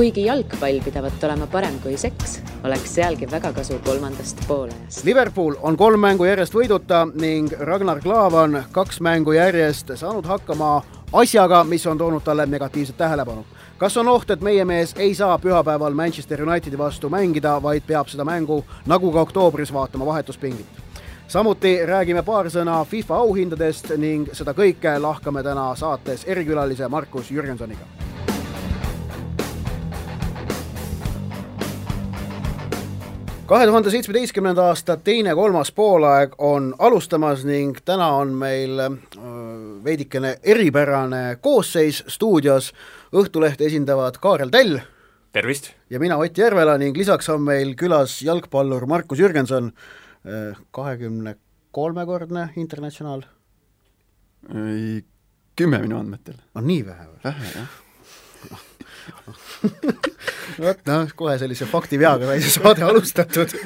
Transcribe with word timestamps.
kuigi 0.00 0.22
jalgpall 0.24 0.78
pidavat 0.80 1.24
olema 1.24 1.44
parem 1.52 1.74
kui 1.82 1.92
seks, 2.00 2.38
oleks 2.64 2.94
sealgi 2.94 3.26
väga 3.28 3.50
kasu 3.52 3.76
kolmandast 3.84 4.38
poolajast. 4.48 5.04
Liverpool 5.04 5.58
on 5.60 5.76
kolm 5.76 6.00
mängu 6.00 6.24
järjest 6.24 6.56
võiduta 6.56 7.02
ning 7.20 7.52
Ragnar 7.68 8.00
Klavan 8.00 8.62
kaks 8.72 9.02
mängu 9.04 9.36
järjest 9.36 9.92
saanud 10.00 10.24
hakkama 10.24 10.70
asjaga, 11.12 11.60
mis 11.68 11.84
on 11.86 12.00
toonud 12.00 12.24
talle 12.24 12.46
negatiivset 12.46 12.96
tähelepanu. 12.96 13.44
kas 13.78 13.96
on 13.96 14.08
oht, 14.08 14.30
et 14.30 14.40
meie 14.40 14.64
mees 14.64 14.94
ei 14.96 15.14
saa 15.14 15.38
pühapäeval 15.38 15.94
Manchester 15.94 16.48
Unitedi 16.48 16.78
vastu 16.78 17.08
mängida, 17.08 17.62
vaid 17.62 17.82
peab 17.86 18.08
seda 18.08 18.24
mängu 18.24 18.64
nagu 18.86 19.12
ka 19.12 19.20
oktoobris 19.20 19.72
vaatama 19.72 20.06
vahetuspingit? 20.06 20.66
samuti 21.28 21.78
räägime 21.86 22.22
paar 22.22 22.46
sõna 22.46 22.84
FIFA 22.84 23.16
auhindadest 23.16 23.92
ning 23.96 24.32
seda 24.32 24.54
kõike 24.54 24.96
lahkame 24.98 25.42
täna 25.42 25.74
saates 25.76 26.24
erikülalise 26.24 26.88
Markus 26.88 27.30
Jürgensoniga 27.30 28.09
kahe 33.50 33.66
tuhande 33.66 33.90
seitsmeteistkümnenda 33.90 34.68
aasta 34.70 34.94
teine-kolmas 34.96 35.72
poolaeg 35.74 36.36
on 36.38 36.68
alustamas 36.78 37.40
ning 37.44 37.80
täna 37.84 38.06
on 38.20 38.30
meil 38.38 38.78
äh, 38.78 38.92
veidikene 39.84 40.36
eripärane 40.42 41.22
koosseis 41.42 42.04
stuudios. 42.06 42.68
Õhtulehte 43.10 43.66
esindavad 43.66 44.20
Kaarel 44.22 44.54
Tell. 44.54 44.78
tervist! 45.32 45.72
ja 45.90 45.98
mina, 45.98 46.18
Ott 46.22 46.38
Järvela 46.38 46.76
ning 46.78 46.96
lisaks 46.96 47.28
on 47.28 47.42
meil 47.42 47.74
külas 47.74 48.20
jalgpallur 48.22 48.86
Markus 48.86 49.18
Jürgenson, 49.18 49.72
äh, 50.22 50.56
kahekümne 50.70 51.34
kolmekordne 51.72 52.52
internatsionaal. 52.56 53.22
kümme 55.56 55.78
minu 55.78 55.98
andmetel. 55.98 56.38
on 56.54 56.66
nii 56.66 56.86
vähe 56.86 57.06
või? 57.08 57.18
vähe, 57.24 57.50
jah 57.56 57.80
vot 60.64 60.84
noh, 60.88 61.10
kohe 61.16 61.36
sellise 61.40 61.68
faktiveaga 61.70 62.28
sai 62.30 62.38
see 62.44 62.54
saade 62.56 62.84
alustatud. 62.86 63.56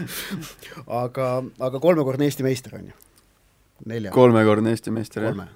aga, 0.86 1.28
aga 1.68 1.82
kolmekordne 1.82 2.28
Eesti 2.28 2.46
meister 2.46 2.78
on 2.78 2.88
ju? 2.90 2.96
nelja? 3.90 4.14
kolmekordne 4.14 4.74
Eesti 4.74 4.94
meister, 4.94 5.28
jah? 5.28 5.46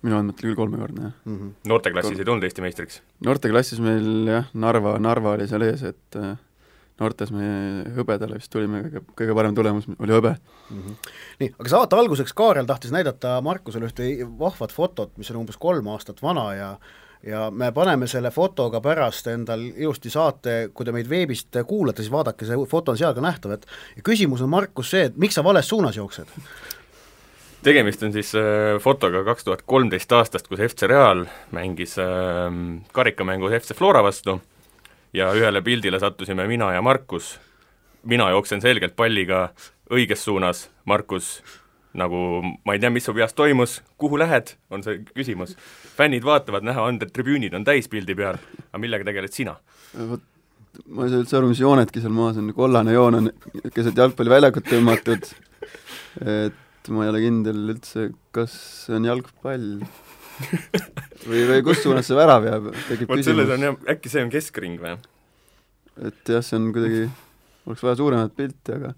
minu 0.00 0.16
andmetel 0.16 0.50
küll 0.50 0.58
kolmekordne, 0.58 1.08
jah 1.08 1.16
mm 1.24 1.38
-hmm.. 1.38 1.56
noorteklassis 1.72 2.12
Kolm... 2.12 2.20
ei 2.20 2.28
tulnud 2.28 2.46
Eesti 2.48 2.64
meistriks? 2.64 3.02
noorteklassis 3.26 3.82
meil 3.84 4.30
jah, 4.36 4.52
Narva, 4.54 4.98
Narva 4.98 5.36
oli 5.36 5.48
seal 5.48 5.66
ees, 5.66 5.82
et 5.82 6.20
äh, 6.20 6.36
noortes 7.00 7.32
me 7.32 7.50
hõbedale 7.96 8.38
vist 8.38 8.52
tulime, 8.52 8.82
kõige, 8.86 9.04
kõige 9.16 9.36
parem 9.36 9.56
tulemus 9.56 9.88
oli 9.96 10.16
hõbe 10.16 10.34
mm. 10.36 10.80
-hmm. 10.80 11.12
nii, 11.42 11.52
aga 11.58 11.74
saate 11.74 12.00
alguseks 12.00 12.36
Kaarel 12.36 12.68
tahtis 12.68 12.92
näidata 12.96 13.38
Markusele 13.44 13.88
ühte 13.88 14.08
vahvat 14.38 14.72
fotot, 14.72 15.16
mis 15.18 15.30
on 15.30 15.42
umbes 15.44 15.60
kolm 15.60 15.88
aastat 15.94 16.22
vana 16.22 16.48
ja 16.54 16.72
ja 17.26 17.50
me 17.50 17.72
paneme 17.72 18.06
selle 18.08 18.30
fotoga 18.30 18.80
pärast 18.80 19.26
endal 19.32 19.62
ilusti 19.68 20.10
saate, 20.10 20.70
kui 20.74 20.86
te 20.86 20.92
meid 20.94 21.08
veebist 21.10 21.60
kuulate, 21.68 22.02
siis 22.02 22.12
vaadake, 22.12 22.46
see 22.48 22.58
foto 22.68 22.94
on 22.94 23.00
seal 23.00 23.14
ka 23.16 23.24
nähtav, 23.24 23.56
et 23.56 23.66
küsimus 24.06 24.44
on, 24.44 24.52
Markus, 24.52 24.92
see, 24.94 25.08
et 25.10 25.18
miks 25.20 25.36
sa 25.36 25.44
vales 25.44 25.68
suunas 25.68 25.96
jooksed? 26.00 26.36
tegemist 27.62 28.02
on 28.02 28.12
siis 28.12 28.32
äh, 28.38 28.78
fotoga 28.80 29.20
kaks 29.24 29.44
tuhat 29.44 29.62
kolmteist 29.68 30.12
aastast, 30.16 30.48
kus 30.48 30.62
FC 30.64 30.88
Real 30.88 31.26
mängis 31.52 31.98
äh, 32.00 32.48
karikamängu 32.92 33.52
FC 33.58 33.76
Flora 33.76 34.02
vastu 34.02 34.40
ja 35.12 35.32
ühele 35.36 35.62
pildile 35.62 36.00
sattusime 36.00 36.46
mina 36.48 36.72
ja 36.72 36.82
Markus, 36.82 37.34
mina 38.02 38.30
jooksen 38.30 38.62
selgelt 38.64 38.96
palliga 38.96 39.50
õiges 39.92 40.24
suunas, 40.24 40.68
Markus 40.84 41.42
nagu 41.98 42.42
ma 42.64 42.74
ei 42.74 42.82
tea, 42.82 42.90
mis 42.94 43.06
su 43.06 43.14
peas 43.16 43.34
toimus, 43.34 43.80
kuhu 43.98 44.18
lähed, 44.20 44.54
on 44.70 44.84
see 44.86 45.00
küsimus. 45.10 45.56
fännid 45.96 46.24
vaatavad, 46.26 46.66
näha 46.66 46.84
on, 46.86 47.00
et 47.02 47.12
tribüünid 47.14 47.54
on 47.56 47.66
täis 47.66 47.90
pildi 47.90 48.14
peal, 48.18 48.38
aga 48.70 48.82
millega 48.82 49.06
tegeled 49.08 49.34
sina? 49.34 49.56
vot 49.94 50.22
ma 50.86 51.04
ei 51.04 51.12
saa 51.12 51.22
üldse 51.22 51.38
aru, 51.38 51.50
mis 51.50 51.60
joonedki 51.60 52.02
seal 52.02 52.14
maas 52.14 52.38
on, 52.40 52.52
kollane 52.56 52.94
joon 52.94 53.18
on 53.18 53.30
keset 53.74 53.98
jalgpalliväljakut 53.98 54.68
tõmmatud, 54.70 55.30
et 56.22 56.90
ma 56.94 57.04
ei 57.04 57.12
ole 57.12 57.22
kindel 57.24 57.74
üldse, 57.74 58.10
kas 58.34 58.54
see 58.86 58.96
on 58.98 59.08
jalgpall 59.08 59.68
või, 61.28 61.42
või 61.50 61.62
kus 61.66 61.82
suunas 61.84 62.08
see 62.08 62.18
värav 62.18 62.46
jääb, 62.46 62.70
tekib 62.88 63.10
vot 63.10 63.24
selles 63.26 63.50
on 63.56 63.66
jah, 63.66 63.80
äkki 63.94 64.12
see 64.12 64.24
on 64.24 64.32
keskring 64.32 64.78
või? 64.82 64.94
et 66.06 66.34
jah, 66.36 66.44
see 66.44 66.58
on 66.60 66.70
kuidagi, 66.74 67.08
oleks 67.66 67.84
vaja 67.84 67.98
suuremat 68.00 68.36
pilti, 68.38 68.78
aga 68.78 68.94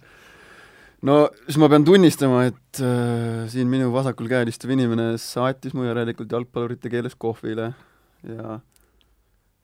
no 1.08 1.16
siis 1.46 1.58
ma 1.60 1.68
pean 1.72 1.86
tunnistama, 1.86 2.44
et 2.50 2.82
äh, 2.82 3.46
siin 3.52 3.70
minu 3.70 3.92
vasakul 3.94 4.30
käel 4.30 4.50
istuv 4.52 4.74
inimene 4.74 5.14
saatis 5.20 5.74
mu 5.76 5.86
järelikult 5.86 6.32
jalgpallurite 6.32 6.92
keeles 6.92 7.16
kohvile 7.18 7.72
ja 8.28 8.60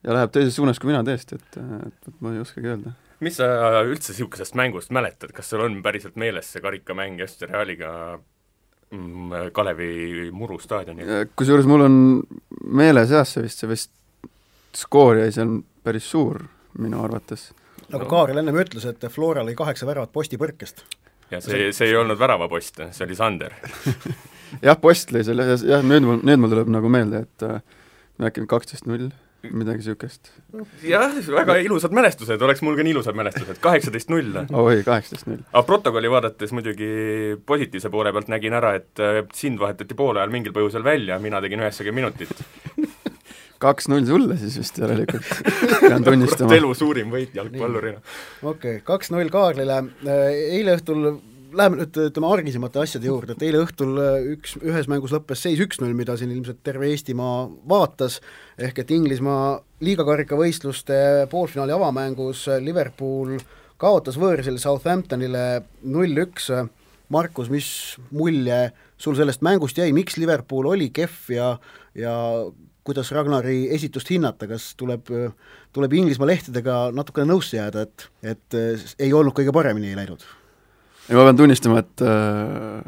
ja 0.06 0.14
läheb 0.14 0.32
teises 0.34 0.56
suunas 0.56 0.78
kui 0.78 0.92
mina 0.92 1.02
tõesti, 1.06 1.38
et, 1.38 1.60
et, 1.88 2.08
et 2.10 2.24
ma 2.24 2.32
ei 2.34 2.42
oskagi 2.42 2.70
öelda. 2.70 2.94
mis 3.24 3.38
sa 3.38 3.82
üldse 3.82 4.14
niisugusest 4.14 4.58
mängust 4.58 4.92
mäletad, 4.94 5.32
kas 5.34 5.50
sul 5.50 5.64
on 5.64 5.80
päriselt 5.84 6.18
meeles 6.20 6.50
see 6.52 6.62
karikamäng 6.64 7.20
Eesti 7.22 7.48
Realiga 7.50 7.92
mm, 8.94 9.50
Kalevi 9.54 10.30
Muru 10.34 10.60
staadionil? 10.62 11.30
kusjuures 11.38 11.66
mul 11.70 11.86
on 11.86 11.96
meeles 12.82 13.14
jah, 13.14 13.26
see 13.26 13.46
vist, 13.46 13.62
see 13.62 13.70
vist 13.70 13.94
skoor 14.78 15.22
jäi 15.22 15.32
seal 15.34 15.60
päris 15.86 16.06
suur 16.10 16.44
minu 16.78 17.02
arvates. 17.02 17.50
nagu 17.88 18.04
no. 18.04 18.10
Kaarel 18.10 18.38
ennem 18.42 18.62
ütles, 18.62 18.86
et 18.86 19.10
Flora 19.10 19.42
lõi 19.46 19.56
kaheksa 19.58 19.88
väravat 19.88 20.14
postipõrkest 20.14 20.84
ja 21.30 21.40
see, 21.44 21.70
see 21.76 21.90
ei 21.90 21.96
olnud 21.98 22.18
väravapost, 22.20 22.82
see 22.94 23.06
oli 23.06 23.16
Sander 23.18 23.54
jah, 24.66 24.78
post 24.80 25.12
lõi 25.14 25.24
selle, 25.26 25.48
jah, 25.56 25.84
nüüd 25.84 26.06
mul, 26.06 26.20
nüüd 26.26 26.42
mul 26.42 26.52
tuleb 26.54 26.70
nagu 26.72 26.92
meelde, 26.92 27.24
et 27.26 27.46
äh, 27.46 27.58
äkki 28.28 28.46
kaksteist 28.50 28.88
null, 28.88 29.10
midagi 29.44 29.82
niisugust. 29.82 30.32
jah, 30.86 31.14
väga 31.30 31.58
ilusad 31.62 31.94
mälestused, 31.94 32.42
oleks 32.42 32.62
mul 32.66 32.78
ka 32.78 32.86
nii 32.86 32.96
ilusad 32.96 33.18
mälestused, 33.18 33.60
kaheksateist 33.62 34.12
null. 34.12 34.34
oi, 34.48 34.80
kaheksateist 34.86 35.28
null. 35.30 35.44
aga 35.52 35.64
protokolli 35.68 36.10
vaadates 36.12 36.54
muidugi 36.56 36.90
positiivse 37.46 37.92
poole 37.92 38.12
pealt 38.16 38.32
nägin 38.32 38.56
ära, 38.58 38.74
et 38.80 39.04
äh, 39.04 39.22
sind 39.36 39.60
vahetati 39.62 39.98
poole 39.98 40.22
ajal 40.22 40.34
mingil 40.34 40.56
põhjusel 40.56 40.86
välja, 40.86 41.20
mina 41.22 41.42
tegin 41.44 41.64
üheksakümmend 41.64 42.08
minutit 42.08 42.87
kaks-null 43.62 44.06
sulle 44.06 44.36
siis 44.40 44.58
vist 44.60 44.78
järelikult, 44.78 45.32
pean 45.88 46.04
tunnistama. 46.06 46.54
elu 46.58 46.74
suurim 46.78 47.10
võit 47.14 47.34
jalgpallurina. 47.36 48.02
okei 48.42 48.78
okay,, 48.78 48.84
kaks-null 48.86 49.32
Kaarlile, 49.34 49.82
eile 50.06 50.78
õhtul 50.78 51.10
läheme 51.56 51.78
nüüd 51.80 51.96
ütleme 52.08 52.28
argisemate 52.28 52.82
asjade 52.82 53.08
juurde, 53.08 53.34
et 53.34 53.44
eile 53.46 53.62
õhtul 53.64 53.94
üks, 54.34 54.56
ühes 54.60 54.88
mängus 54.90 55.14
lõppes 55.14 55.42
seis 55.46 55.60
üks-null, 55.64 55.94
mida 55.96 56.16
siin 56.20 56.32
ilmselt 56.34 56.60
terve 56.66 56.90
Eestimaa 56.92 57.46
vaatas, 57.68 58.18
ehk 58.60 58.82
et 58.82 58.92
Inglismaa 58.94 59.56
liigakarikavõistluste 59.84 61.28
poolfinaali 61.32 61.74
avamängus 61.74 62.44
Liverpool 62.60 63.38
kaotas 63.80 64.18
võõrsil 64.20 64.58
Southamptonile 64.60 65.64
null-üks, 65.86 66.50
Markus, 67.08 67.48
mis 67.48 67.68
mulje 68.12 68.68
sul 69.00 69.16
sellest 69.16 69.40
mängust 69.46 69.78
jäi, 69.80 69.88
miks 69.96 70.18
Liverpool 70.20 70.68
oli 70.74 70.90
kehv 70.92 71.30
ja 71.32 71.52
ja 71.98 72.14
kuidas 72.88 73.12
Ragnari 73.12 73.66
esitust 73.76 74.10
hinnata, 74.12 74.48
kas 74.50 74.72
tuleb, 74.80 75.10
tuleb 75.76 75.96
Inglismaa 76.00 76.30
lehtedega 76.30 76.78
natukene 76.96 77.28
nõusse 77.30 77.58
jääda, 77.58 77.84
et, 77.84 78.06
et 78.34 78.58
eh, 78.58 78.86
ei 79.06 79.12
olnud 79.16 79.36
kõige 79.36 79.54
paremini 79.54 79.96
läinud? 79.98 80.24
ei, 81.08 81.16
ma 81.16 81.24
pean 81.24 81.40
tunnistama, 81.40 81.82
et 81.84 82.04
äh, 82.04 82.80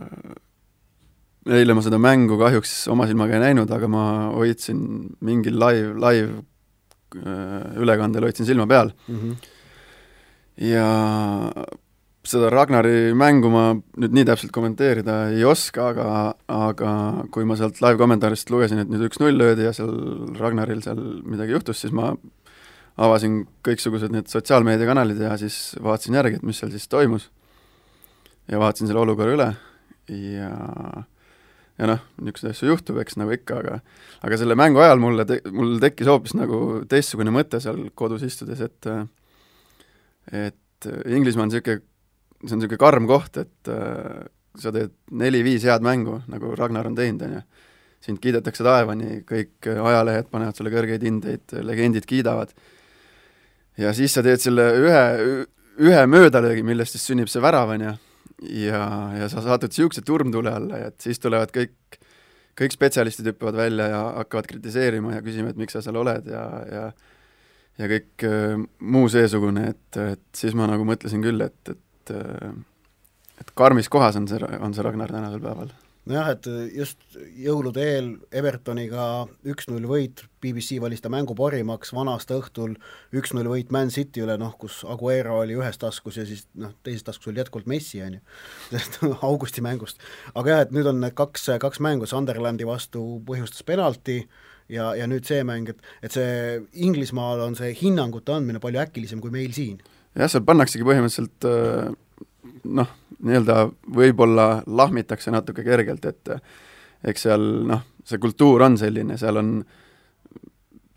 eile 1.61 1.77
ma 1.77 1.85
seda 1.85 2.01
mängu 2.01 2.39
kahjuks 2.41 2.85
oma 2.93 3.07
silmaga 3.09 3.39
ei 3.39 3.45
näinud, 3.49 3.71
aga 3.73 3.89
ma 3.93 4.05
hoidsin 4.35 4.81
mingil 5.25 5.57
live, 5.61 5.95
live 6.01 6.43
äh, 7.21 7.81
ülekandel 7.81 8.29
hoidsin 8.29 8.49
silma 8.49 8.69
peal 8.71 8.93
mm. 9.09 9.21
-hmm. 9.21 9.35
ja 10.71 10.89
seda 12.31 12.51
Ragnari 12.53 13.13
mängu 13.19 13.51
ma 13.53 13.65
nüüd 13.75 14.15
nii 14.15 14.27
täpselt 14.29 14.53
kommenteerida 14.55 15.17
ei 15.35 15.45
oska, 15.49 15.91
aga, 15.93 16.07
aga 16.51 16.93
kui 17.35 17.47
ma 17.49 17.57
sealt 17.59 17.81
live-kommentaarist 17.83 18.53
lugesin, 18.53 18.83
et 18.83 18.91
nüüd 18.91 19.07
üks-null 19.09 19.37
löödi 19.39 19.67
ja 19.67 19.75
seal 19.77 19.93
Ragnaril 20.39 20.83
seal 20.85 21.01
midagi 21.27 21.57
juhtus, 21.57 21.83
siis 21.83 21.95
ma 21.97 22.13
avasin 23.01 23.43
kõiksugused 23.67 24.13
need 24.15 24.31
sotsiaalmeediakanalid 24.31 25.23
ja 25.25 25.37
siis 25.41 25.77
vaatasin 25.83 26.19
järgi, 26.21 26.41
et 26.41 26.47
mis 26.47 26.61
seal 26.61 26.73
siis 26.75 26.89
toimus. 26.91 27.31
ja 28.51 28.59
vaatasin 28.59 28.91
selle 28.91 29.03
olukorra 29.05 29.35
üle 29.37 29.49
ja 30.11 30.51
ja 31.81 31.89
noh, 31.89 32.01
niisuguseid 32.21 32.53
asju 32.53 32.69
juhtub, 32.69 32.99
eks 33.01 33.17
nagu 33.17 33.33
ikka, 33.33 33.61
aga 33.63 33.79
aga 34.27 34.39
selle 34.41 34.57
mängu 34.59 34.83
ajal 34.83 35.01
mulle 35.01 35.25
te-, 35.29 35.41
mul 35.55 35.79
tekkis 35.81 36.11
hoopis 36.11 36.35
nagu 36.37 36.83
teistsugune 36.91 37.33
mõte 37.33 37.61
seal 37.63 37.87
kodus 37.95 38.27
istudes, 38.27 38.61
et 38.61 38.91
et 40.31 40.57
Inglismaa 41.11 41.45
on 41.45 41.51
niisugune 41.51 41.83
see 42.45 42.55
on 42.55 42.63
niisugune 42.63 42.81
karm 42.81 43.09
koht, 43.11 43.41
et 43.43 43.71
äh, 43.73 44.27
sa 44.61 44.73
teed 44.75 44.95
neli-viis 45.21 45.65
head 45.69 45.85
mängu, 45.85 46.21
nagu 46.31 46.55
Ragnar 46.59 46.89
on 46.91 46.97
teinud, 46.99 47.25
on 47.27 47.39
ju, 47.39 47.43
sind 48.05 48.21
kiidetakse 48.23 48.65
taevani, 48.65 49.21
kõik 49.29 49.69
ajalehed 49.71 50.31
panevad 50.33 50.57
sulle 50.57 50.73
kõrgeid 50.73 51.05
hindeid, 51.05 51.57
legendid 51.67 52.09
kiidavad, 52.09 52.53
ja 53.81 53.93
siis 53.97 54.15
sa 54.17 54.25
teed 54.25 54.41
selle 54.43 54.67
ühe, 54.81 55.03
ühe 55.85 56.07
möödalöögi, 56.09 56.65
millest 56.67 56.97
siis 56.97 57.11
sünnib 57.11 57.31
see 57.33 57.45
värav, 57.45 57.75
on 57.77 57.87
ju, 57.87 57.95
ja, 58.65 58.85
ja 59.21 59.29
sa 59.33 59.45
satud 59.45 59.73
niisuguse 59.73 60.05
turmtule 60.07 60.53
alla 60.57 60.81
ja 60.81 60.91
et 60.91 61.05
siis 61.05 61.21
tulevad 61.21 61.53
kõik, 61.55 62.01
kõik 62.57 62.75
spetsialistid 62.75 63.31
hüppavad 63.31 63.61
välja 63.61 63.91
ja 63.93 64.03
hakkavad 64.23 64.49
kritiseerima 64.49 65.19
ja 65.19 65.25
küsima, 65.25 65.53
et 65.53 65.61
miks 65.61 65.77
sa 65.77 65.85
seal 65.85 66.01
oled 66.01 66.29
ja, 66.33 66.45
ja 66.73 66.91
ja 67.81 67.89
kõik 67.89 68.25
äh, 68.29 68.59
muu 68.93 69.09
seesugune, 69.09 69.71
et, 69.73 70.01
et 70.03 70.25
siis 70.37 70.57
ma 70.59 70.67
nagu 70.69 70.85
mõtlesin 70.85 71.23
küll, 71.25 71.41
et, 71.45 71.73
et 71.73 71.81
äh, 72.15 72.51
et 73.41 73.55
karmis 73.57 73.89
kohas 73.89 74.19
on 74.21 74.29
see, 74.29 74.41
on 74.61 74.75
see 74.75 74.85
Ragnar 74.87 75.13
tänasel 75.13 75.43
päeval 75.43 75.73
nojah, 76.09 76.31
et 76.33 76.47
just 76.75 77.01
jõulude 77.39 77.83
eel 77.85 78.11
Evertoniga 78.35 79.05
üks-null 79.49 79.85
võit, 79.89 80.23
BBC 80.43 80.81
valis 80.83 81.03
ta 81.05 81.11
mängu 81.13 81.35
parimaks, 81.37 81.93
vana-aasta 81.95 82.39
õhtul 82.41 82.77
üks-null 83.17 83.51
võit 83.51 83.73
Man 83.75 83.93
City 83.93 84.25
üle, 84.25 84.37
noh, 84.41 84.55
kus 84.61 84.81
Aguero 84.89 85.41
oli 85.43 85.59
ühes 85.59 85.81
taskus 85.81 86.19
ja 86.21 86.27
siis 86.29 86.47
noh, 86.59 86.73
teises 86.87 87.05
taskus 87.07 87.31
oli 87.31 87.43
jätkuvalt 87.43 87.69
Messi, 87.71 88.01
on 88.05 88.19
ju, 88.19 88.23
sellest 88.71 89.01
augusti 89.21 89.65
mängust. 89.65 90.01
aga 90.35 90.55
jah, 90.55 90.65
et 90.67 90.75
nüüd 90.77 90.89
on 90.91 91.03
need 91.05 91.17
kaks, 91.19 91.51
kaks 91.63 91.83
mängu, 91.85 92.09
Sunderlandi 92.11 92.69
vastu 92.69 93.05
põhjustas 93.29 93.67
penalti 93.69 94.23
ja, 94.73 94.93
ja 94.99 95.09
nüüd 95.11 95.29
see 95.29 95.45
mäng, 95.47 95.71
et, 95.73 95.85
et 96.03 96.17
see 96.17 96.61
Inglismaal 96.87 97.45
on 97.45 97.59
see 97.59 97.75
hinnangute 97.77 98.35
andmine 98.35 98.63
palju 98.63 98.83
äkilisem 98.87 99.23
kui 99.23 99.33
meil 99.35 99.53
siin. 99.57 99.81
Jah, 100.17 100.31
seal 100.31 100.45
pannaksegi 100.47 100.87
põhimõtteliselt 100.87 101.49
äh, 101.49 101.91
noh, 102.65 102.91
nii-öelda 103.21 103.65
võib-olla 103.97 104.49
lahmitakse 104.67 105.33
natuke 105.33 105.65
kergelt, 105.67 106.07
et 106.09 106.33
eks 107.11 107.27
seal 107.29 107.47
noh, 107.69 107.85
see 108.07 108.21
kultuur 108.23 108.65
on 108.67 108.79
selline, 108.81 109.17
seal 109.21 109.41
on, 109.41 109.59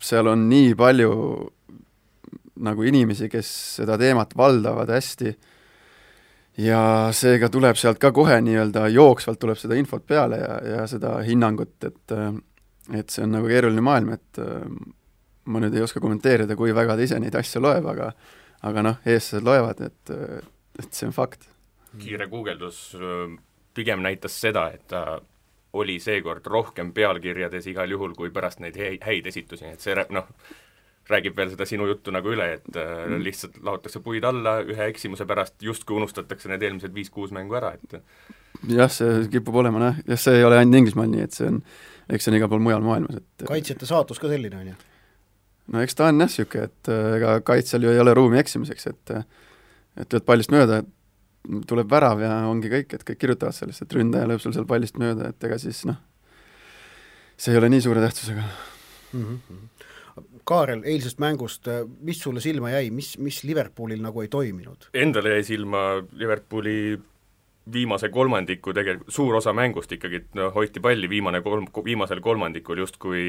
seal 0.00 0.30
on 0.30 0.46
nii 0.50 0.72
palju 0.78 1.12
nagu 2.64 2.86
inimesi, 2.86 3.28
kes 3.32 3.50
seda 3.80 3.98
teemat 4.00 4.36
valdavad 4.38 4.92
hästi. 4.94 5.34
Ja 6.62 7.10
seega 7.10 7.48
tuleb 7.50 7.74
sealt 7.74 7.98
ka 7.98 8.12
kohe 8.14 8.36
nii-öelda 8.46 8.86
jooksvalt 8.94 9.40
tuleb 9.42 9.58
seda 9.58 9.74
infot 9.74 10.04
peale 10.06 10.38
ja, 10.38 10.52
ja 10.62 10.84
seda 10.90 11.16
hinnangut, 11.26 11.76
et 11.82 12.18
et 12.92 13.10
see 13.10 13.24
on 13.24 13.32
nagu 13.32 13.48
keeruline 13.48 13.82
maailm, 13.82 14.12
et 14.14 14.38
ma 15.50 15.60
nüüd 15.60 15.74
ei 15.74 15.82
oska 15.82 16.02
kommenteerida, 16.04 16.54
kui 16.56 16.74
väga 16.76 16.94
ta 16.94 17.02
ise 17.02 17.18
neid 17.18 17.34
asju 17.40 17.62
loeb, 17.64 17.86
aga 17.90 18.10
aga 18.64 18.82
noh, 18.86 19.02
eestlased 19.04 19.44
loevad, 19.44 19.80
et, 19.84 20.14
et 20.80 20.90
see 20.90 21.08
on 21.08 21.16
fakt 21.16 21.48
kiire 22.00 22.26
guugeldus 22.26 22.96
pigem 23.74 24.02
näitas 24.02 24.36
seda, 24.40 24.68
et 24.74 24.86
ta 24.90 25.20
oli 25.74 25.98
seekord 26.02 26.46
rohkem 26.46 26.92
pealkirjades 26.94 27.66
igal 27.70 27.90
juhul 27.90 28.14
kui 28.14 28.30
pärast 28.34 28.60
neid 28.62 28.78
häid 28.78 29.26
esitusi, 29.26 29.72
et 29.74 29.82
see 29.82 29.96
noh, 30.14 30.28
räägib 31.10 31.36
veel 31.36 31.50
seda 31.52 31.66
sinu 31.68 31.88
juttu 31.90 32.14
nagu 32.14 32.30
üle, 32.30 32.46
et 32.58 32.70
mm. 32.78 33.18
lihtsalt 33.26 33.58
laotakse 33.66 34.00
puid 34.04 34.24
alla 34.24 34.60
ühe 34.62 34.88
eksimuse 34.92 35.26
pärast, 35.28 35.58
justkui 35.62 35.98
unustatakse 35.98 36.48
need 36.52 36.62
eelmised 36.62 36.94
viis-kuus 36.94 37.34
mängu 37.34 37.58
ära, 37.58 37.74
et 37.74 37.98
jah, 38.70 38.90
see 38.92 39.26
kipub 39.34 39.58
olema 39.64 39.90
jah, 39.90 40.00
jah, 40.14 40.22
see 40.28 40.38
ei 40.38 40.46
ole 40.46 40.62
ainult 40.62 40.80
Inglismaal 40.80 41.10
nii, 41.10 41.26
et 41.26 41.36
see 41.36 41.50
on, 41.50 41.60
eks 42.08 42.24
see 42.24 42.32
on 42.32 42.38
igal 42.38 42.52
pool 42.52 42.62
mujal 42.64 42.86
maailmas, 42.86 43.20
et 43.20 43.48
kaitsjate 43.50 43.90
saatus 43.90 44.22
ka 44.22 44.30
selline, 44.30 44.62
on 44.62 44.72
ju? 44.72 44.80
No 45.72 45.84
eks 45.84 45.96
ta 45.96 46.08
on 46.10 46.20
jah, 46.20 46.28
niisugune, 46.28 46.68
et 46.68 46.92
ega 47.18 47.38
kaitsjal 47.46 47.86
ju 47.86 47.94
ei 47.94 48.02
ole 48.02 48.14
ruumi 48.16 48.40
eksimiseks, 48.42 48.90
et 48.92 49.14
et 49.94 50.10
lööd 50.10 50.26
pallist 50.26 50.50
mööda, 50.50 50.82
tuleb 51.68 51.90
värav 51.90 52.22
ja 52.22 52.32
ongi 52.48 52.70
kõik, 52.72 52.96
et 52.96 53.04
kõik 53.06 53.20
kirjutavad 53.20 53.54
sellest, 53.54 53.84
et 53.84 53.94
ründaja 53.94 54.26
lööb 54.28 54.42
sul 54.42 54.54
seal 54.56 54.66
pallist 54.68 54.98
mööda, 55.00 55.30
et 55.30 55.46
ega 55.46 55.58
siis 55.60 55.84
noh, 55.88 56.00
see 57.36 57.54
ei 57.54 57.60
ole 57.60 57.70
nii 57.70 57.84
suure 57.84 58.02
tähtsusega 58.04 58.42
mm. 58.42 59.24
-hmm. 59.24 59.70
Kaarel, 60.44 60.82
eilsest 60.84 61.18
mängust, 61.18 61.66
mis 62.00 62.20
sulle 62.20 62.40
silma 62.40 62.70
jäi, 62.70 62.90
mis, 62.90 63.16
mis 63.18 63.42
Liverpoolil 63.44 64.02
nagu 64.02 64.20
ei 64.20 64.28
toiminud? 64.28 64.90
Endale 64.94 65.32
jäi 65.38 65.44
silma 65.44 66.04
Liverpooli 66.12 67.00
viimase 67.72 68.08
kolmandiku 68.08 68.72
tegelikult, 68.72 69.10
suur 69.14 69.34
osa 69.34 69.52
mängust 69.52 69.92
ikkagi 69.92 70.20
no, 70.34 70.50
hoiti 70.54 70.80
palli, 70.80 71.08
viimane 71.08 71.40
kolm, 71.42 71.66
viimasel 71.84 72.20
kolmandikul 72.20 72.78
justkui 72.78 73.24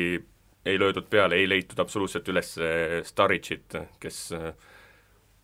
ei 0.65 0.79
löödud 0.79 1.09
peale, 1.09 1.35
ei 1.35 1.49
leitud 1.49 1.79
absoluutselt 1.79 2.29
üles 2.33 2.55
Staricit, 3.05 3.75
kes 3.99 4.21
äh, 4.33 4.53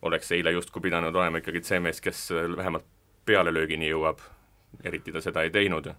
oleks 0.02 0.32
eile 0.32 0.52
justkui 0.52 0.82
pidanud 0.82 1.16
olema 1.16 1.42
ikkagi 1.42 1.64
see 1.66 1.80
mees, 1.80 2.02
kes 2.02 2.30
vähemalt 2.56 2.88
pealelöögini 3.26 3.92
jõuab, 3.92 4.24
eriti 4.84 5.14
ta 5.14 5.22
seda 5.22 5.44
ei 5.46 5.52
teinud. 5.54 5.92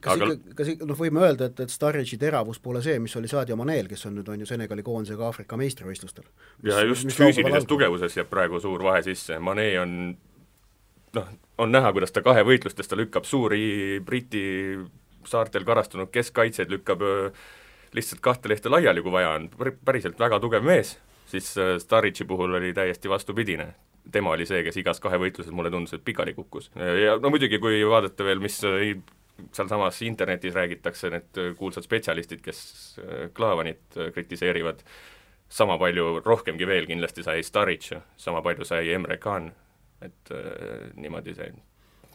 kas 0.00 0.14
Aga... 0.14 0.32
ikka, 0.32 0.54
kas 0.60 0.72
ikka, 0.74 0.86
noh, 0.86 0.98
võime 0.98 1.24
öelda, 1.24 1.50
et, 1.50 1.60
et 1.64 1.72
Starridge'i 1.72 2.18
teravus 2.20 2.60
pole 2.62 2.82
see, 2.84 2.98
mis 3.02 3.16
oli 3.16 3.28
Sadio 3.28 3.56
Manel, 3.58 3.88
kes 3.90 4.06
on 4.06 4.18
nüüd, 4.20 4.28
on 4.30 4.40
ju 4.40 4.46
Senegali 4.46 4.84
koondisega 4.86 5.26
Aafrika 5.26 5.58
meistrivõistlustel. 5.58 6.28
ja 6.64 6.82
just 6.86 7.10
füüsilises 7.16 7.66
tugevuses 7.66 8.16
jääb 8.16 8.30
praegu 8.30 8.60
suur 8.60 8.84
vahe 8.86 9.02
sisse, 9.02 9.38
Mane 9.38 9.70
on 9.80 9.96
noh, 11.16 11.30
on 11.58 11.72
näha, 11.72 11.92
kuidas 11.92 12.12
ta 12.14 12.22
kahevõitlustes, 12.24 12.88
ta 12.88 12.98
lükkab 12.98 13.26
suuri 13.28 14.00
Briti 14.04 14.44
saartel 15.28 15.66
karastunud 15.68 16.12
keskkaitseid, 16.14 16.70
lükkab 16.72 17.02
lihtsalt 17.94 18.20
kahte 18.24 18.48
lehte 18.48 18.70
laiali, 18.72 19.02
kui 19.02 19.12
vaja 19.12 19.36
on, 19.38 19.48
päriselt 19.84 20.18
väga 20.18 20.40
tugev 20.40 20.66
mees 20.66 20.98
siis 21.30 21.58
äh, 21.58 21.78
Staric'i 21.78 22.24
puhul 22.24 22.54
oli 22.54 22.72
täiesti 22.74 23.08
vastupidine. 23.08 23.74
tema 24.12 24.30
oli 24.30 24.46
see, 24.48 24.62
kes 24.66 24.76
igas 24.80 24.98
kahevõitluses 25.00 25.52
mulle 25.54 25.70
tundus, 25.70 25.92
et 25.94 26.04
pikali 26.04 26.32
kukkus. 26.34 26.70
ja 27.04 27.16
no 27.20 27.30
muidugi, 27.30 27.58
kui 27.62 27.82
vaadata 27.86 28.24
veel, 28.24 28.40
mis 28.42 28.58
äh, 28.66 28.96
sealsamas 29.52 30.02
internetis 30.02 30.54
räägitakse, 30.56 31.10
need 31.10 31.38
äh, 31.38 31.54
kuulsad 31.56 31.86
spetsialistid, 31.86 32.42
kes 32.42 32.60
Klaavanit 33.34 33.98
kritiseerivad, 34.14 34.82
sama 35.48 35.78
palju, 35.78 36.20
rohkemgi 36.26 36.66
veel 36.66 36.86
kindlasti 36.90 37.22
sai 37.26 37.42
Staric, 37.46 37.90
sama 38.16 38.42
palju 38.42 38.66
sai 38.66 38.92
Emre 38.94 39.18
Can, 39.22 39.50
et 40.02 40.32
äh, 40.34 40.88
niimoodi 40.96 41.36
see 41.36 41.52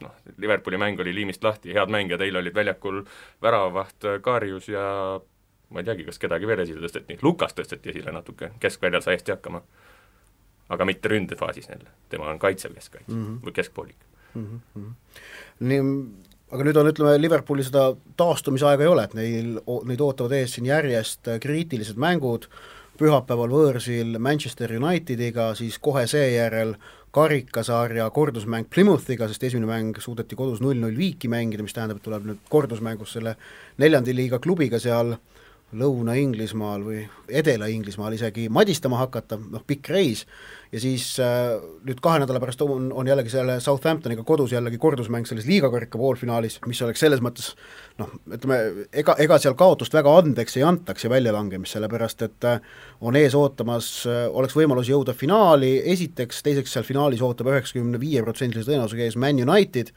noh, 0.02 0.12
Liverpooli 0.36 0.76
mäng 0.76 1.00
oli 1.00 1.14
liimist 1.16 1.44
lahti, 1.44 1.72
head 1.72 1.92
mängijad 1.92 2.20
eile 2.20 2.42
olid 2.42 2.54
väljakul, 2.54 3.00
väravavaht 3.42 4.10
Karius 4.22 4.68
ja 4.68 4.84
ma 5.70 5.82
ei 5.82 5.86
teagi, 5.86 6.06
kas 6.06 6.20
kedagi 6.22 6.48
veel 6.48 6.62
esile 6.62 6.82
tõsteti, 6.84 7.18
Lukas 7.26 7.54
tõsteti 7.56 7.90
esile 7.92 8.14
natuke, 8.14 8.52
keskväljal 8.62 9.02
sai 9.04 9.16
hästi 9.18 9.34
hakkama. 9.34 9.62
aga 10.68 10.84
mitte 10.84 11.08
ründefaasis 11.08 11.68
jälle, 11.68 11.90
tema 12.10 12.26
on 12.26 12.38
kaitsev 12.42 12.72
keskkaitse 12.74 13.12
mm 13.12 13.26
-hmm. 13.26 13.46
või 13.46 13.52
keskpoolik 13.52 13.96
mm. 14.34 14.60
-hmm. 14.76 14.94
nii, 15.60 15.80
aga 16.50 16.64
nüüd 16.64 16.76
on, 16.76 16.88
ütleme, 16.90 17.20
Liverpooli 17.22 17.64
seda 17.64 17.96
taastumisaega 18.16 18.82
ei 18.82 18.88
ole, 18.88 19.04
et 19.04 19.14
neil, 19.14 19.60
neid 19.84 20.00
ootavad 20.00 20.32
ees 20.32 20.54
siin 20.54 20.66
järjest 20.66 21.28
kriitilised 21.40 21.96
mängud, 21.96 22.48
pühapäeval 22.98 23.50
võõrsil 23.50 24.18
Manchester 24.18 24.72
Unitediga, 24.72 25.54
siis 25.54 25.78
kohe 25.78 26.06
seejärel 26.06 26.74
karikasarja 27.10 28.10
kordusmäng 28.10 28.66
Plymouthiga, 28.70 29.28
sest 29.28 29.42
esimene 29.42 29.66
mäng 29.66 29.98
suudeti 29.98 30.36
kodus 30.36 30.60
null-null 30.60 30.96
viiki 30.96 31.28
mängida, 31.28 31.62
mis 31.62 31.72
tähendab, 31.72 31.96
et 31.96 32.02
tuleb 32.02 32.24
nüüd 32.24 32.38
kordusmängus 32.48 33.12
selle 33.12 33.36
neljanda 33.78 34.12
liiga 34.12 34.38
klubiga 34.38 34.78
seal 34.78 35.12
äh, 35.12 35.18
Lõuna-Inglismaal 35.74 36.84
või 36.86 37.00
Edela-Inglismaal 37.26 38.14
isegi 38.14 38.46
madistama 38.52 39.00
hakata, 39.00 39.38
noh 39.38 39.64
pikk 39.66 39.90
reis, 39.90 40.22
ja 40.72 40.80
siis 40.82 41.04
äh, 41.22 41.54
nüüd 41.86 42.00
kahe 42.04 42.20
nädala 42.22 42.40
pärast 42.42 42.62
on, 42.64 42.90
on 42.92 43.08
jällegi 43.08 43.32
selle 43.32 43.58
Southamptoniga 43.62 44.24
kodus 44.26 44.52
jällegi 44.54 44.78
kordusmäng 44.82 45.26
selles 45.28 45.46
liigakarika 45.46 45.98
poolfinaalis, 46.00 46.58
mis 46.66 46.82
oleks 46.82 47.02
selles 47.04 47.22
mõttes 47.24 47.52
noh, 48.00 48.10
ütleme, 48.32 48.86
ega, 48.92 49.14
ega 49.22 49.38
seal 49.40 49.56
kaotust 49.58 49.94
väga 49.96 50.12
andeks 50.20 50.58
ei 50.58 50.64
antaks 50.66 51.06
ja 51.06 51.10
väljalangemist, 51.12 51.76
sellepärast 51.76 52.26
et 52.26 52.48
äh, 52.48 52.60
on 53.06 53.16
ees 53.18 53.36
ootamas, 53.38 53.88
äh, 54.10 54.24
oleks 54.28 54.56
võimalus 54.58 54.90
jõuda 54.90 55.14
finaali, 55.16 55.76
esiteks, 55.94 56.42
teiseks 56.46 56.76
seal 56.76 56.86
finaalis 56.86 57.22
ootab 57.24 57.50
üheksakümne 57.52 58.00
viie 58.02 58.24
protsendilise 58.26 58.68
tõenäosusega 58.70 59.06
ees 59.06 59.18
Man 59.20 59.40
United 59.42 59.92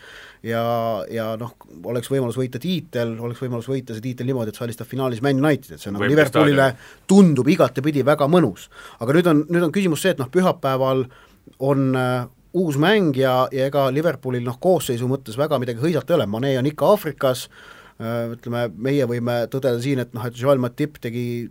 ja, 0.45 0.63
ja 1.11 1.31
noh, 1.39 1.55
oleks 1.89 2.11
võimalus 2.11 2.38
võita 2.39 2.61
tiitel, 2.61 3.15
oleks 3.19 3.41
võimalus 3.43 3.67
võita 3.69 3.95
see 3.95 4.05
tiitel 4.05 4.29
niimoodi, 4.29 4.53
et 4.53 4.59
sa 4.59 4.65
alistab 4.67 4.89
finaalis 4.89 5.23
Man 5.25 5.41
United, 5.41 5.75
et 5.75 5.83
see 5.83 5.93
nagu 5.93 6.07
Liverpoolile 6.07 6.71
tundub 7.09 7.49
igatepidi 7.51 8.05
väga 8.07 8.29
mõnus. 8.31 8.69
aga 8.99 9.15
nüüd 9.17 9.31
on, 9.31 9.43
nüüd 9.49 9.67
on 9.67 9.75
küsimus 9.75 10.03
see, 10.05 10.13
et 10.15 10.21
noh, 10.21 10.29
pühapäeval 10.59 11.05
on 11.59 11.95
äh, 11.95 12.27
uus 12.53 12.77
mäng 12.77 13.15
ja, 13.17 13.47
ja 13.51 13.67
ega 13.67 13.89
Liverpoolil 13.91 14.43
noh, 14.43 14.59
koosseisu 14.59 15.07
mõttes 15.07 15.37
väga 15.37 15.59
midagi 15.59 15.81
hõisata 15.81 16.13
ei 16.13 16.19
ole, 16.19 16.27
Mane 16.27 16.57
on 16.59 16.65
ikka 16.69 16.93
Aafrikas 16.93 17.47
äh,, 17.99 18.31
ütleme, 18.33 18.69
meie 18.75 19.05
võime 19.05 19.45
tõdeda 19.51 19.79
siin, 19.81 19.99
et 19.99 20.13
noh, 20.13 20.25
et 20.25 20.37
Joel 20.37 20.59
Matip 20.59 20.99
tegi 21.01 21.49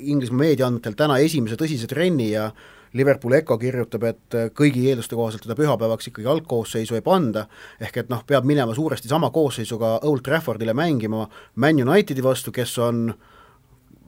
Inglismaa 0.00 0.46
meediaandmetel 0.46 0.94
täna 0.96 1.18
esimese 1.20 1.58
tõsise 1.60 1.88
trenni 1.88 2.30
ja 2.32 2.50
Liverpooli 2.96 3.36
Eco 3.36 3.54
kirjutab, 3.60 4.02
et 4.08 4.36
kõigi 4.56 4.88
eelduste 4.90 5.14
kohaselt 5.14 5.44
teda 5.44 5.54
pühapäevaks 5.54 6.08
ikkagi 6.10 6.26
algkoosseisu 6.26 6.96
ei 6.96 7.04
panda, 7.06 7.44
ehk 7.78 8.00
et 8.00 8.08
noh, 8.10 8.24
peab 8.26 8.48
minema 8.48 8.74
suuresti 8.74 9.12
sama 9.12 9.28
koosseisuga 9.30 10.00
Old 10.08 10.24
Traffordile 10.26 10.74
mängima 10.74 11.28
Man 11.54 11.82
Unitedi 11.84 12.24
vastu, 12.24 12.50
kes 12.50 12.72
on 12.82 13.12
äh, 13.12 13.29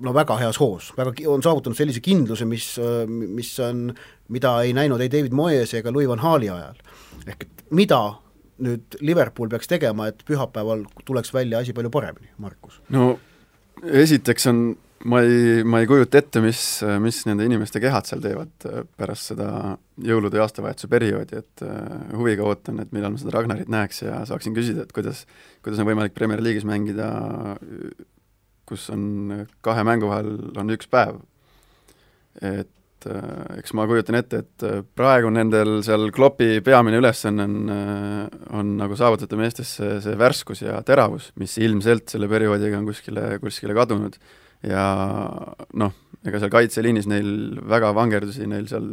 no 0.03 0.15
väga 0.17 0.39
heas 0.43 0.59
hoos, 0.63 0.91
väga, 0.99 1.15
on 1.31 1.45
saavutanud 1.45 1.79
sellise 1.79 2.03
kindluse, 2.05 2.47
mis, 2.49 2.75
mis 3.09 3.53
on, 3.65 3.89
mida 4.33 4.57
ei 4.67 4.75
näinud 4.77 5.03
ei 5.03 5.13
David 5.13 5.35
Moyes 5.37 5.75
ega 5.79 5.93
Louis 5.95 6.11
van 6.11 6.23
Gaali 6.23 6.51
ajal. 6.53 6.79
ehk 7.27 7.47
et 7.47 7.67
mida 7.71 8.03
nüüd 8.63 9.01
Liverpool 9.01 9.51
peaks 9.53 9.71
tegema, 9.71 10.09
et 10.11 10.23
pühapäeval 10.29 10.87
tuleks 11.07 11.33
välja 11.35 11.63
asi 11.63 11.75
palju 11.77 11.91
paremini, 11.91 12.33
Markus? 12.43 12.81
no 12.95 13.15
esiteks 13.83 14.47
on, 14.51 14.61
ma 15.11 15.23
ei, 15.27 15.63
ma 15.67 15.81
ei 15.83 15.89
kujuta 15.91 16.21
ette, 16.21 16.43
mis, 16.45 16.61
mis 17.03 17.23
nende 17.27 17.47
inimeste 17.49 17.81
kehad 17.83 18.07
seal 18.07 18.23
teevad 18.23 18.69
pärast 18.99 19.33
seda 19.33 19.49
jõulude 20.03 20.39
ja 20.39 20.47
aastavahetuse 20.47 20.91
perioodi, 20.93 21.43
et 21.43 21.65
uh, 21.67 22.13
huviga 22.19 22.47
ootan, 22.47 22.79
et 22.85 22.93
millal 22.95 23.15
ma 23.15 23.23
seda 23.23 23.35
Ragnarit 23.35 23.73
näeks 23.73 24.05
ja 24.05 24.23
saaksin 24.29 24.55
küsida, 24.57 24.87
et 24.87 24.95
kuidas, 24.95 25.25
kuidas 25.65 25.83
on 25.83 25.89
võimalik 25.89 26.15
Premier 26.17 26.43
League'is 26.45 26.69
mängida 26.69 27.11
kus 28.73 28.89
on 28.93 29.47
kahe 29.65 29.85
mängu 29.87 30.11
vahel 30.11 30.33
on 30.59 30.73
üks 30.75 30.89
päev. 30.91 31.21
et 32.41 33.07
äh, 33.07 33.59
eks 33.61 33.75
ma 33.77 33.85
kujutan 33.91 34.17
ette, 34.17 34.43
et 34.43 34.67
äh, 34.67 34.81
praegu 34.97 35.31
nendel 35.35 35.83
seal 35.85 36.09
Kloppi 36.15 36.63
peamine 36.65 37.01
ülesanne 37.03 37.45
on, 37.45 37.75
on 38.57 38.77
nagu 38.79 38.97
saavutada 38.97 39.37
meestes 39.37 39.75
see, 39.77 40.17
värskus 40.19 40.65
ja 40.65 40.81
teravus, 40.87 41.31
mis 41.41 41.59
ilmselt 41.61 42.15
selle 42.15 42.31
perioodiga 42.33 42.81
on 42.81 42.89
kuskile, 42.89 43.37
kuskile 43.43 43.77
kadunud. 43.77 44.17
ja 44.65 44.87
noh, 45.77 45.97
ega 46.25 46.41
seal 46.41 46.53
kaitseliinis 46.55 47.09
neil 47.11 47.59
väga 47.69 47.93
vangerdusi 47.99 48.47
neil 48.49 48.69
seal 48.71 48.87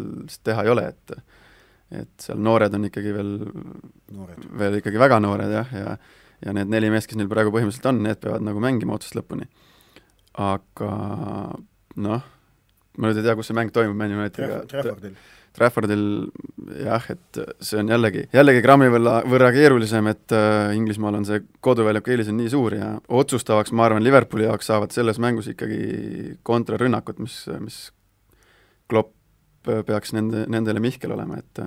teha 0.44 0.66
ei 0.66 0.74
ole, 0.76 0.90
et 0.92 1.20
et 1.90 2.22
seal 2.22 2.38
noored 2.38 2.74
on 2.78 2.84
ikkagi 2.86 3.12
veel, 3.16 3.30
veel 4.60 4.76
ikkagi 4.78 5.00
väga 5.02 5.18
noored 5.24 5.54
jah, 5.56 5.72
ja 5.74 5.94
ja 6.46 6.54
need 6.56 6.72
neli 6.72 6.92
meest, 6.92 7.10
kes 7.10 7.20
neil 7.20 7.30
praegu 7.32 7.52
põhimõtteliselt 7.54 7.90
on, 7.92 8.04
need 8.06 8.20
peavad 8.24 8.46
nagu 8.46 8.62
mängima 8.64 8.96
otsast 8.96 9.18
lõpuni. 9.18 9.48
Aga 10.40 10.94
noh, 12.00 12.24
ma 12.98 13.10
nüüd 13.10 13.20
ei 13.20 13.26
tea, 13.26 13.36
kus 13.38 13.50
see 13.50 13.58
mäng 13.58 13.74
toimub 13.76 13.98
Man 14.00 14.16
Unitediga 14.16 14.64
Traffordil. 14.70 15.20
Traffordil 15.56 16.04
jah, 16.86 17.06
et 17.12 17.40
see 17.66 17.80
on 17.82 17.90
jällegi, 17.90 18.28
jällegi 18.36 18.62
grammi 18.64 18.88
võrra, 18.94 19.20
võrra 19.28 19.50
keerulisem, 19.56 20.08
et 20.12 20.36
äh, 20.36 20.76
Inglismaal 20.78 21.18
on 21.20 21.28
see 21.28 21.42
koduväljaku 21.66 22.14
eelis 22.14 22.30
on 22.32 22.38
nii 22.40 22.52
suur 22.54 22.78
ja 22.78 22.92
otsustavaks, 23.22 23.74
ma 23.76 23.88
arvan, 23.88 24.06
Liverpooli 24.06 24.46
jaoks 24.46 24.70
saavad 24.70 24.94
selles 24.96 25.20
mängus 25.20 25.50
ikkagi 25.52 26.38
kontrarünnakud, 26.48 27.20
mis, 27.26 27.42
mis 27.64 27.82
Klopp 28.90 29.16
peaks 29.66 30.14
nende, 30.16 30.46
nendele 30.50 30.82
mihkel 30.84 31.12
olema, 31.18 31.42
et 31.42 31.66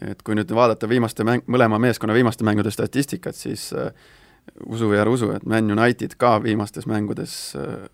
et 0.00 0.20
kui 0.22 0.36
nüüd 0.38 0.52
vaadata 0.54 0.86
viimaste 0.88 1.24
mäng, 1.26 1.42
mõlema 1.50 1.80
meeskonna 1.82 2.14
viimaste 2.14 2.44
mängude 2.46 2.70
statistikat, 2.72 3.34
siis 3.36 3.66
uh, 3.74 3.90
usu 4.66 4.90
või 4.90 5.00
ära 5.00 5.12
usu, 5.12 5.30
et 5.34 5.46
Man 5.48 5.70
United 5.72 6.16
ka 6.20 6.38
viimastes 6.42 6.86
mängudes 6.90 7.36
uh, 7.58 7.86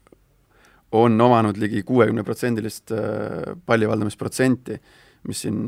on 0.96 1.20
omanud 1.20 1.58
ligi 1.60 1.82
kuuekümneprotsendilist 1.86 2.94
uh, 2.94 3.52
pallivaldamisprotsenti, 3.66 4.80
mis 5.26 5.44
siin 5.44 5.62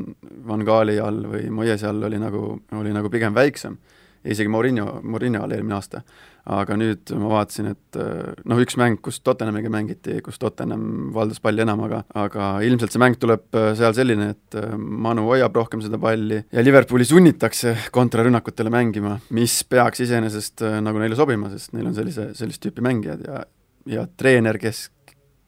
Van 0.47 0.63
Gaali 0.65 0.99
all 1.03 1.25
või 1.27 1.49
Moyesi 1.51 1.87
all 1.87 2.03
oli 2.07 2.19
nagu, 2.21 2.53
oli 2.79 2.93
nagu 2.95 3.11
pigem 3.11 3.35
väiksem 3.35 3.77
isegi 4.25 4.49
Mourinho, 4.49 4.99
Mourinho 5.03 5.43
all 5.43 5.55
eelmine 5.55 5.75
aasta. 5.77 6.01
Aga 6.49 6.75
nüüd 6.79 7.11
ma 7.19 7.29
vaatasin, 7.33 7.69
et 7.73 7.99
äh, 7.99 8.31
noh, 8.49 8.59
üks 8.63 8.77
mäng, 8.79 8.97
kus 9.05 9.19
Tottenhamiga 9.25 9.71
mängiti, 9.73 10.17
kus 10.25 10.39
Tottenham 10.41 11.11
valdas 11.15 11.41
palli 11.43 11.63
enam, 11.65 11.83
aga 11.85 12.01
aga 12.17 12.49
ilmselt 12.65 12.95
see 12.95 13.01
mäng 13.01 13.19
tuleb 13.21 13.45
äh, 13.57 13.71
seal 13.79 13.93
selline, 13.97 14.31
et 14.35 14.59
äh, 14.59 14.73
Manu 14.77 15.27
hoiab 15.29 15.55
rohkem 15.59 15.83
seda 15.85 15.99
palli 16.01 16.41
ja 16.41 16.65
Liverpooli 16.65 17.07
sunnitakse 17.07 17.75
kontrarünnakutele 17.95 18.73
mängima, 18.73 19.17
mis 19.35 19.61
peaks 19.69 20.05
iseenesest 20.07 20.65
nagu 20.83 21.01
neile 21.01 21.17
sobima, 21.19 21.51
sest 21.53 21.75
neil 21.77 21.91
on 21.91 21.97
sellise, 21.97 22.31
sellist 22.37 22.63
tüüpi 22.65 22.85
mängijad 22.85 23.25
ja 23.27 23.43
ja 23.89 24.05
treener, 24.17 24.59
kes, 24.61 24.87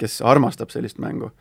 kes 0.02 0.22
armastab 0.26 0.72
sellist 0.74 1.02
mängu. 1.02 1.32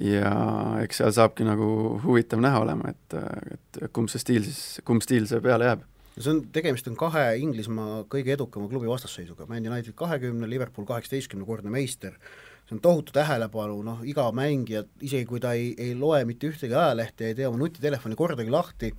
Ja 0.00 0.32
eks 0.80 1.02
seal 1.02 1.12
saabki 1.12 1.44
nagu 1.44 1.66
huvitav 2.00 2.40
näha 2.40 2.62
olema, 2.64 2.94
et, 2.94 3.16
et 3.52 3.80
kumb 3.92 4.08
see 4.08 4.22
stiil 4.22 4.46
siis, 4.46 4.80
kumb 4.88 5.04
stiil 5.04 5.26
see 5.28 5.42
peale 5.44 5.68
jääb 5.68 5.82
see 6.18 6.30
on, 6.32 6.42
tegemist 6.52 6.88
on 6.90 6.96
kahe 6.98 7.24
Inglismaa 7.40 8.02
kõige 8.12 8.34
edukama 8.36 8.68
klubi 8.70 8.90
vastasseisuga, 8.90 9.46
Man 9.48 9.66
United 9.66 9.96
kahekümne, 9.96 10.48
Liverpool 10.50 10.86
kaheksateistkümnekordne 10.88 11.72
meister, 11.72 12.18
see 12.66 12.76
on 12.76 12.82
tohutu 12.84 13.14
tähelepanu, 13.16 13.80
noh 13.86 14.04
iga 14.08 14.28
mängija, 14.36 14.84
isegi 15.00 15.28
kui 15.28 15.40
ta 15.42 15.54
ei, 15.58 15.72
ei 15.80 15.96
loe 15.98 16.24
mitte 16.28 16.50
ühtegi 16.52 16.76
ajalehte, 16.76 17.30
ei 17.30 17.38
tee 17.38 17.48
oma 17.48 17.62
nutitelefoni 17.62 18.18
kordagi 18.18 18.52
lahti, 18.52 18.92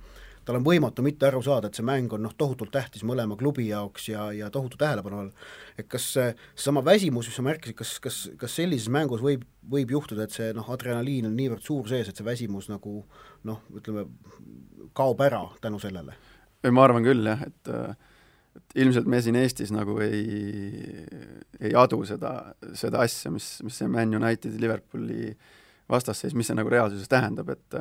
tal 0.44 0.58
on 0.58 0.66
võimatu 0.66 1.04
mitte 1.04 1.28
aru 1.28 1.40
saada, 1.44 1.70
et 1.70 1.78
see 1.78 1.86
mäng 1.86 2.12
on 2.12 2.26
noh, 2.26 2.34
tohutult 2.36 2.72
tähtis 2.74 3.04
mõlema 3.06 3.38
klubi 3.40 3.70
jaoks 3.70 4.10
ja, 4.10 4.26
ja 4.36 4.50
tohutu 4.52 4.76
tähelepanu 4.80 5.22
all. 5.22 5.30
et 5.78 5.88
kas 5.88 6.10
seesama 6.18 6.84
väsimus, 6.84 7.30
mis 7.30 7.38
sa 7.38 7.46
märkisid, 7.46 7.78
kas, 7.78 7.94
kas, 8.04 8.18
kas 8.40 8.58
sellises 8.58 8.90
mängus 8.92 9.24
võib, 9.24 9.46
võib 9.70 9.94
juhtuda, 9.96 10.26
et 10.26 10.36
see 10.36 10.50
noh, 10.56 10.68
adrenaliin 10.74 11.30
on 11.30 11.38
niivõrd 11.38 11.64
suur 11.64 11.88
sees, 11.88 12.10
et 12.10 12.20
see 12.20 12.26
väsimus 12.26 12.68
nagu 12.68 13.00
noh, 13.48 13.64
ütleme, 13.72 14.08
kaob 14.92 15.24
ära 15.24 15.46
tänu 15.64 15.80
sellele? 15.80 16.18
Ei, 16.64 16.74
ma 16.74 16.84
arvan 16.86 17.04
küll 17.06 17.26
jah, 17.28 17.44
et 17.46 17.72
et 18.54 18.76
ilmselt 18.78 19.08
me 19.10 19.18
siin 19.22 19.34
Eestis 19.34 19.72
nagu 19.74 19.96
ei, 20.04 20.84
ei 21.58 21.72
adu 21.74 22.04
seda, 22.06 22.54
seda 22.78 23.00
asja, 23.02 23.32
mis, 23.34 23.48
mis 23.66 23.80
see 23.80 23.88
Man 23.90 24.14
Unitedi, 24.14 24.60
Liverpooli 24.62 25.32
vastasseis, 25.90 26.36
mis 26.38 26.46
see 26.46 26.54
nagu 26.54 26.70
reaalsuses 26.70 27.10
tähendab, 27.10 27.50
et 27.54 27.80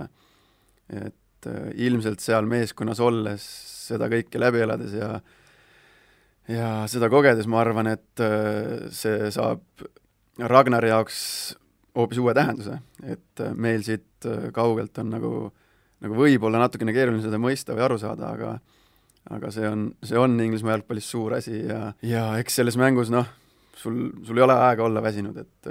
et 0.93 1.47
ilmselt 1.83 2.23
seal 2.23 2.47
meeskonnas 2.49 3.01
olles, 3.03 3.43
seda 3.87 4.07
kõike 4.11 4.41
läbi 4.41 4.63
elades 4.63 4.95
ja 4.97 5.11
ja 6.49 6.69
seda 6.89 7.09
kogedes 7.11 7.47
ma 7.47 7.61
arvan, 7.61 7.91
et 7.93 8.23
see 8.95 9.29
saab 9.35 9.85
Ragnari 10.41 10.89
jaoks 10.89 11.19
hoopis 11.93 12.17
uue 12.17 12.33
tähenduse, 12.33 12.79
et 13.05 13.43
meil 13.53 13.85
siit 13.85 14.25
kaugelt 14.55 14.97
on 14.97 15.13
nagu 15.13 15.33
äh, 15.45 15.62
nagu 16.03 16.17
võib-olla 16.17 16.61
natukene 16.65 16.95
keeruline 16.95 17.23
seda 17.23 17.39
mõista 17.41 17.75
või 17.77 17.85
aru 17.87 17.99
saada, 18.01 18.33
aga 18.35 18.57
aga 19.31 19.49
see 19.55 19.67
on, 19.69 19.87
see 20.03 20.19
on 20.19 20.35
Inglismaa 20.43 20.75
jalgpallis 20.75 21.07
suur 21.07 21.37
asi 21.37 21.61
ja, 21.63 21.93
ja 22.03 22.25
eks 22.41 22.59
selles 22.59 22.75
mängus 22.79 23.11
noh, 23.13 23.27
sul, 23.79 24.09
sul 24.27 24.39
ei 24.39 24.43
ole 24.43 24.57
aega 24.65 24.83
olla 24.83 25.03
väsinud, 25.03 25.37
et 25.39 25.69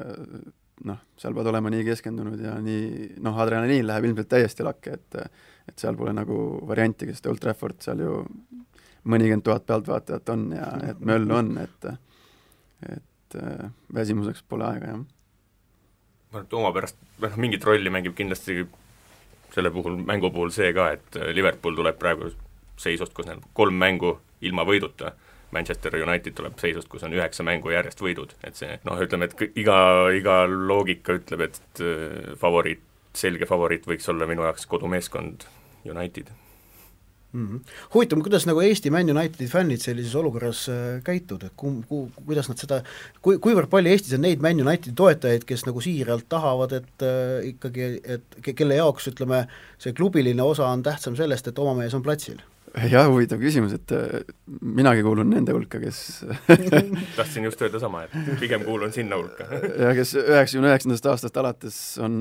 noh, 0.89 1.01
seal 1.21 1.37
pead 1.37 1.51
olema 1.53 1.71
nii 1.73 1.85
keskendunud 1.87 2.41
ja 2.43 2.57
nii 2.65 3.13
noh, 3.25 3.39
adrenaliin 3.45 3.87
läheb 3.87 4.09
ilmselt 4.09 4.31
täiesti 4.33 4.67
lakke, 4.67 4.99
et 4.99 5.25
et 5.71 5.79
seal 5.79 5.95
pole 5.95 6.11
nagu 6.11 6.37
varianti, 6.67 7.07
sest 7.13 7.29
Old 7.31 7.39
Trafford 7.39 7.85
seal 7.85 8.01
ju 8.03 8.17
mõnikümmend 9.07 9.45
tuhat 9.47 9.67
pealtvaatajat 9.69 10.33
on 10.35 10.49
ja 10.57 10.69
et 10.89 11.05
möllu 11.07 11.37
on, 11.39 11.53
et 11.63 11.87
et 12.89 13.37
väsimuseks 13.95 14.43
pole 14.49 14.67
aega, 14.67 14.91
jah. 14.91 14.99
ma 14.99 16.41
arvan, 16.41 16.49
et 16.49 16.57
omapärast, 16.59 16.99
noh, 17.23 17.37
mingit 17.45 17.65
rolli 17.69 17.93
mängib 17.95 18.17
kindlasti 18.19 18.65
selle 19.55 19.71
puhul, 19.71 19.99
mängu 20.07 20.31
puhul 20.33 20.53
see 20.55 20.73
ka, 20.77 20.91
et 20.97 21.19
äh, 21.21 21.33
Liverpool 21.37 21.77
tuleb 21.79 21.99
praegu 22.01 22.33
seisust, 22.81 23.15
kus 23.17 23.29
neil 23.29 23.43
kolm 23.57 23.79
mängu 23.79 24.17
ilma 24.43 24.67
võiduta, 24.69 25.13
Manchester 25.53 25.99
United 26.01 26.35
tuleb 26.37 26.57
seisust, 26.61 26.89
kus 26.89 27.05
on 27.05 27.13
üheksa 27.13 27.45
mängu 27.45 27.75
järjest 27.75 28.01
võidud, 28.01 28.33
et 28.45 28.57
see 28.59 28.79
noh, 28.89 29.01
ütleme, 29.05 29.29
et 29.29 29.59
iga, 29.61 29.77
iga 30.17 30.43
loogika 30.49 31.19
ütleb, 31.21 31.49
et 31.51 31.85
äh, 31.85 32.33
favoriit, 32.41 32.85
selge 33.17 33.49
favoriit 33.49 33.85
võiks 33.89 34.09
olla 34.09 34.29
minu 34.29 34.47
jaoks 34.49 34.65
kodumeeskond 34.71 35.45
United 35.85 36.33
mm. 37.33 37.47
-hmm. 37.47 37.61
huvitav, 37.95 38.23
kuidas 38.23 38.47
nagu 38.47 38.61
Eesti 38.61 38.91
Man 38.91 39.11
Unitedi 39.11 39.49
fännid 39.49 39.81
sellises 39.81 40.15
olukorras 40.15 40.69
äh, 40.69 41.03
käituvad, 41.05 41.49
et 41.49 41.53
kum-, 41.57 41.83
ku-, 41.89 42.11
kuidas 42.27 42.49
nad 42.49 42.61
seda, 42.61 42.83
kui, 43.23 43.39
kuivõrd 43.39 43.71
palju 43.73 43.91
Eestis 43.91 44.17
on 44.19 44.25
neid 44.27 44.43
Man 44.43 44.61
Unitedi 44.61 44.95
toetajaid, 44.97 45.45
kes 45.49 45.67
nagu 45.67 45.81
siiralt 45.81 46.29
tahavad, 46.29 46.73
et 46.73 47.07
äh, 47.09 47.49
ikkagi, 47.53 47.91
et 48.05 48.41
ke-, 48.43 48.55
kelle 48.55 48.79
jaoks 48.81 49.09
ütleme, 49.13 49.47
see 49.79 49.93
klubiline 49.93 50.43
osa 50.43 50.69
on 50.69 50.83
tähtsam 50.83 51.17
sellest, 51.17 51.49
et 51.49 51.59
oma 51.59 51.75
mees 51.83 51.95
on 51.95 52.03
platsil? 52.03 52.41
jah, 52.73 53.07
huvitav 53.11 53.41
küsimus, 53.41 53.75
et 53.77 53.93
äh, 53.93 54.23
minagi 54.61 55.05
kuulun 55.05 55.29
nende 55.31 55.53
hulka, 55.53 55.81
kes 55.83 56.25
tahtsin 57.19 57.45
just 57.45 57.61
öelda 57.63 57.81
sama, 57.83 58.07
et 58.07 58.39
pigem 58.41 58.65
kuulun 58.65 58.93
sinna 58.95 59.19
hulka 59.21 59.49
ja 59.85 59.93
kes 59.97 60.15
üheksakümne 60.21 60.73
üheksandast 60.73 61.09
aastast 61.13 61.37
alates 61.37 61.81
on, 62.03 62.15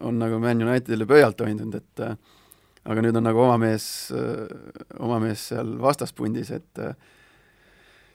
on 0.00 0.18
nagu 0.20 0.40
Man 0.42 0.64
Unitedile 0.66 1.08
pöialt 1.08 1.40
hoidnud, 1.40 1.78
et 1.80 2.04
äh, 2.04 2.16
aga 2.86 3.02
nüüd 3.02 3.18
on 3.18 3.26
nagu 3.26 3.42
oma 3.42 3.58
mees, 3.58 3.84
oma 5.02 5.18
mees 5.22 5.48
seal 5.50 5.76
vastaspundis, 5.82 6.52
et 6.54 6.82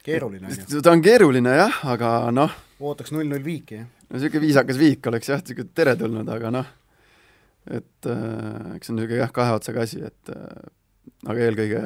keeruline 0.06 0.48
on 0.48 0.60
ju? 0.60 0.82
ta 0.82 0.94
on 0.96 1.04
keeruline 1.04 1.56
jah, 1.60 1.82
aga 1.92 2.12
noh 2.34 2.54
ootaks 2.82 3.14
null-null 3.14 3.44
viiki, 3.46 3.82
jah? 3.82 3.90
no 4.10 4.18
niisugune 4.18 4.46
viisakas 4.46 4.80
viik 4.82 5.10
oleks 5.12 5.32
jah, 5.32 5.42
niisugune 5.42 5.74
teretulnud, 5.78 6.30
aga 6.34 6.52
noh, 6.58 6.70
et 7.70 8.10
äh, 8.10 8.76
eks 8.76 8.90
see 8.90 8.94
on 8.94 9.00
niisugune 9.00 9.22
jah, 9.22 9.34
kahe 9.36 9.58
otsaga 9.58 9.86
asi, 9.86 10.02
et 10.08 10.34
äh, 10.34 10.70
aga 11.30 11.48
eelkõige 11.48 11.82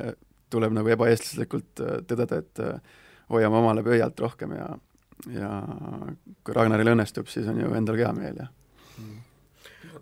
tuleb 0.54 0.76
nagu 0.78 0.92
ebaeestlaslikult 0.96 1.84
äh, 1.84 1.98
tõdeda, 2.08 2.42
et 2.44 2.64
äh, 2.64 3.00
hoiame 3.34 3.60
omale 3.62 3.86
pöialt 3.86 4.20
rohkem 4.24 4.58
ja 4.58 4.76
ja 5.32 5.50
kui 6.44 6.54
Ragnaril 6.54 6.92
õnnestub, 6.92 7.30
siis 7.32 7.48
on 7.48 7.62
ju 7.62 7.70
endal 7.74 7.96
ka 7.96 8.04
hea 8.04 8.16
meel 8.18 8.40
ja 8.44 8.48
mm. 9.00 9.20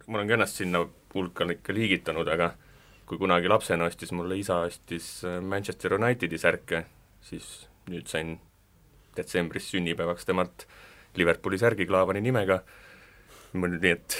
ma 0.07 0.19
olen 0.19 0.29
ka 0.29 0.37
ennast 0.39 0.57
sinna 0.59 0.81
hulka 1.13 1.45
ikka 1.53 1.75
liigitanud, 1.77 2.27
aga 2.33 2.53
kui 3.07 3.19
kunagi 3.21 3.51
lapsena 3.51 3.87
ostis 3.89 4.13
mulle 4.15 4.37
isa, 4.39 4.63
ostis 4.69 5.19
äh, 5.27 5.39
Manchester 5.41 5.97
Unitedi 5.99 6.39
särke, 6.39 6.85
siis 7.23 7.67
nüüd 7.91 8.07
sain 8.11 8.37
detsembris 9.17 9.69
sünnipäevaks 9.73 10.25
temalt 10.25 10.67
Liverpooli 11.19 11.59
särgi 11.61 11.85
Klaavani 11.85 12.23
nimega, 12.23 12.59
nii 13.53 13.91
et 13.91 14.17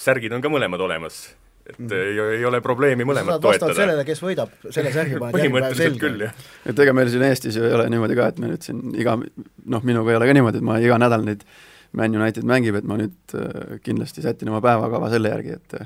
särgid 0.00 0.32
on 0.32 0.42
ka 0.44 0.50
mõlemad 0.52 0.80
olemas, 0.80 1.18
et 1.66 1.76
mm. 1.76 1.90
ei, 1.98 2.20
ei 2.38 2.46
ole 2.48 2.62
probleemi 2.64 3.04
mõlemat 3.06 3.42
toetada. 3.42 3.74
sellele, 3.76 4.06
kes 4.08 4.22
võidab, 4.24 4.54
selle 4.70 4.94
särgi 4.94 5.18
paned 5.20 5.36
põhimõtteliselt 5.36 6.00
küll, 6.00 6.24
jah. 6.26 6.46
et 6.68 6.80
ega 6.86 6.94
meil 6.96 7.10
siin 7.12 7.26
Eestis 7.28 7.58
ju 7.58 7.66
ei 7.68 7.76
ole 7.76 7.90
niimoodi 7.92 8.16
ka, 8.18 8.30
et 8.32 8.40
me 8.42 8.50
nüüd 8.54 8.64
siin 8.64 8.96
iga, 8.98 9.18
noh, 9.18 9.84
minuga 9.86 10.14
ei 10.14 10.20
ole 10.20 10.30
ka 10.30 10.38
niimoodi, 10.38 10.62
et 10.62 10.68
ma 10.70 10.80
iga 10.82 10.98
nädal 11.02 11.28
neid 11.28 11.44
Man 11.92 12.14
United 12.16 12.46
mängib, 12.48 12.78
et 12.78 12.86
ma 12.88 12.96
nüüd 12.96 13.34
äh, 13.36 13.76
kindlasti 13.84 14.24
sätin 14.24 14.48
oma 14.48 14.62
päevakava 14.64 15.12
selle 15.12 15.34
järgi, 15.34 15.58
et 15.60 15.76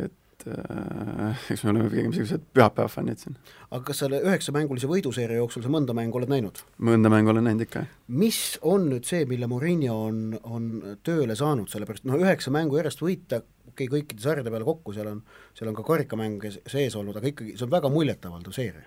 et 0.00 0.16
et 0.40 0.58
äh, 0.58 1.44
eks 1.52 1.64
me 1.64 1.72
oleme 1.72 1.90
pigem 1.92 2.10
niisugused 2.10 2.44
pühapäevafännid 2.54 3.20
siin. 3.20 3.36
aga 3.70 3.82
kas 3.86 4.02
selle 4.02 4.20
üheksamängulise 4.24 4.88
võiduseeria 4.90 5.40
jooksul 5.40 5.64
sa 5.64 5.72
mõnda 5.72 5.94
mängu 5.96 6.20
oled 6.20 6.32
näinud? 6.32 6.62
mõnda 6.90 7.12
mängu 7.12 7.32
olen 7.32 7.46
näinud 7.48 7.66
ikka, 7.66 7.84
jah. 7.84 7.98
mis 8.22 8.40
on 8.66 8.88
nüüd 8.92 9.08
see, 9.08 9.24
mille 9.30 9.48
Murillo 9.50 9.96
on, 10.08 10.22
on 10.42 10.70
tööle 11.06 11.36
saanud, 11.38 11.70
sellepärast 11.72 12.06
noh, 12.08 12.20
üheksa 12.20 12.52
mängu 12.54 12.80
järjest 12.80 13.02
võita, 13.04 13.42
okei 13.70 13.86
okay,, 13.86 13.92
kõikide 13.98 14.24
sarjade 14.24 14.52
peale 14.52 14.68
kokku, 14.68 14.94
seal 14.96 15.12
on, 15.12 15.22
seal 15.58 15.72
on 15.72 15.78
ka 15.78 15.86
karikamänge 15.86 16.54
sees 16.58 16.96
olnud, 16.98 17.20
aga 17.20 17.32
ikkagi 17.32 17.56
see 17.56 17.68
on 17.68 17.74
väga 17.76 17.92
muljetavaldav 17.92 18.56
seeria. 18.56 18.86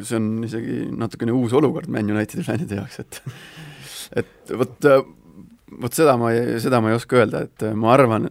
see 0.00 0.18
on 0.18 0.30
isegi 0.48 0.84
natukene 0.96 1.34
uus 1.36 1.52
olukord 1.56 1.90
Man 1.92 2.10
Unitedi 2.10 2.46
fännide 2.46 2.80
jaoks, 2.80 3.02
et 3.02 3.22
et 4.22 4.54
vot, 4.58 4.92
vot 5.82 6.00
seda 6.00 6.16
ma 6.20 6.32
ei, 6.34 6.60
seda 6.64 6.80
ma 6.80 6.92
ei 6.92 7.00
oska 7.00 7.20
öelda, 7.20 7.46
et 7.48 7.68
ma 7.76 7.92
arvan, 7.94 8.30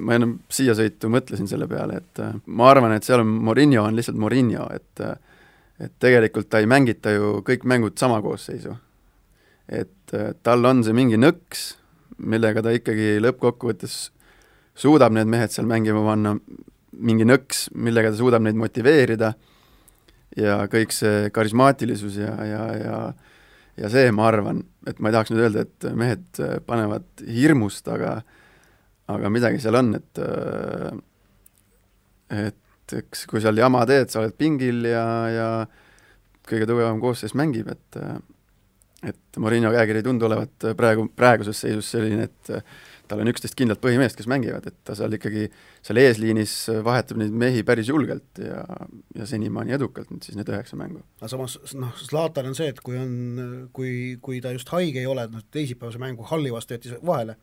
ma 0.00 0.16
ennem 0.16 0.38
siia 0.52 0.74
sõitu 0.76 1.10
mõtlesin 1.12 1.48
selle 1.50 1.68
peale, 1.68 2.00
et 2.00 2.22
ma 2.46 2.70
arvan, 2.70 2.94
et 2.96 3.04
seal 3.04 3.20
on 3.24 3.34
Morinho 3.48 3.84
on 3.84 3.98
lihtsalt 3.98 4.18
Morinho, 4.18 4.68
et 4.74 5.04
et 5.82 5.92
tegelikult 5.98 6.46
ta 6.52 6.60
ei 6.62 6.68
mängita 6.70 7.10
ju 7.10 7.40
kõik 7.42 7.64
mängud 7.66 7.96
sama 7.98 8.20
koosseisu. 8.22 8.76
et 9.68 10.14
tal 10.42 10.64
on 10.64 10.82
see 10.84 10.92
mingi 10.92 11.16
nõks, 11.16 11.76
millega 12.18 12.62
ta 12.62 12.70
ikkagi 12.70 13.18
lõppkokkuvõttes 13.22 14.10
suudab 14.74 15.12
need 15.12 15.26
mehed 15.26 15.50
seal 15.50 15.66
mängima 15.66 16.02
panna, 16.04 16.36
mingi 16.92 17.24
nõks, 17.24 17.68
millega 17.74 18.10
ta 18.12 18.20
suudab 18.20 18.42
neid 18.42 18.56
motiveerida 18.56 19.32
ja 20.36 20.58
kõik 20.72 20.92
see 20.92 21.30
karismaatilisus 21.30 22.16
ja, 22.16 22.36
ja, 22.46 22.64
ja 22.76 22.96
ja 23.76 23.88
see, 23.88 24.10
ma 24.12 24.26
arvan, 24.28 24.60
et 24.86 25.00
ma 25.00 25.08
ei 25.08 25.16
tahaks 25.16 25.32
nüüd 25.32 25.46
öelda, 25.46 25.64
et 25.64 25.86
mehed 25.96 26.40
panevad 26.68 27.06
hirmust, 27.24 27.88
aga 27.88 28.18
aga 29.10 29.30
midagi 29.32 29.62
seal 29.62 29.78
on, 29.80 29.94
et 29.98 30.20
et 32.32 32.96
eks 33.02 33.26
kui 33.30 33.42
seal 33.42 33.58
jama 33.58 33.84
teed, 33.88 34.10
sa 34.12 34.20
oled 34.22 34.36
pingil 34.38 34.86
ja, 34.88 35.06
ja 35.32 35.48
kõige 36.48 36.68
tugevam 36.68 37.00
koosseis 37.02 37.34
mängib, 37.38 37.72
et 37.72 38.00
et 39.02 39.38
Marino 39.42 39.72
käekiri 39.74 39.98
ei 39.98 40.06
tundu 40.06 40.28
olevat 40.28 40.68
praegu, 40.78 41.08
praeguses 41.16 41.58
seisus 41.64 41.88
selline, 41.90 42.28
et 42.28 42.52
tal 43.12 43.20
on 43.20 43.28
üksteist 43.28 43.56
kindlat 43.58 43.80
põhimeest, 43.82 44.16
kes 44.16 44.28
mängivad, 44.30 44.64
et 44.70 44.76
ta 44.88 44.94
seal 44.96 45.12
ikkagi, 45.18 45.44
seal 45.84 46.00
eesliinis 46.00 46.54
vahetab 46.86 47.20
neid 47.20 47.34
mehi 47.42 47.64
päris 47.68 47.90
julgelt 47.92 48.40
ja, 48.40 48.62
ja 49.18 49.26
senimaani 49.28 49.76
edukalt 49.76 50.08
nüüd 50.12 50.24
siis 50.24 50.38
need 50.38 50.48
üheksa 50.48 50.78
mängu. 50.80 51.02
aga 51.20 51.30
samas 51.34 51.58
noh, 51.76 51.92
Zlatan 52.00 52.48
on 52.48 52.56
see, 52.56 52.70
et 52.72 52.80
kui 52.84 52.96
on, 52.96 53.68
kui, 53.76 53.92
kui 54.24 54.40
ta 54.44 54.54
just 54.56 54.72
haige 54.72 55.02
ei 55.02 55.10
ole, 55.10 55.26
noh 55.32 55.44
teisipäevase 55.52 56.00
mängu 56.00 56.24
Halli 56.32 56.52
vastu 56.54 56.78
jättis 56.78 56.96
vahele, 57.04 57.36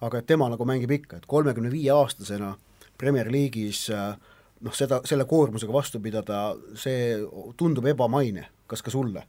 aga 0.00 0.22
et 0.22 0.30
tema 0.30 0.48
nagu 0.52 0.68
mängib 0.68 0.96
ikka, 0.96 1.20
et 1.20 1.28
kolmekümne 1.30 1.72
viie 1.72 1.92
aastasena 1.92 2.54
Premier 3.00 3.28
League'is 3.32 3.86
noh, 3.90 4.72
seda, 4.76 5.02
selle 5.08 5.28
koormusega 5.28 5.74
vastu 5.74 6.00
pidada, 6.00 6.46
see 6.80 7.18
tundub 7.60 7.92
ebamaine, 7.92 8.48
kas 8.70 8.84
ka 8.86 8.94
sulle 8.94 9.26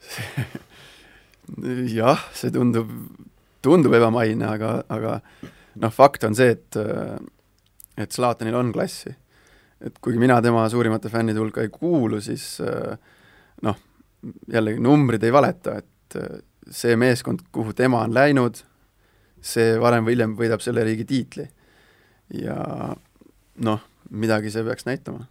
jah, 2.00 2.22
see 2.36 2.52
tundub, 2.54 2.90
tundub 3.62 3.94
ebamaine, 3.96 4.46
aga, 4.46 4.72
aga 4.88 5.18
noh, 5.80 5.92
fakt 5.94 6.24
on 6.28 6.36
see, 6.36 6.56
et 6.56 6.80
et 8.00 8.12
Zlatanil 8.16 8.56
on 8.56 8.72
klassi. 8.72 9.12
et 9.80 9.98
kuigi 10.00 10.18
mina 10.20 10.40
tema 10.42 10.68
suurimate 10.68 11.08
fännide 11.08 11.40
hulka 11.40 11.62
ei 11.64 11.68
kuulu, 11.72 12.20
siis 12.20 12.60
noh, 13.62 13.76
jällegi 14.52 14.80
numbrid 14.80 15.22
ei 15.24 15.32
valeta, 15.32 15.78
et 15.78 16.16
see 16.70 16.96
meeskond, 17.00 17.46
kuhu 17.52 17.72
tema 17.72 18.02
on 18.04 18.14
läinud, 18.14 18.60
see 19.40 19.78
varem 19.80 20.04
või 20.04 20.16
hiljem 20.16 20.36
võidab 20.36 20.60
selle 20.64 20.84
riigi 20.84 21.06
tiitli. 21.08 21.48
ja 22.42 22.56
noh, 23.64 23.80
midagi 24.10 24.50
see 24.50 24.64
peaks 24.64 24.86
näitama. 24.86 25.26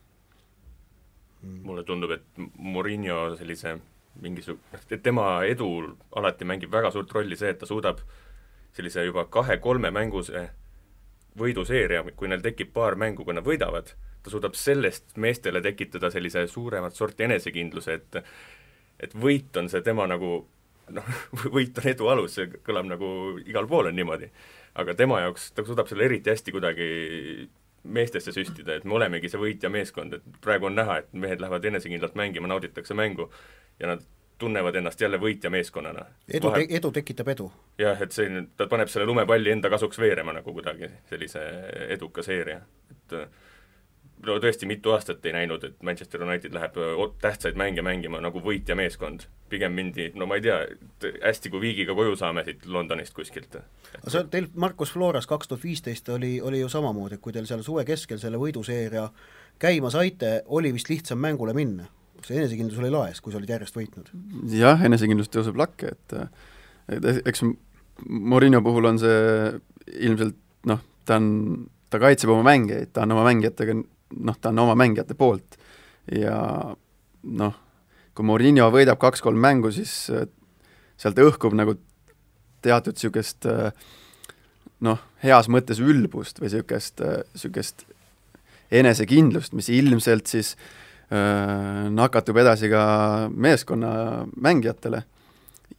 mulle 1.64 1.84
tundub, 1.84 2.12
et 2.12 2.26
Murillo 2.58 3.36
sellise 3.38 3.78
mingisugune, 4.22 5.00
tema 5.04 5.28
edul 5.48 5.94
alati 6.16 6.48
mängib 6.48 6.72
väga 6.72 6.92
suurt 6.92 7.12
rolli 7.16 7.38
see, 7.40 7.54
et 7.54 7.60
ta 7.62 7.70
suudab 7.70 8.02
sellise 8.76 9.06
juba 9.06 9.26
kahe-kolme 9.32 9.92
mänguse 9.92 10.50
võiduseeria, 11.40 12.04
kui 12.18 12.30
neil 12.30 12.44
tekib 12.44 12.74
paar 12.76 12.98
mängu, 13.00 13.26
kui 13.26 13.36
nad 13.38 13.46
võidavad, 13.46 13.94
ta 14.24 14.32
suudab 14.34 14.58
sellest 14.60 15.18
meestele 15.18 15.62
tekitada 15.64 16.12
sellise 16.12 16.46
suuremat 16.48 16.96
sorti 16.96 17.28
enesekindluse, 17.30 18.00
et 18.00 18.24
et 19.00 19.14
võit 19.16 19.56
on 19.56 19.70
see 19.72 19.80
tema 19.82 20.04
nagu 20.12 20.42
noh, 20.92 21.12
võit 21.56 21.78
on 21.80 21.88
edu 21.88 22.10
alus, 22.12 22.36
see 22.36 22.50
kõlab 22.66 22.90
nagu 22.90 23.12
igal 23.46 23.68
pool 23.68 23.88
on 23.92 23.96
niimoodi. 23.96 24.32
aga 24.80 24.94
tema 24.96 25.22
jaoks, 25.24 25.52
ta 25.52 25.64
suudab 25.66 25.88
selle 25.90 26.06
eriti 26.06 26.30
hästi 26.30 26.52
kuidagi 26.56 26.90
meestesse 27.84 28.32
süstida, 28.36 28.76
et 28.76 28.84
me 28.86 28.98
olemegi 28.98 29.30
see 29.32 29.40
võitja 29.40 29.72
meeskond, 29.72 30.14
et 30.14 30.42
praegu 30.44 30.68
on 30.68 30.76
näha, 30.76 31.00
et 31.00 31.14
mehed 31.14 31.40
lähevad 31.40 31.66
enesekindlalt 31.66 32.16
mängima, 32.20 32.48
nauditakse 32.52 32.94
mängu 32.94 33.30
ja 33.80 33.88
nad 33.88 34.06
tunnevad 34.40 34.76
ennast 34.76 35.02
jälle 35.02 35.20
võitja 35.20 35.50
meeskonnana. 35.50 36.06
edu 36.34 36.48
Vahe..., 36.48 36.68
edu 36.70 36.92
tekitab 36.92 37.28
edu. 37.28 37.52
jah, 37.78 38.02
et 38.02 38.16
see, 38.16 38.46
ta 38.58 38.68
paneb 38.72 38.88
selle 38.92 39.06
lumepalli 39.10 39.52
enda 39.52 39.70
kasuks 39.70 40.00
veerema 40.00 40.34
nagu 40.34 40.54
kuidagi, 40.54 40.90
sellise 41.10 41.44
eduka 41.96 42.24
seeria, 42.24 42.62
et 42.92 43.18
no 44.26 44.38
tõesti 44.44 44.68
mitu 44.68 44.94
aastat 44.96 45.26
ei 45.26 45.36
näinud, 45.36 45.64
et 45.64 45.84
Manchester 45.84 46.24
United 46.24 46.56
läheb 46.56 46.80
tähtsaid 47.22 47.60
mänge 47.60 47.84
mängima 47.86 48.22
nagu 48.24 48.42
võitja 48.44 48.76
meeskond. 48.80 49.28
pigem 49.50 49.74
mindi, 49.74 50.12
no 50.14 50.28
ma 50.30 50.36
ei 50.38 50.42
tea, 50.46 50.58
hästi 51.24 51.50
kui 51.50 51.62
viigiga 51.62 51.96
koju 51.98 52.16
saame 52.16 52.44
siit 52.46 52.66
Londonist 52.66 53.14
kuskilt. 53.14 53.56
aga 53.56 54.10
see 54.10 54.24
teil 54.32 54.50
Marcus 54.56 54.92
Floras 54.94 55.28
kaks 55.28 55.48
tuhat 55.48 55.64
viisteist 55.64 56.10
oli, 56.10 56.42
oli 56.42 56.60
ju 56.60 56.70
samamoodi, 56.70 57.18
kui 57.18 57.34
teil 57.34 57.46
seal 57.50 57.64
suve 57.66 57.86
keskel 57.86 58.20
selle 58.20 58.38
võiduseeria 58.38 59.10
käima 59.60 59.90
saite, 59.90 60.44
oli 60.46 60.74
vist 60.74 60.90
lihtsam 60.90 61.20
mängule 61.20 61.54
minna 61.54 61.88
see 62.28 62.40
enesekindlus 62.40 62.82
oli 62.82 62.92
laes, 62.94 63.22
kui 63.22 63.34
sa 63.34 63.40
olid 63.40 63.52
järjest 63.54 63.78
võitnud? 63.78 64.12
jah, 64.56 64.82
enesekindlus 64.86 65.32
tõuseb 65.34 65.58
lakke, 65.60 65.94
et 65.96 66.18
et 66.90 67.28
eks 67.30 67.44
Morino 68.10 68.62
puhul 68.64 68.88
on 68.90 69.00
see 69.02 69.20
ilmselt 70.08 70.38
noh, 70.70 70.80
ta 71.06 71.18
on, 71.20 71.30
ta 71.92 72.00
kaitseb 72.02 72.32
oma 72.32 72.46
mängijaid, 72.48 72.94
ta 72.96 73.04
on 73.04 73.16
oma 73.18 73.26
mängijatega 73.28 73.76
noh, 73.76 74.38
ta 74.40 74.54
on 74.54 74.64
oma 74.66 74.76
mängijate 74.80 75.18
poolt 75.20 75.60
ja 76.16 76.38
noh, 77.24 77.60
kui 78.16 78.28
Morinho 78.28 78.70
võidab 78.74 79.00
kaks-kolm 79.02 79.40
mängu, 79.40 79.72
siis 79.76 79.94
äh, 80.14 80.28
sealt 81.00 81.20
õhkub 81.22 81.56
nagu 81.58 81.78
teatud 82.66 82.98
niisugust 82.98 83.48
äh, 83.50 83.72
noh, 84.86 85.00
heas 85.24 85.50
mõttes 85.52 85.82
ülbust 85.84 86.42
või 86.42 86.50
niisugust, 86.50 87.04
niisugust 87.36 87.86
äh, 87.86 87.96
enesekindlust, 88.82 89.56
mis 89.58 89.70
ilmselt 89.74 90.30
siis 90.30 90.56
nakatub 91.10 92.38
edasi 92.38 92.70
ka 92.70 92.82
meeskonna 93.34 93.92
mängijatele 94.38 95.04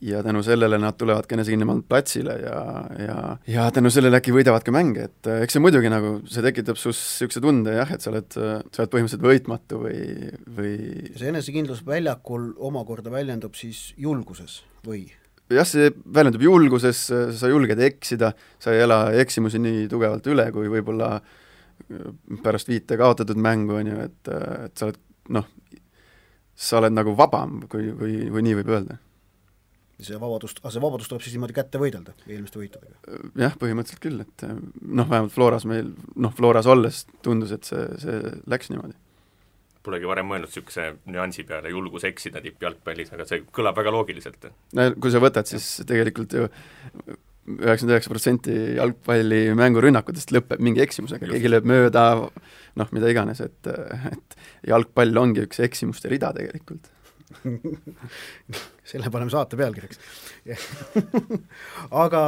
ja 0.00 0.22
tänu 0.22 0.42
sellele 0.42 0.78
nad 0.78 0.96
tulevadki 0.96 1.34
enesekindlamalt 1.34 1.84
platsile 1.88 2.32
ja, 2.40 2.60
ja, 2.98 3.16
ja 3.46 3.66
tänu 3.74 3.90
sellele 3.92 4.20
äkki 4.20 4.32
võidavad 4.32 4.64
ka 4.64 4.72
mänge, 4.72 5.08
et 5.10 5.28
äh, 5.28 5.42
eks 5.44 5.56
see 5.56 5.62
muidugi 5.62 5.90
nagu, 5.92 6.14
see 6.30 6.44
tekitab 6.44 6.78
sus 6.80 6.96
niisuguse 6.98 7.42
tunde 7.44 7.74
jah, 7.76 7.92
et 7.92 8.04
sa 8.04 8.12
oled, 8.12 8.28
sa 8.32 8.82
oled 8.82 8.92
põhimõtteliselt 8.94 9.26
võitmatu 9.26 9.82
või, 9.82 10.30
või 10.56 10.74
see 11.18 11.32
enesekindlus 11.32 11.84
väljakul 11.86 12.52
omakorda 12.70 13.12
väljendub 13.12 13.58
siis 13.58 13.90
julguses 14.00 14.62
või? 14.86 15.04
jah, 15.52 15.68
see 15.68 15.92
väljendub 15.92 16.46
julguses, 16.46 17.04
sa 17.10 17.52
julged 17.52 17.84
eksida, 17.84 18.32
sa 18.62 18.72
ei 18.72 18.86
ela 18.86 19.02
eksimusi 19.20 19.60
nii 19.60 19.84
tugevalt 19.90 20.32
üle, 20.32 20.48
kui 20.54 20.70
võib-olla 20.72 21.16
pärast 22.44 22.70
viite 22.70 22.96
kaotatud 23.00 23.38
mängu, 23.40 23.80
on 23.80 23.88
ju, 23.90 24.02
et, 24.04 24.32
et 24.68 24.78
sa 24.78 24.88
oled 24.88 25.00
noh, 25.36 25.46
sa 26.54 26.80
oled 26.80 26.94
nagu 26.94 27.14
vabam, 27.16 27.62
kui, 27.70 27.92
kui, 27.96 28.18
kui 28.30 28.44
nii 28.44 28.58
võib 28.60 28.74
öelda 28.76 29.00
see 30.04 30.16
vabadust, 30.20 30.60
aga 30.62 30.72
see 30.72 30.82
vabadus 30.82 31.10
tuleb 31.10 31.24
siis 31.24 31.36
niimoodi 31.36 31.56
kätte 31.56 31.80
võidelda 31.80 32.14
eelmiste 32.26 32.60
võitudega? 32.60 32.96
jah, 33.40 33.54
põhimõtteliselt 33.60 34.02
küll, 34.02 34.22
et 34.24 34.44
eh, 34.46 34.56
noh, 34.80 35.08
vähemalt 35.10 35.34
Floras 35.34 35.66
meil, 35.68 35.92
noh, 36.16 36.34
Floras 36.36 36.68
olles 36.70 37.04
tundus, 37.24 37.54
et 37.56 37.68
see, 37.68 37.86
see 38.00 38.34
läks 38.50 38.72
niimoodi. 38.72 38.96
Polegi 39.84 40.08
varem 40.08 40.28
mõelnud 40.28 40.50
niisuguse 40.50 40.86
nüansi 41.08 41.46
peale, 41.48 41.72
julgus 41.72 42.04
eksida 42.08 42.42
tippjalgpallis, 42.44 43.14
aga 43.16 43.24
see 43.28 43.44
kõlab 43.48 43.78
väga 43.80 43.92
loogiliselt. 43.94 44.50
no 44.76 44.88
kui 45.00 45.12
sa 45.12 45.22
võtad, 45.22 45.48
siis 45.48 45.68
tegelikult 45.88 46.36
ju 46.36 46.48
üheksakümmend 47.48 47.94
üheksa 47.94 48.12
protsenti 48.12 48.54
jalgpalli 48.76 49.40
mängurünnakutest 49.58 50.32
lõpeb 50.34 50.62
mingi 50.62 50.82
eksimusega, 50.84 51.28
keegi 51.30 51.50
lööb 51.50 51.68
mööda, 51.68 52.04
noh, 52.78 52.94
mida 52.94 53.10
iganes, 53.10 53.40
et, 53.44 53.70
et 54.12 54.36
jalgpall 54.70 55.16
ongi 55.22 55.46
üks 55.48 55.62
eksimuste 55.64 56.12
rida 56.12 56.32
tegelikult. 56.36 56.90
Selle 58.90 59.10
paneme 59.12 59.30
saate 59.30 59.58
pealkirjaks. 59.58 60.00
Aga 62.04 62.22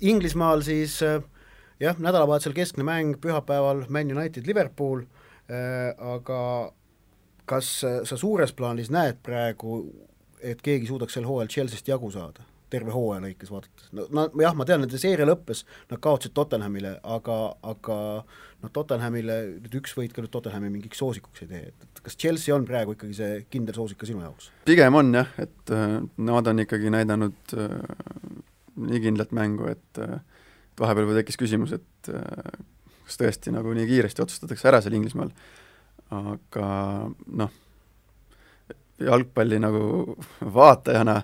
Inglismaal 0.00 0.64
siis 0.64 0.98
jah, 1.04 1.96
nädalavahetusel 2.00 2.56
keskne 2.56 2.86
mäng, 2.88 3.18
pühapäeval 3.20 3.84
Man 3.92 4.12
United 4.16 4.48
Liverpool. 4.48 5.04
Äh,, 5.50 5.92
aga 5.98 6.72
kas 7.50 7.72
sa 7.82 8.16
suures 8.16 8.52
plaanis 8.54 8.92
näed 8.94 9.18
praegu, 9.26 9.82
et 10.40 10.62
keegi 10.62 10.86
suudaks 10.88 11.18
sel 11.18 11.26
hooajal 11.28 11.50
Chelsea'st 11.50 11.90
jagu 11.90 12.10
saada? 12.14 12.46
Terve 12.70 12.94
hooaja 12.94 13.24
lõikes 13.24 13.52
vaadates, 13.52 13.90
no, 13.96 14.06
no 14.14 14.26
jah, 14.42 14.56
ma 14.56 14.66
tean, 14.68 14.84
nende 14.84 15.00
seeria 15.00 15.28
lõppes, 15.28 15.64
nad 15.90 16.02
kaotasid 16.02 16.34
Tottenhamile, 16.36 16.96
aga, 17.16 17.38
aga 17.72 17.98
noh, 18.24 18.72
Tottenhamile 18.72 19.38
nüüd 19.58 19.78
üks 19.82 19.96
võit 19.98 20.14
ka 20.14 20.24
nüüd 20.24 20.32
Tottenhami 20.34 20.72
mingiks 20.72 21.02
soosikuks 21.02 21.46
ei 21.46 21.50
tee, 21.50 21.62
et 21.74 22.02
kas 22.04 22.18
Chelsea 22.20 22.54
on 22.56 22.66
praegu 22.68 22.96
ikkagi 22.96 23.16
see 23.18 23.40
kindel 23.52 23.78
soosik 23.78 24.00
ka 24.00 24.10
sinu 24.10 24.24
jaoks? 24.24 24.52
pigem 24.68 24.98
on 25.00 25.14
jah, 25.20 25.32
et 25.42 25.74
äh, 25.74 25.98
nad 26.30 26.52
on 26.52 26.64
ikkagi 26.66 26.92
näidanud 26.94 27.56
äh, 27.58 27.80
nii 28.80 29.02
kindlat 29.04 29.34
mängu, 29.36 29.70
et 29.74 30.02
äh, 30.02 30.20
et 30.80 30.82
vahepeal 30.82 31.18
tekkis 31.18 31.38
küsimus, 31.40 31.74
et 31.76 32.12
äh, 32.12 32.62
kas 33.04 33.18
tõesti 33.20 33.52
nagu 33.54 33.72
nii 33.76 33.88
kiiresti 33.88 34.22
otsustatakse 34.24 34.70
ära 34.70 34.80
seal 34.82 34.96
Inglismaal, 34.96 35.32
aga 36.14 36.68
noh, 37.40 37.52
jalgpalli 39.00 39.60
nagu 39.60 40.16
vaatajana 40.40 41.20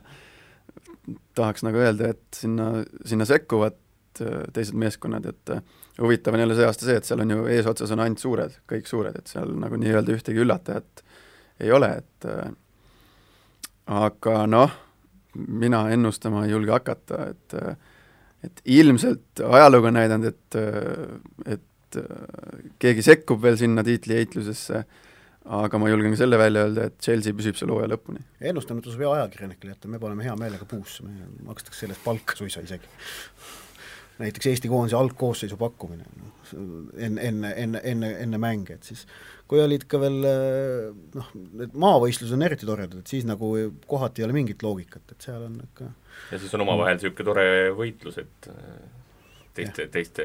tahaks 1.37 1.64
nagu 1.66 1.81
öelda, 1.81 2.12
et 2.14 2.38
sinna, 2.38 2.71
sinna 3.07 3.27
sekkuvad 3.29 3.77
äh, 4.25 4.45
teised 4.55 4.79
meeskonnad, 4.79 5.27
et 5.31 5.55
äh, 5.55 5.62
huvitav 6.01 6.37
on 6.37 6.42
jälle 6.42 6.57
see 6.59 6.69
aasta 6.69 6.88
see, 6.88 6.99
et 7.01 7.09
seal 7.09 7.23
on 7.25 7.35
ju 7.35 7.47
eesotsas 7.57 7.92
on 7.95 8.03
ainult 8.05 8.23
suured, 8.23 8.57
kõik 8.71 8.90
suured, 8.90 9.19
et 9.19 9.33
seal 9.33 9.55
nagu 9.61 9.79
nii-öelda 9.81 10.16
ühtegi 10.16 10.42
üllatajat 10.45 11.05
ei 11.64 11.73
ole, 11.73 11.92
et 12.03 12.29
äh, 12.31 12.49
aga 13.97 14.38
noh, 14.51 14.75
mina 15.37 15.87
ennustama 15.92 16.47
ei 16.47 16.55
julge 16.57 16.75
hakata, 16.77 17.29
et 17.33 17.61
et 18.47 18.61
ilmselt 18.71 19.40
ajalugu 19.42 19.88
on 19.88 19.97
näidanud, 19.97 20.29
et, 20.29 20.57
et 21.51 21.97
keegi 22.79 23.03
sekkub 23.03 23.40
veel 23.42 23.57
sinna 23.59 23.83
tiitlieitlusesse 23.83 24.77
äh, 24.79 25.07
aga 25.47 25.79
ma 25.79 25.91
julgen 25.91 26.15
ka 26.15 26.19
selle 26.23 26.39
välja 26.41 26.65
öelda, 26.67 26.89
et 26.91 26.97
Chelsea 27.03 27.37
püsib 27.37 27.59
seal 27.59 27.71
hooaja 27.71 27.93
lõpuni. 27.93 28.23
ennustame 28.51 28.83
tasub 28.85 29.05
hea 29.05 29.13
ajakirjanikele 29.21 29.75
jätta, 29.75 29.91
me 29.93 30.01
paneme 30.03 30.27
hea 30.27 30.35
meelega 30.39 30.67
puusse, 30.69 31.07
me 31.07 31.29
makstakse 31.47 31.85
selle 31.85 31.97
eest 31.97 32.05
palka 32.05 32.37
suisa 32.39 32.65
isegi. 32.65 32.91
näiteks 34.19 34.51
Eesti 34.51 34.69
koondise 34.73 34.97
algkoosseisu 34.97 35.59
pakkumine, 35.61 36.07
noh, 36.17 36.53
enne, 36.97 37.23
enne, 37.29 37.53
enne, 37.63 37.81
enne, 37.85 38.13
enne 38.25 38.41
mänge, 38.41 38.79
et 38.79 38.89
siis 38.89 39.05
kui 39.47 39.61
olid 39.63 39.85
ka 39.87 40.01
veel 40.03 40.19
noh, 41.15 41.31
need 41.61 41.77
maavõistlused 41.79 42.35
on 42.35 42.47
eriti 42.49 42.67
toredad, 42.67 43.05
et 43.05 43.13
siis 43.13 43.29
nagu 43.29 43.53
kohati 43.87 44.23
ei 44.23 44.27
ole 44.27 44.39
mingit 44.39 44.65
loogikat, 44.67 45.05
et 45.13 45.29
seal 45.29 45.47
on 45.47 45.61
ikka 45.69 45.91
ja 46.33 46.41
siis 46.41 46.55
on 46.57 46.65
omavahel 46.65 46.97
niisugune 46.99 47.29
tore 47.29 47.49
võitlus, 47.77 48.19
et 48.25 48.51
teiste, 49.57 49.87
teiste 49.93 50.25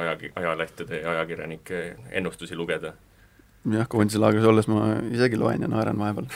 aja, 0.00 0.16
ajalehtede 0.42 1.02
ja 1.04 1.12
ajakirjanike 1.12 1.84
ennustusi 2.18 2.56
lugeda 2.56 2.96
jah, 3.72 3.88
koondise 3.88 4.20
laagris 4.22 4.46
olles 4.46 4.68
ma 4.70 4.96
isegi 5.10 5.38
loen 5.40 5.66
ja 5.66 5.70
naeran 5.70 5.98
vahepeal 5.98 6.28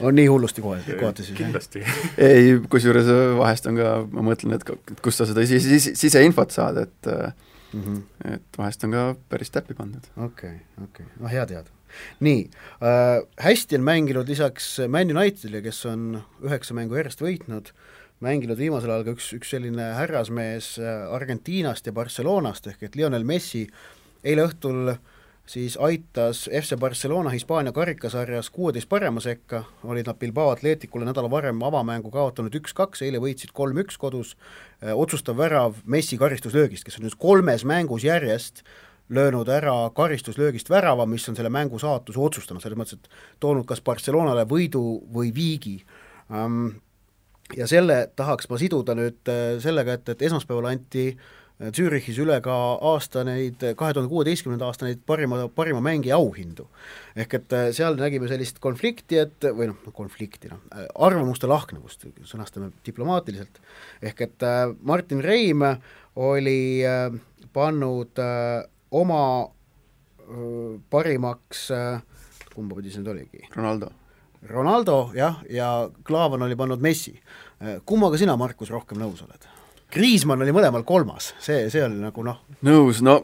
on 0.00 0.16
nii 0.16 0.26
hullusti 0.26 0.62
kohe, 0.62 0.80
kohati 1.00 1.24
siis? 1.24 1.38
kindlasti. 1.38 1.82
ei, 2.18 2.56
kusjuures 2.70 3.08
vahest 3.38 3.68
on 3.70 3.78
ka, 3.80 3.92
ma 4.12 4.24
mõtlen, 4.30 4.56
et 4.56 5.00
kust 5.04 5.22
sa 5.22 5.28
seda 5.28 5.44
sis-, 5.48 5.66
sis, 5.66 5.88
siseinfot 5.98 6.54
saad, 6.54 6.82
et 6.84 7.10
mm 7.10 7.82
-hmm. 7.82 8.02
et 8.34 8.58
vahest 8.58 8.84
on 8.84 8.92
ka 8.96 9.06
päris 9.28 9.50
täppi 9.50 9.74
pandud. 9.74 10.04
okei 10.16 10.26
okay,, 10.26 10.84
okei 10.84 11.06
okay., 11.06 11.20
no 11.20 11.28
hea 11.28 11.46
teada. 11.46 11.70
nii 12.20 12.50
äh,, 12.82 13.26
hästi 13.40 13.76
on 13.76 13.84
mänginud 13.84 14.28
lisaks 14.28 14.78
Man 14.88 15.16
Unitedile, 15.16 15.62
kes 15.62 15.86
on 15.86 16.22
üheksa 16.42 16.74
mängu 16.74 16.94
järjest 16.94 17.22
võitnud, 17.22 17.72
mänginud 18.20 18.58
viimasel 18.58 18.90
ajal 18.90 19.04
ka 19.04 19.16
üks, 19.16 19.32
üks 19.32 19.50
selline 19.50 19.92
härrasmees 19.94 20.78
äh, 20.78 21.12
Argentiinast 21.12 21.86
ja 21.86 21.92
Barcelonast, 21.92 22.66
ehk 22.66 22.82
et 22.82 22.96
Lionel 22.96 23.24
Messi 23.24 23.66
eile 24.24 24.46
õhtul 24.48 24.92
äh, 24.92 24.98
siis 25.46 25.76
aitas 25.76 26.50
FC 26.62 26.76
Barcelona 26.76 27.30
Hispaania 27.30 27.72
karikasarjas 27.72 28.50
kuueteist 28.50 28.88
parema 28.88 29.20
sekka, 29.20 29.62
olid 29.84 30.06
nad 30.06 30.18
Bilbao 30.18 30.50
Atleticule 30.50 31.06
nädala 31.06 31.30
varem 31.30 31.62
avamängu 31.62 32.10
kaotanud 32.10 32.54
üks-kaks, 32.58 33.04
eile 33.06 33.20
võitsid 33.22 33.54
kolm-üks 33.54 33.98
kodus, 33.98 34.34
otsustav 34.94 35.38
värav 35.38 35.78
Messi 35.84 36.18
karistuslöögist, 36.18 36.84
kes 36.84 36.98
on 36.98 37.06
nüüd 37.06 37.18
kolmes 37.18 37.64
mängus 37.64 38.04
järjest 38.04 38.64
löönud 39.08 39.48
ära 39.48 39.74
karistuslöögist 39.94 40.70
värava, 40.70 41.06
mis 41.06 41.28
on 41.30 41.38
selle 41.38 41.50
mängu 41.54 41.78
saatuse 41.78 42.20
otsustanud, 42.20 42.62
selles 42.62 42.78
mõttes, 42.78 42.98
et 42.98 43.40
toonud 43.40 43.66
kas 43.68 43.80
Barcelonale 43.86 44.42
võidu 44.50 44.82
või 45.14 45.30
viigi. 45.34 45.78
Ja 47.56 47.68
selle 47.70 48.08
tahaks 48.18 48.48
ma 48.50 48.58
siduda 48.58 48.96
nüüd 48.98 49.30
äh, 49.30 49.60
sellega, 49.62 49.94
et, 49.94 50.08
et 50.10 50.22
esmaspäeval 50.26 50.66
anti 50.72 51.04
äh, 51.12 51.28
Zürichis 51.56 52.18
üle 52.20 52.36
ka 52.44 52.52
aasta 52.84 53.22
neid, 53.24 53.62
kahe 53.80 53.94
tuhande 53.96 54.10
kuueteistkümnenda 54.10 54.66
aasta 54.68 54.84
neid 54.84 55.00
parima, 55.08 55.46
parima 55.48 55.80
mängija 55.80 56.18
auhindu. 56.18 56.66
ehk 57.16 57.34
et 57.38 57.52
äh, 57.56 57.70
seal 57.72 57.96
nägime 57.96 58.28
sellist 58.28 58.60
konflikti, 58.60 59.16
et 59.22 59.46
või 59.56 59.70
noh, 59.70 59.78
konflikti 59.96 60.50
noh, 60.52 60.60
äh, 60.76 60.84
arvamuste 61.00 61.48
lahknevust, 61.48 62.04
sõnastame 62.28 62.68
diplomaatiliselt, 62.84 63.62
ehk 64.02 64.20
et 64.28 64.44
äh, 64.44 64.66
Martin 64.82 65.24
Reim 65.24 65.64
oli 66.16 66.84
pannud 67.52 68.20
oma 68.90 69.24
parimaks, 70.92 71.66
kumba 72.52 72.76
pidi 72.76 72.92
see 72.92 73.00
nüüd 73.00 73.12
oligi? 73.14 73.48
Ronaldo. 73.56 73.92
Ronaldo 74.52 75.02
jah, 75.16 75.40
ja 75.48 75.88
Klaavan 76.04 76.44
oli 76.44 76.56
pannud 76.56 76.84
Messi. 76.84 77.16
kummaga 77.84 78.20
sina, 78.20 78.36
Markus, 78.36 78.72
rohkem 78.72 79.00
nõus 79.00 79.24
oled? 79.24 79.55
Kriismann 79.96 80.44
oli 80.44 80.52
mõlemal 80.54 80.84
kolmas, 80.86 81.32
see, 81.42 81.66
see 81.72 81.84
oli 81.84 82.00
nagu 82.02 82.26
noh 82.26 82.42
nõus, 82.66 83.02
no 83.04 83.22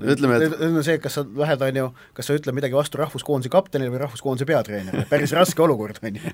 ütleme, 0.00 0.38
et 0.40 0.62
on 0.64 0.78
see, 0.84 0.98
kas 1.02 1.18
sa 1.18 1.24
lähed, 1.24 1.62
on 1.64 1.78
ju, 1.80 1.88
kas 2.16 2.30
sa 2.30 2.36
ütled 2.38 2.56
midagi 2.56 2.76
vastu 2.76 3.00
rahvuskoondise 3.00 3.52
kaptenile 3.52 3.92
või 3.92 4.02
rahvuskoondise 4.04 4.48
peatreenerile, 4.48 5.06
päris 5.10 5.34
raske 5.36 5.62
olukord, 5.64 6.00
on 6.04 6.20
ju. 6.20 6.32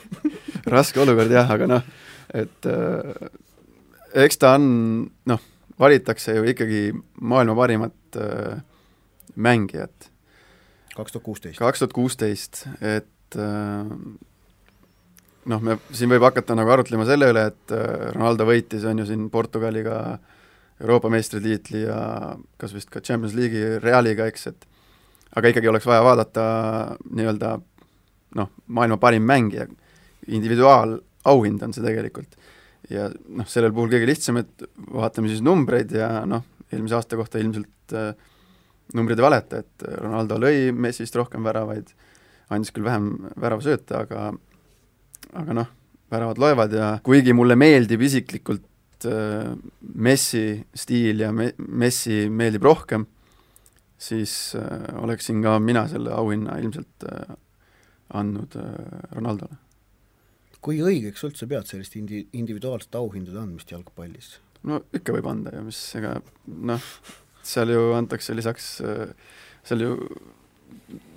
raske 0.76 1.02
olukord 1.02 1.32
jah, 1.32 1.50
aga 1.52 1.68
noh, 1.70 1.90
et 2.36 2.70
äh, 2.70 3.28
eks 4.24 4.40
ta 4.42 4.54
on, 4.56 4.68
noh, 5.28 5.44
valitakse 5.80 6.38
ju 6.38 6.46
ikkagi 6.52 6.86
maailma 7.20 7.56
parimat 7.58 8.20
äh, 8.20 8.62
mängijat. 9.36 10.10
kaks 10.96 11.12
tuhat 11.12 11.26
kuusteist. 11.26 11.60
kaks 11.60 11.84
tuhat 11.84 11.96
kuusteist, 11.96 12.64
et 12.80 13.40
äh, 13.40 13.92
noh, 15.50 15.62
me, 15.62 15.76
siin 15.94 16.10
võib 16.12 16.24
hakata 16.26 16.56
nagu 16.58 16.72
arutlema 16.72 17.06
selle 17.08 17.30
üle, 17.32 17.46
et 17.52 17.74
äh, 17.74 18.10
Ronaldo 18.14 18.46
võitis, 18.48 18.86
on 18.88 19.02
ju, 19.02 19.08
siin 19.08 19.28
Portugaliga 19.32 20.18
Euroopa 20.80 21.10
meistritiitli 21.12 21.86
ja 21.86 21.98
kas 22.60 22.74
vist 22.76 22.90
ka 22.92 23.00
Champions 23.00 23.36
League'i 23.36 23.78
Realiga, 23.80 24.26
eks, 24.28 24.50
et 24.52 24.66
aga 25.36 25.52
ikkagi 25.52 25.70
oleks 25.70 25.88
vaja 25.88 26.04
vaadata 26.04 26.44
nii-öelda 27.06 27.56
noh, 28.36 28.52
maailma 28.66 28.98
parim 29.00 29.24
mängija, 29.28 29.66
individuaalauhind 30.26 31.64
on 31.64 31.74
see 31.76 31.84
tegelikult. 31.84 32.36
ja 32.90 33.08
noh, 33.10 33.46
sellel 33.50 33.72
puhul 33.74 33.90
kõige 33.90 34.06
lihtsam, 34.06 34.36
et 34.42 34.66
vaatame 34.94 35.30
siis 35.32 35.42
numbreid 35.42 35.90
ja 35.96 36.20
noh, 36.28 36.44
eelmise 36.70 36.98
aasta 36.98 37.18
kohta 37.18 37.40
ilmselt 37.42 37.94
äh, 37.96 38.12
numbrid 38.94 39.18
ei 39.18 39.26
valeta, 39.26 39.62
et 39.64 39.86
Ronaldo 39.98 40.38
lõi 40.38 40.70
Messist 40.74 41.16
rohkem 41.18 41.46
väravaid, 41.46 41.88
andis 42.54 42.70
küll 42.74 42.86
vähem 42.86 43.08
väravasööte, 43.42 44.04
aga 44.04 44.28
aga 45.32 45.56
noh, 45.60 45.72
väravad 46.12 46.38
loevad 46.38 46.76
ja 46.76 46.92
kuigi 47.06 47.34
mulle 47.36 47.56
meeldib 47.58 48.02
isiklikult 48.06 49.08
äh, 49.08 49.52
Messi 49.94 50.46
stiil 50.74 51.24
ja 51.24 51.32
me-, 51.34 51.54
Messi 51.58 52.26
meeldib 52.30 52.66
rohkem, 52.66 53.06
siis 53.98 54.54
äh, 54.58 54.88
oleksin 55.02 55.42
ka 55.44 55.58
mina 55.62 55.86
selle 55.90 56.14
auhinna 56.14 56.58
ilmselt 56.62 57.06
äh, 57.10 57.36
andnud 58.14 58.56
äh, 58.60 58.72
Ronaldole. 59.16 59.62
kui 60.66 60.80
õigeks 60.82 61.22
üldse 61.28 61.46
pead 61.46 61.68
sellist 61.68 61.94
indi-, 61.94 62.26
individuaalset 62.34 62.94
auhindade 62.98 63.38
andmist 63.38 63.70
jalgpallis? 63.70 64.36
no 64.66 64.80
ikka 64.94 65.14
võib 65.14 65.28
anda 65.30 65.52
ju, 65.54 65.66
mis 65.68 65.80
ega 65.98 66.16
noh, 66.46 66.90
seal 67.46 67.70
ju 67.70 67.92
antakse 67.96 68.34
lisaks, 68.34 68.70
äh, 68.82 69.12
seal 69.66 69.84
ju 69.84 69.94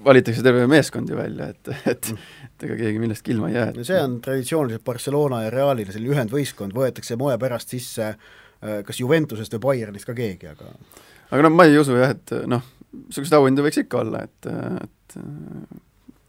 valitakse 0.05 0.43
terve 0.43 0.67
meeskond 0.67 1.09
ju 1.09 1.17
välja, 1.17 1.49
et, 1.53 1.71
et 1.85 2.13
et 2.59 2.67
ega 2.67 2.75
keegi 2.75 2.99
millestki 2.99 3.31
ilma 3.31 3.49
ei 3.49 3.55
jää. 3.55 3.71
no 3.75 3.83
see 3.87 3.99
on 4.03 4.17
traditsiooniliselt 4.21 4.83
Barcelona 4.83 5.43
ja 5.45 5.51
Realile 5.53 5.93
selline 5.95 6.15
ühendvõistkond, 6.15 6.75
võetakse 6.75 7.15
moe 7.19 7.37
pärast 7.39 7.71
sisse 7.71 8.09
äh, 8.09 8.81
kas 8.85 8.99
Juventusest 8.99 9.55
või 9.55 9.65
Bayernist 9.67 10.09
ka 10.09 10.15
keegi, 10.17 10.51
aga 10.51 10.73
aga 11.29 11.45
noh, 11.45 11.55
ma 11.55 11.67
ei 11.69 11.77
usu 11.79 11.95
jah, 11.95 12.11
et 12.17 12.35
noh, 12.49 12.65
niisuguseid 13.05 13.37
auhindu 13.37 13.63
võiks 13.63 13.79
ikka 13.83 14.01
olla, 14.03 14.25
et, 14.27 14.49
et 14.83 15.17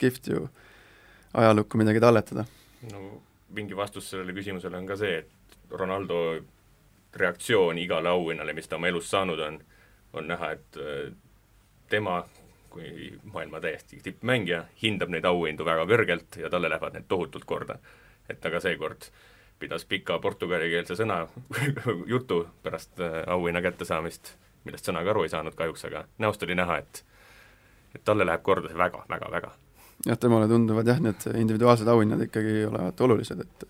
kihvt 0.00 0.30
ju 0.30 0.46
ajalukku 1.40 1.80
midagi 1.80 2.02
talletada. 2.02 2.46
no 2.92 3.22
mingi 3.56 3.76
vastus 3.76 4.12
sellele 4.12 4.34
küsimusele 4.36 4.78
on 4.78 4.86
ka 4.86 4.96
see, 5.00 5.24
et 5.24 5.58
Ronaldo 5.70 6.20
reaktsioon 7.16 7.78
igale 7.78 8.08
auhinnale, 8.08 8.54
mis 8.54 8.68
ta 8.68 8.78
oma 8.78 8.90
elus 8.90 9.10
saanud 9.10 9.40
on, 9.42 9.58
on 10.12 10.30
näha, 10.30 10.52
et 10.54 10.78
äh, 10.78 11.10
tema 11.90 12.22
kui 12.70 13.18
maailma 13.32 13.60
täiesti 13.60 14.00
tippmängija, 14.02 14.64
hindab 14.82 15.10
neid 15.10 15.26
auhindu 15.28 15.64
väga 15.66 15.86
kõrgelt 15.90 16.38
ja 16.40 16.50
talle 16.50 16.70
lähevad 16.70 16.96
need 16.96 17.08
tohutult 17.08 17.44
korda. 17.44 17.78
et 18.30 18.46
aga 18.46 18.60
seekord 18.60 19.08
pidas 19.58 19.84
pika 19.84 20.18
portugalikeelse 20.18 20.94
sõna 20.96 21.24
jutu 22.12 22.44
pärast 22.62 23.00
äh, 23.00 23.22
auhinna 23.26 23.62
kättesaamist, 23.62 24.34
millest 24.64 24.88
sõnaga 24.88 25.10
aru 25.10 25.24
ei 25.26 25.32
saanud 25.32 25.56
kahjuks, 25.58 25.84
aga 25.90 26.04
näost 26.18 26.42
oli 26.42 26.54
näha, 26.54 26.78
et 26.78 27.04
et 27.94 28.04
talle 28.04 28.26
läheb 28.26 28.42
korda 28.46 28.70
see 28.70 28.78
väga, 28.78 29.04
väga, 29.10 29.30
väga. 29.30 29.52
jah, 30.06 30.18
temale 30.18 30.48
tunduvad 30.48 30.86
jah, 30.86 31.00
need 31.02 31.26
individuaalsed 31.34 31.88
auhinnad 31.88 32.22
ikkagi 32.28 32.64
olevat 32.70 33.00
olulised, 33.00 33.40
et 33.40 33.66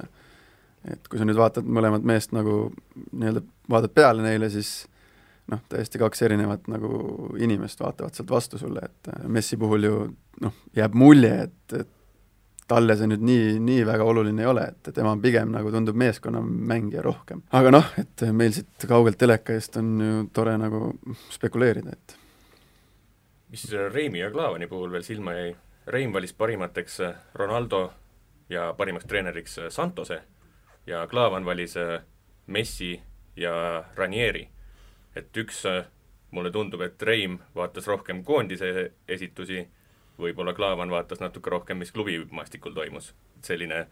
et 0.90 1.08
kui 1.08 1.18
sa 1.20 1.26
nüüd 1.28 1.36
vaatad 1.36 1.66
mõlemat 1.68 2.04
meest 2.08 2.32
nagu 2.32 2.70
nii-öelda, 3.12 3.42
vaatad 3.70 3.92
peale 3.94 4.24
neile, 4.24 4.48
siis 4.52 4.86
noh, 5.50 5.62
täiesti 5.68 6.00
kaks 6.00 6.22
erinevat 6.26 6.68
nagu 6.70 6.90
inimest 7.38 7.80
vaatavad 7.82 8.16
sealt 8.16 8.30
vastu 8.30 8.58
sulle, 8.60 8.84
et 8.86 9.10
Messi 9.28 9.58
puhul 9.60 9.86
ju 9.88 9.96
noh, 10.44 10.60
jääb 10.76 10.94
mulje, 10.98 11.32
et, 11.48 11.74
et 11.80 11.96
talle 12.70 12.94
see 12.96 13.10
nüüd 13.10 13.24
nii, 13.26 13.46
nii 13.66 13.84
väga 13.88 14.06
oluline 14.06 14.44
ei 14.44 14.50
ole, 14.50 14.68
et 14.70 14.92
tema 14.94 15.16
pigem 15.22 15.50
nagu 15.54 15.72
tundub 15.74 15.98
meeskonnamängija 15.98 17.02
rohkem. 17.02 17.42
aga 17.56 17.74
noh, 17.74 17.92
et 17.98 18.26
meil 18.32 18.54
siit 18.54 18.86
kaugelt 18.88 19.18
teleka 19.18 19.56
eest 19.56 19.78
on 19.80 19.94
ju 20.04 20.26
tore 20.34 20.54
nagu 20.60 20.92
spekuleerida, 21.34 21.96
et 21.96 22.16
mis 23.50 23.66
Reimi 23.92 24.22
ja 24.22 24.30
Klaavani 24.30 24.70
puhul 24.70 24.92
veel 24.92 25.06
silma 25.06 25.34
jäi, 25.34 25.54
Reim 25.90 26.12
valis 26.14 26.32
parimateks 26.38 27.00
Ronaldo 27.34 27.88
ja 28.50 28.70
parimaks 28.78 29.08
treeneriks 29.10 29.58
Santose 29.74 30.20
ja 30.86 31.06
Klaavan 31.10 31.44
valis 31.44 31.74
Messi 32.46 33.00
ja 33.36 33.84
Ranieri. 33.96 34.48
Et 35.16 35.36
üks, 35.42 35.64
mulle 36.30 36.52
tundub, 36.54 36.82
et 36.86 37.02
Reim 37.02 37.38
vaatas 37.54 37.88
rohkem 37.90 38.24
koondise 38.24 38.90
esitusi 39.08 39.64
võib-olla 40.20 40.54
Klaavan 40.54 40.92
vaatas 40.92 41.20
natuke 41.22 41.50
rohkem, 41.50 41.80
mis 41.80 41.92
klubimaastikul 41.92 42.74
toimus. 42.76 43.14
selline 43.42 43.86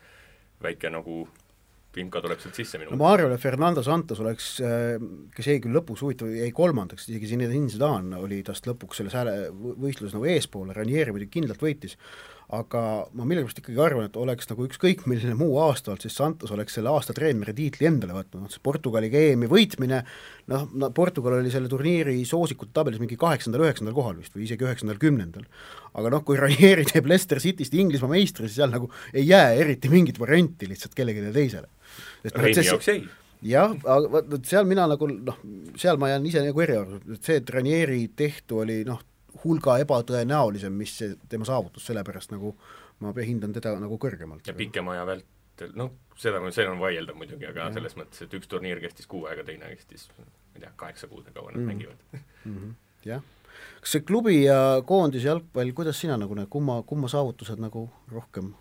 väike 0.62 0.90
nagu 0.90 1.22
vimka 1.96 2.20
tuleb 2.20 2.40
sealt 2.42 2.58
sisse 2.58 2.78
minu 2.78 2.92
no 2.92 3.00
ma 3.00 3.12
arvan, 3.14 3.32
et 3.32 3.40
Fernando 3.42 3.82
Santos 3.82 4.20
oleks, 4.20 4.48
äh, 4.60 4.98
kes 5.34 5.48
jäi 5.50 5.60
küll 5.64 5.76
lõpuks 5.78 6.02
huvitav, 6.04 6.30
jäi 6.36 6.50
kolmandaks, 6.54 7.08
isegi 7.08 7.30
Zinedine 7.32 7.72
Zidane 7.72 8.20
oli 8.20 8.42
tast 8.46 8.68
lõpuks 8.68 9.00
selles 9.00 9.16
hääle 9.16 9.36
võistluses 9.54 10.16
nagu 10.16 10.28
eespool, 10.28 10.74
Ranieri 10.76 11.14
muidugi 11.14 11.38
kindlalt 11.38 11.64
võitis, 11.64 11.96
aga 12.48 12.82
ma 13.12 13.26
millegipärast 13.28 13.60
ikkagi 13.60 13.80
arvan, 13.84 14.06
et 14.08 14.14
oleks 14.16 14.48
nagu 14.48 14.64
ükskõik 14.64 15.02
milline 15.10 15.34
muu 15.36 15.58
aasta 15.60 15.92
olnud, 15.92 16.04
siis 16.04 16.14
Santos 16.16 16.52
oleks 16.54 16.78
selle 16.78 16.88
aasta 16.88 17.12
treeneri 17.16 17.52
tiitli 17.56 17.88
endale 17.90 18.16
võtnud, 18.16 18.46
noh 18.46 18.52
see 18.52 18.62
Portugali 18.64 19.10
EM-i 19.12 19.50
võitmine, 19.52 20.00
noh, 20.48 20.64
no 20.80 20.88
Portugal 20.96 21.36
oli 21.42 21.52
selle 21.52 21.68
turniiri 21.68 22.16
soosikute 22.28 22.72
tabelis 22.76 23.02
mingi 23.02 23.20
kaheksandal-üheksandal 23.20 23.96
kohal 23.96 24.16
vist 24.22 24.36
või 24.36 24.46
isegi 24.48 24.64
üheksandal-kümnendal. 24.64 25.44
aga 25.98 26.14
noh, 26.14 26.24
kui 26.24 26.40
Ranieri 26.40 26.88
teeb 26.88 27.10
Leicester 27.10 27.40
Cityst 27.42 27.76
Inglismaa 27.76 28.14
meistri, 28.16 28.48
siis 28.48 28.62
seal 28.62 28.72
nagu 28.72 28.88
ei 29.12 29.28
jää 29.28 29.52
eriti 29.60 29.92
mingit 29.92 30.20
varianti 30.20 30.70
lihtsalt 30.70 30.96
kellelegi 30.96 31.28
teisele. 31.34 31.68
Reimi 32.32 32.64
jaoks 32.64 32.88
jäi 32.88 33.02
jah, 33.44 33.74
aga 33.84 34.22
vot 34.32 34.48
seal 34.48 34.66
mina 34.68 34.86
nagu 34.90 35.08
noh, 35.10 35.38
seal 35.78 36.00
ma 36.00 36.10
jään 36.12 36.26
ise 36.26 36.42
nagu 36.42 36.64
eriarvamusele, 36.64 37.18
et 37.18 37.28
see, 37.28 37.38
et 37.42 37.52
Ranieri 37.54 38.00
tehtu 38.16 38.62
oli 38.64 38.80
noh, 38.88 39.02
hulga 39.44 39.78
ebatõenäolisem, 39.82 40.74
mis 40.74 40.96
see 41.00 41.14
tema 41.28 41.46
saavutus, 41.48 41.86
sellepärast 41.88 42.32
nagu 42.34 42.54
ma 43.04 43.12
hindan 43.22 43.54
teda 43.54 43.74
nagu 43.78 43.98
kõrgemalt. 44.00 44.46
ja 44.46 44.54
pikema 44.56 44.96
aja 44.96 45.06
vältel, 45.06 45.72
noh, 45.78 45.92
seda, 46.18 46.42
see 46.54 46.66
on 46.68 46.80
vaieldav 46.82 47.18
muidugi, 47.18 47.46
aga 47.46 47.66
ja. 47.68 47.72
selles 47.76 47.96
mõttes, 47.98 48.24
et 48.24 48.34
üks 48.34 48.50
turniir 48.50 48.80
kestis 48.82 49.06
kuu 49.10 49.26
aega, 49.30 49.44
teine 49.46 49.70
kestis 49.76 50.08
ma 50.16 50.26
ei 50.56 50.64
tea, 50.64 50.72
kaheksa 50.76 51.10
kuud 51.10 51.28
või 51.28 51.36
kaua 51.36 51.52
nad 51.52 51.60
mm. 51.60 51.72
mängivad 51.72 52.06
mm. 52.12 52.54
-hmm. 52.54 52.74
jah. 53.06 53.22
kas 53.80 53.94
see 53.94 54.06
klubi 54.06 54.40
ja 54.42 54.60
koondis 54.86 55.26
jalgpall, 55.28 55.74
kuidas 55.76 56.00
sina 56.00 56.18
nagu 56.18 56.34
näed, 56.38 56.50
kumma, 56.50 56.80
kumma 56.82 57.10
saavutused 57.12 57.62
nagu 57.62 57.88
rohkem 58.12 58.54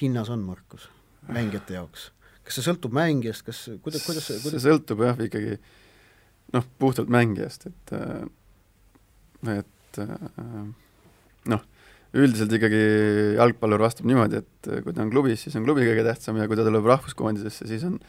hinnas 0.00 0.30
on, 0.32 0.44
Markus, 0.46 0.88
mängijate 1.28 1.76
jaoks? 1.76 2.10
kas 2.46 2.56
see 2.56 2.64
sõltub 2.70 2.94
mängijast, 2.96 3.44
kas, 3.46 3.66
kuidas, 3.82 4.06
kuidas 4.06 4.30
see 4.30 4.40
kuidas... 4.40 4.62
see 4.62 4.70
sõltub 4.70 5.02
jah, 5.04 5.20
ikkagi 5.28 5.58
noh, 6.54 6.66
puhtalt 6.78 7.12
mängijast, 7.12 7.66
et 7.68 7.96
et 9.52 9.72
et 10.02 10.12
äh, 10.42 10.60
noh, 11.52 11.64
üldiselt 12.16 12.52
ikkagi 12.56 12.84
jalgpallur 13.36 13.82
vastab 13.86 14.08
niimoodi, 14.08 14.42
et 14.42 14.70
kui 14.84 14.94
ta 14.94 15.04
on 15.04 15.12
klubis, 15.12 15.42
siis 15.42 15.56
on 15.58 15.66
klubi 15.66 15.86
kõige 15.88 16.06
tähtsam 16.06 16.38
ja 16.40 16.46
kui 16.48 16.58
ta 16.58 16.64
tuleb 16.66 16.88
rahvuskoondisesse, 16.88 17.68
siis 17.68 17.84
on 17.88 18.00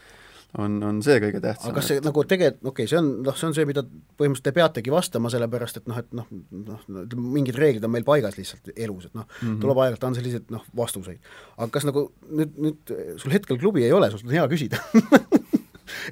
on, 0.56 0.78
on 0.84 1.00
see 1.04 1.18
kõige 1.20 1.40
tähtsam. 1.44 1.70
aga 1.70 1.80
kas 1.80 1.90
see 1.90 1.98
et... 2.00 2.06
nagu 2.06 2.22
tegelikult, 2.24 2.70
okei 2.70 2.86
okay,, 2.86 2.90
see 2.90 2.98
on, 3.00 3.10
noh, 3.26 3.36
see 3.36 3.48
on 3.50 3.56
see, 3.56 3.66
mida 3.68 3.84
põhimõtteliselt 3.84 4.48
te 4.48 4.54
peategi 4.56 4.94
vastama, 4.94 5.32
sellepärast 5.32 5.80
et 5.82 5.90
noh, 5.90 6.00
et 6.00 6.16
noh, 6.16 6.30
noh, 6.56 6.88
mingid 7.36 7.58
reeglid 7.60 7.84
on 7.84 7.92
meil 7.92 8.06
paigas 8.08 8.38
lihtsalt 8.38 8.72
elus, 8.74 9.10
et 9.10 9.18
noh 9.18 9.26
mm 9.26 9.42
-hmm., 9.42 9.60
tuleb 9.64 9.82
aeg-ajalt 9.82 10.08
anda 10.08 10.22
selliseid 10.22 10.54
noh, 10.54 10.64
vastuseid. 10.76 11.20
aga 11.58 11.68
kas 11.76 11.88
nagu 11.88 12.06
nüüd, 12.30 12.56
nüüd 12.56 12.94
sul 13.20 13.34
hetkel 13.34 13.60
klubi 13.60 13.84
ei 13.84 13.92
ole, 13.92 14.10
sul 14.10 14.24
on 14.24 14.36
hea 14.38 14.48
küsida 14.48 14.80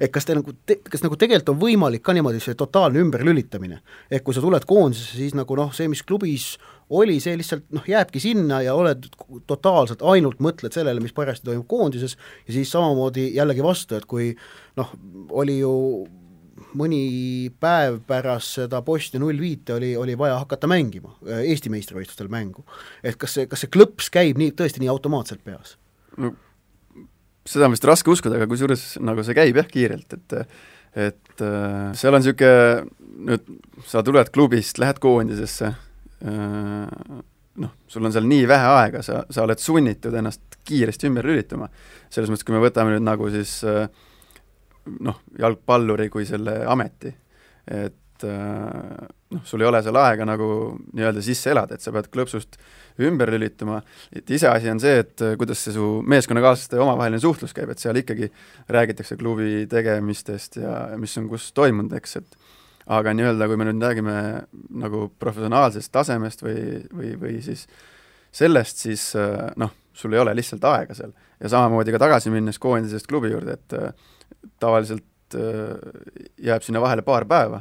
et 0.01 0.11
kas 0.13 0.27
te 0.27 0.35
nagu 0.37 0.53
kas 0.91 1.03
nagu 1.05 1.19
tegelikult 1.19 1.53
on 1.53 1.61
võimalik 1.61 2.03
ka 2.05 2.15
niimoodi 2.15 2.41
see 2.43 2.57
totaalne 2.57 3.01
ümberlülitamine, 3.03 3.81
et 4.11 4.25
kui 4.25 4.35
sa 4.35 4.43
tuled 4.43 4.65
koondisesse, 4.67 5.17
siis 5.19 5.37
nagu 5.37 5.57
noh, 5.59 5.73
see, 5.75 5.89
mis 5.91 6.03
klubis 6.07 6.55
oli, 6.89 7.17
see 7.23 7.35
lihtsalt 7.39 7.65
noh, 7.75 7.87
jääbki 7.87 8.21
sinna 8.23 8.61
ja 8.63 8.75
oled 8.77 9.09
totaalselt, 9.49 10.05
ainult 10.07 10.39
mõtled 10.43 10.75
sellele, 10.75 11.03
mis 11.03 11.15
parajasti 11.15 11.49
toimub 11.49 11.67
koondises 11.69 12.15
ja 12.47 12.55
siis 12.55 12.71
samamoodi 12.71 13.29
jällegi 13.35 13.65
vastu, 13.65 13.97
et 13.97 14.07
kui 14.07 14.31
noh, 14.79 14.93
oli 15.35 15.59
ju 15.59 15.73
mõni 16.77 17.49
päev 17.61 18.01
pärast 18.07 18.57
seda 18.57 18.81
posti 18.85 19.19
null 19.21 19.39
viite 19.41 19.75
oli, 19.75 19.93
oli 19.97 20.17
vaja 20.19 20.39
hakata 20.41 20.69
mängima 20.69 21.13
Eesti 21.37 21.71
meistrivõistlustel 21.73 22.29
mängu. 22.33 22.65
et 23.03 23.17
kas 23.17 23.37
see, 23.37 23.47
kas 23.47 23.63
see 23.63 23.71
klõps 23.73 24.09
käib 24.13 24.39
nii, 24.41 24.53
tõesti 24.57 24.81
nii 24.83 24.91
automaatselt 24.91 25.43
peas? 25.45 25.77
no 26.17 26.33
seda 27.47 27.67
on 27.67 27.75
vist 27.75 27.87
raske 27.87 28.11
uskuda, 28.11 28.37
aga 28.39 28.49
kusjuures 28.49 28.97
nagu 29.03 29.23
see 29.25 29.37
käib 29.37 29.61
jah, 29.61 29.69
kiirelt, 29.71 30.17
et 30.17 30.41
et 30.97 31.43
äh, 31.45 31.91
seal 31.97 32.15
on 32.15 32.23
niisugune, 32.23 32.85
nüüd 33.27 33.49
sa 33.85 34.01
tuled 34.05 34.31
klubist, 34.33 34.79
lähed 34.81 34.97
koondisesse 35.03 35.67
äh,, 35.69 37.19
noh, 37.61 37.73
sul 37.91 38.07
on 38.07 38.15
seal 38.15 38.25
nii 38.29 38.47
vähe 38.49 38.71
aega, 38.79 39.03
sa, 39.05 39.21
sa 39.29 39.45
oled 39.45 39.61
sunnitud 39.61 40.15
ennast 40.17 40.57
kiiresti 40.67 41.09
ümber 41.09 41.27
lülitama. 41.27 41.69
selles 42.09 42.31
mõttes, 42.31 42.47
kui 42.47 42.55
me 42.55 42.63
võtame 42.63 42.95
nüüd 42.95 43.05
nagu 43.05 43.29
siis 43.33 43.59
äh, 43.67 43.85
noh, 45.05 45.21
jalgpalluri 45.37 46.09
kui 46.13 46.25
selle 46.25 46.61
ameti, 46.69 47.13
et 47.67 48.25
noh, 49.33 49.43
sul 49.45 49.61
ei 49.63 49.67
ole 49.67 49.81
seal 49.83 49.97
aega 49.99 50.25
nagu 50.27 50.47
nii-öelda 50.95 51.21
sisse 51.25 51.51
elada, 51.51 51.75
et 51.75 51.83
sa 51.83 51.91
pead 51.95 52.09
klõpsust 52.13 52.57
ümber 53.07 53.29
lülituma, 53.33 53.81
et 54.15 54.29
iseasi 54.33 54.71
on 54.71 54.81
see, 54.81 55.01
et 55.03 55.23
äh, 55.25 55.35
kuidas 55.39 55.61
see 55.63 55.75
su 55.75 55.87
meeskonnakaaslaste 56.07 56.79
omavaheline 56.81 57.19
suhtlus 57.21 57.53
käib, 57.55 57.71
et 57.73 57.83
seal 57.83 57.99
ikkagi 57.99 58.31
räägitakse 58.73 59.17
klubi 59.19 59.65
tegemistest 59.69 60.61
ja 60.61 60.77
mis 60.99 61.15
on 61.19 61.27
kus 61.31 61.49
toimunud, 61.57 61.93
eks, 61.99 62.17
et 62.21 62.39
aga 62.97 63.13
nii-öelda, 63.17 63.49
kui 63.51 63.59
me 63.59 63.67
nüüd 63.67 63.83
räägime 63.83 64.17
nagu 64.83 65.07
professionaalsest 65.19 65.91
tasemest 65.93 66.45
või, 66.45 66.81
või, 66.93 67.13
või 67.19 67.37
siis 67.45 67.67
sellest, 68.35 68.85
siis 68.87 69.09
äh, 69.19 69.49
noh, 69.59 69.75
sul 69.97 70.15
ei 70.15 70.23
ole 70.23 70.35
lihtsalt 70.37 70.63
aega 70.71 70.95
seal. 70.95 71.11
ja 71.41 71.51
samamoodi 71.51 71.93
ka 71.93 72.01
tagasi 72.01 72.31
minnes 72.33 72.59
koondisest 72.61 73.09
klubi 73.09 73.33
juurde, 73.33 73.59
et 73.59 73.77
äh, 73.77 73.91
tavaliselt 74.61 75.03
jääb 75.27 76.63
sinna 76.63 76.79
vahele 76.79 77.03
paar 77.03 77.25
päeva 77.27 77.57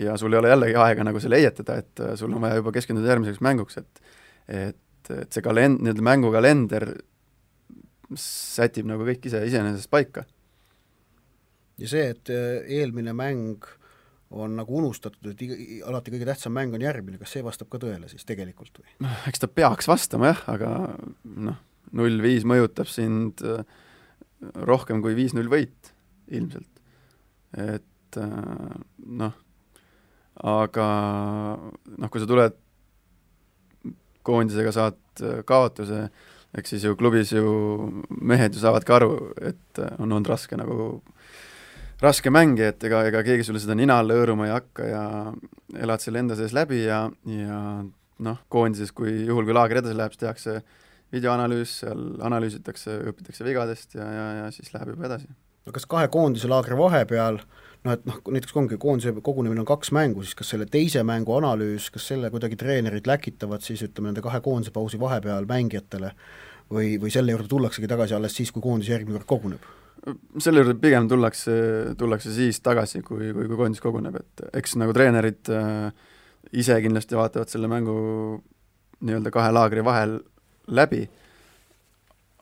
ja 0.00 0.16
sul 0.20 0.32
ei 0.32 0.40
ole 0.40 0.52
jällegi 0.52 0.78
aega 0.80 1.04
nagu 1.06 1.20
selle 1.22 1.40
heietada, 1.40 1.76
et 1.82 2.02
sul 2.16 2.32
on 2.32 2.42
vaja 2.42 2.60
juba 2.60 2.72
keskenduda 2.76 3.12
järgmiseks 3.12 3.44
mänguks, 3.44 3.80
et 3.82 4.02
et, 4.50 5.10
et 5.14 5.32
see 5.32 5.44
kalend-, 5.44 5.78
nii-öelda 5.84 6.04
mängukalender 6.04 6.86
sätib 8.18 8.88
nagu 8.90 9.04
kõik 9.06 9.28
ise, 9.30 9.42
iseenesest 9.46 9.90
paika. 9.92 10.24
ja 11.80 11.90
see, 11.90 12.08
et 12.14 12.32
äh, 12.32 12.64
eelmine 12.80 13.14
mäng 13.16 13.66
on 14.30 14.54
nagu 14.58 14.76
unustatud, 14.78 15.32
et 15.32 15.42
iga, 15.42 15.56
alati 15.90 16.12
kõige 16.14 16.26
tähtsam 16.28 16.54
mäng 16.54 16.74
on 16.76 16.82
järgmine, 16.84 17.18
kas 17.18 17.32
see 17.34 17.44
vastab 17.46 17.70
ka 17.70 17.80
tõele 17.82 18.10
siis 18.10 18.26
tegelikult 18.28 18.82
või? 18.82 18.90
noh, 19.06 19.22
eks 19.30 19.42
ta 19.42 19.50
peaks 19.50 19.90
vastama 19.90 20.32
jah, 20.32 20.42
aga 20.54 20.72
noh, 21.24 21.60
null 21.96 22.22
viis 22.22 22.46
mõjutab 22.46 22.90
sind 22.90 23.42
äh, 23.46 23.62
rohkem 24.66 25.02
kui 25.04 25.16
viis-null 25.18 25.50
võit 25.52 25.94
ilmselt. 26.30 26.82
et 27.58 28.20
äh, 28.20 28.76
noh, 29.22 29.38
aga 30.46 30.86
noh, 31.60 32.10
kui 32.10 32.22
sa 32.22 32.28
tuled 32.28 32.56
koondisega 34.26 34.72
saad 34.74 34.98
äh, 35.24 35.40
kaotuse, 35.48 36.08
eks 36.56 36.74
siis 36.74 36.84
ju 36.86 36.96
klubis 36.98 37.32
ju 37.34 37.44
mehed 38.20 38.56
ju 38.56 38.62
saavad 38.62 38.86
ka 38.86 38.98
aru, 38.98 39.14
et 39.36 39.80
äh, 39.80 39.94
on 39.98 40.10
olnud 40.10 40.30
raske 40.30 40.58
nagu, 40.58 40.90
raske 42.02 42.32
mäng 42.32 42.58
ja 42.60 42.70
et 42.72 42.84
ega, 42.88 43.04
ega 43.10 43.24
keegi 43.26 43.46
sulle 43.46 43.62
seda 43.62 43.76
nina 43.78 44.00
alla 44.00 44.16
hõõruma 44.16 44.48
ei 44.48 44.54
hakka 44.54 44.88
ja 44.88 45.04
elad 45.80 46.04
selle 46.04 46.22
enda 46.24 46.36
sees 46.38 46.54
läbi 46.56 46.84
ja, 46.86 47.04
ja 47.28 47.60
noh, 48.20 48.44
koondises, 48.52 48.92
kui 48.96 49.22
juhul, 49.28 49.46
kui 49.48 49.56
laager 49.56 49.80
edasi 49.80 49.96
läheb, 49.96 50.16
siis 50.16 50.24
tehakse 50.24 50.60
videoanalüüs, 51.10 51.80
seal 51.82 52.02
analüüsitakse, 52.22 53.00
õpitakse 53.10 53.44
vigadest 53.44 53.96
ja, 53.98 54.06
ja, 54.14 54.26
ja 54.42 54.50
siis 54.54 54.72
läheb 54.74 54.94
juba 54.94 55.08
edasi. 55.10 55.28
no 55.66 55.74
kas 55.74 55.88
kahe 55.90 56.08
koondise 56.12 56.48
laagri 56.48 56.76
vahepeal 56.78 57.40
äh, 57.40 57.69
noh, 57.86 57.96
et 57.96 58.06
noh, 58.08 58.20
näiteks 58.36 58.56
ongi 58.60 58.78
koondise 58.80 59.12
kogunemine 59.24 59.62
on 59.62 59.68
kaks 59.68 59.92
mängu, 59.96 60.24
siis 60.24 60.36
kas 60.38 60.52
selle 60.54 60.68
teise 60.70 61.02
mängu 61.06 61.34
analüüs, 61.38 61.88
kas 61.94 62.10
selle 62.12 62.30
kuidagi 62.32 62.58
treenerid 62.60 63.08
läkitavad 63.08 63.64
siis 63.64 63.82
ütleme, 63.86 64.10
nende 64.10 64.24
kahe 64.24 64.42
koondise 64.44 64.74
pausi 64.74 65.00
vahepeal 65.00 65.48
mängijatele 65.50 66.12
või, 66.70 66.94
või 67.02 67.12
selle 67.14 67.34
juurde 67.34 67.48
tullaksegi 67.50 67.90
tagasi 67.90 68.16
alles 68.16 68.36
siis, 68.36 68.52
kui 68.54 68.64
koondis 68.64 68.92
järgmine 68.92 69.20
kord 69.20 69.30
koguneb? 69.34 69.68
selle 70.40 70.62
juurde 70.62 70.78
pigem 70.80 71.10
tullakse, 71.10 71.52
tullakse 72.00 72.30
siis 72.32 72.62
tagasi, 72.64 73.02
kui, 73.04 73.34
kui, 73.36 73.44
kui 73.50 73.58
koondis 73.58 73.82
koguneb, 73.84 74.14
et 74.16 74.46
eks 74.56 74.78
nagu 74.80 74.94
treenerid 74.96 75.50
äh, 75.52 75.90
ise 76.56 76.78
kindlasti 76.80 77.18
vaatavad 77.18 77.52
selle 77.52 77.68
mängu 77.68 77.96
nii-öelda 79.04 79.32
kahe 79.34 79.52
laagri 79.52 79.84
vahel 79.84 80.16
läbi, 80.72 81.02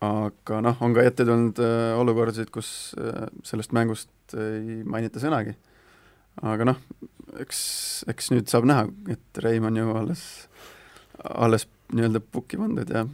aga 0.04 0.60
noh, 0.62 0.76
on 0.84 0.94
ka 0.94 1.04
ette 1.06 1.26
tulnud 1.26 1.58
äh, 1.62 1.94
olukordasid, 1.98 2.52
kus 2.54 2.94
äh, 3.00 3.26
sellest 3.46 3.74
mängust 3.74 4.36
ei 4.38 4.82
mainita 4.86 5.22
sõnagi. 5.22 5.56
aga 6.42 6.68
noh, 6.70 6.82
eks, 7.42 7.60
eks 8.10 8.30
nüüd 8.34 8.50
saab 8.50 8.68
näha, 8.68 8.86
et 9.10 9.42
Reim 9.42 9.66
on 9.66 9.80
ju 9.80 9.96
alles, 9.98 10.22
alles 11.24 11.66
nii-öelda 11.92 12.22
pukki 12.22 12.60
pandud 12.60 12.90
ja 12.92 13.06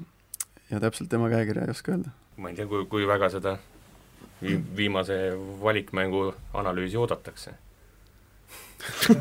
ja 0.71 0.81
täpselt 0.81 1.09
tema 1.13 1.29
käekirja 1.33 1.65
ei 1.65 1.71
oska 1.71 1.93
öelda. 1.95 2.11
ma 2.37 2.51
ei 2.51 2.57
tea, 2.59 2.67
kui, 2.67 2.85
kui 2.91 3.07
väga 3.09 3.31
seda 3.33 3.57
vi-, 4.43 4.61
viimase 4.77 5.19
valikmängu 5.63 6.27
analüüsi 6.55 6.99
oodatakse 7.01 7.55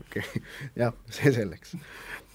okei 0.00 0.22
okay., 0.22 0.42
jah, 0.76 0.94
see 1.10 1.32
selleks 1.32 1.76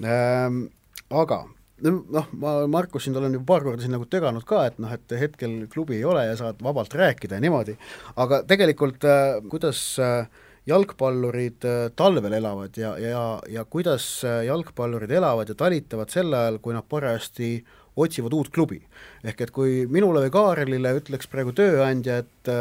ähm,. 0.04 0.70
Aga 1.12 1.42
noh, 1.86 2.30
ma 2.38 2.54
Markus 2.68 3.06
sind 3.08 3.18
olen 3.18 3.36
juba 3.38 3.54
paar 3.54 3.66
korda 3.66 3.84
siin 3.84 3.96
nagu 3.96 4.06
töganud 4.10 4.46
ka, 4.48 4.66
et 4.70 4.80
noh, 4.82 4.92
et 4.94 5.18
hetkel 5.18 5.66
klubi 5.72 5.98
ei 6.00 6.06
ole 6.08 6.26
ja 6.28 6.38
saad 6.40 6.62
vabalt 6.64 6.94
rääkida 6.98 7.38
ja 7.38 7.44
niimoodi, 7.44 7.76
aga 8.22 8.42
tegelikult 8.50 9.06
äh, 9.10 9.40
kuidas 9.52 9.82
äh, 10.02 10.30
jalgpallurid 10.70 11.68
äh, 11.68 11.84
talvel 11.98 12.38
elavad 12.38 12.78
ja, 12.78 12.94
ja, 13.02 13.26
ja 13.50 13.66
kuidas 13.66 14.08
jalgpallurid 14.48 15.12
elavad 15.22 15.50
ja 15.50 15.58
talitavad 15.58 16.14
sel 16.14 16.34
ajal, 16.38 16.62
kui 16.64 16.78
nad 16.78 16.88
parajasti 16.90 17.54
otsivad 18.02 18.34
uut 18.38 18.50
klubi. 18.54 18.80
ehk 19.24 19.42
et 19.42 19.52
kui 19.52 19.86
minule 19.90 20.24
või 20.26 20.34
Kaarelile 20.34 20.96
ütleks 21.02 21.28
praegu 21.30 21.52
tööandja, 21.56 22.22
et 22.24 22.52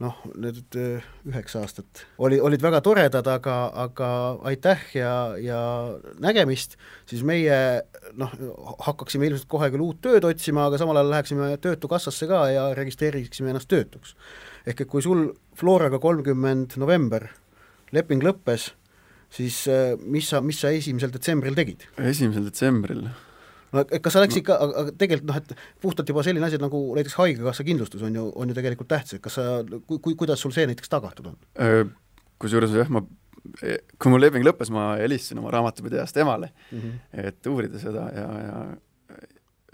noh, 0.00 0.16
need 0.40 0.76
äh, 0.80 1.04
üheksa 1.28 1.60
aastat 1.64 2.04
oli, 2.22 2.38
olid 2.40 2.62
väga 2.64 2.80
toredad, 2.84 3.26
aga, 3.28 3.56
aga 3.84 4.08
aitäh 4.48 4.82
ja, 4.96 5.12
ja 5.40 5.60
nägemist, 6.22 6.78
siis 7.10 7.22
meie 7.26 7.56
noh, 8.18 8.32
hakkaksime 8.86 9.28
ilmselt 9.28 9.48
kohe 9.50 9.70
küll 9.72 9.84
uut 9.84 10.00
tööd 10.04 10.24
otsima, 10.28 10.66
aga 10.68 10.80
samal 10.80 11.00
ajal 11.00 11.12
läheksime 11.14 11.52
Töötukassasse 11.60 12.28
ka 12.30 12.42
ja 12.52 12.66
registreeriksime 12.78 13.52
ennast 13.52 13.70
töötuks. 13.70 14.16
ehk 14.66 14.84
et 14.84 14.90
kui 14.90 15.04
sul 15.04 15.30
Floraga 15.56 16.00
kolmkümmend 16.00 16.78
november 16.80 17.28
leping 17.92 18.24
lõppes, 18.24 18.70
siis 19.30 19.66
äh, 19.68 19.96
mis 20.00 20.32
sa, 20.32 20.40
mis 20.40 20.60
sa 20.60 20.72
esimesel 20.72 21.12
detsembril 21.12 21.58
tegid? 21.58 21.84
esimesel 21.98 22.48
detsembril 22.48 23.10
no 23.72 23.84
kas 23.90 24.16
sa 24.16 24.24
läks 24.24 24.40
ikka, 24.40 24.58
aga 24.66 24.84
tegelikult 24.98 25.30
noh, 25.30 25.40
et 25.40 25.82
puhtalt 25.82 26.12
juba 26.12 26.24
selline 26.26 26.46
asi 26.46 26.60
nagu 26.60 26.82
näiteks 26.98 27.16
Haigekassa 27.20 27.66
kindlustus 27.66 28.04
on 28.06 28.18
ju, 28.18 28.26
on 28.34 28.50
ju 28.50 28.58
tegelikult 28.58 28.90
tähtis, 28.90 29.18
et 29.18 29.24
kas 29.24 29.38
sa, 29.38 29.46
kui, 29.86 29.98
kui, 29.98 30.16
kuidas 30.18 30.42
sul 30.42 30.54
see 30.56 30.66
näiteks 30.70 30.92
tagatud 30.92 31.32
on? 31.32 31.40
Kusjuures 32.40 32.72
jah, 32.74 32.88
ma, 32.92 33.02
kui 34.00 34.12
mul 34.12 34.22
leping 34.24 34.46
lõppes, 34.46 34.70
ma 34.74 34.94
helistasin 35.00 35.40
oma 35.42 35.52
raamatupidajast 35.54 36.16
emale 36.22 36.52
mm, 36.52 36.78
-hmm. 36.78 37.26
et 37.28 37.50
uurida 37.50 37.80
seda 37.82 38.06
ja, 38.14 38.28
ja 38.46 38.56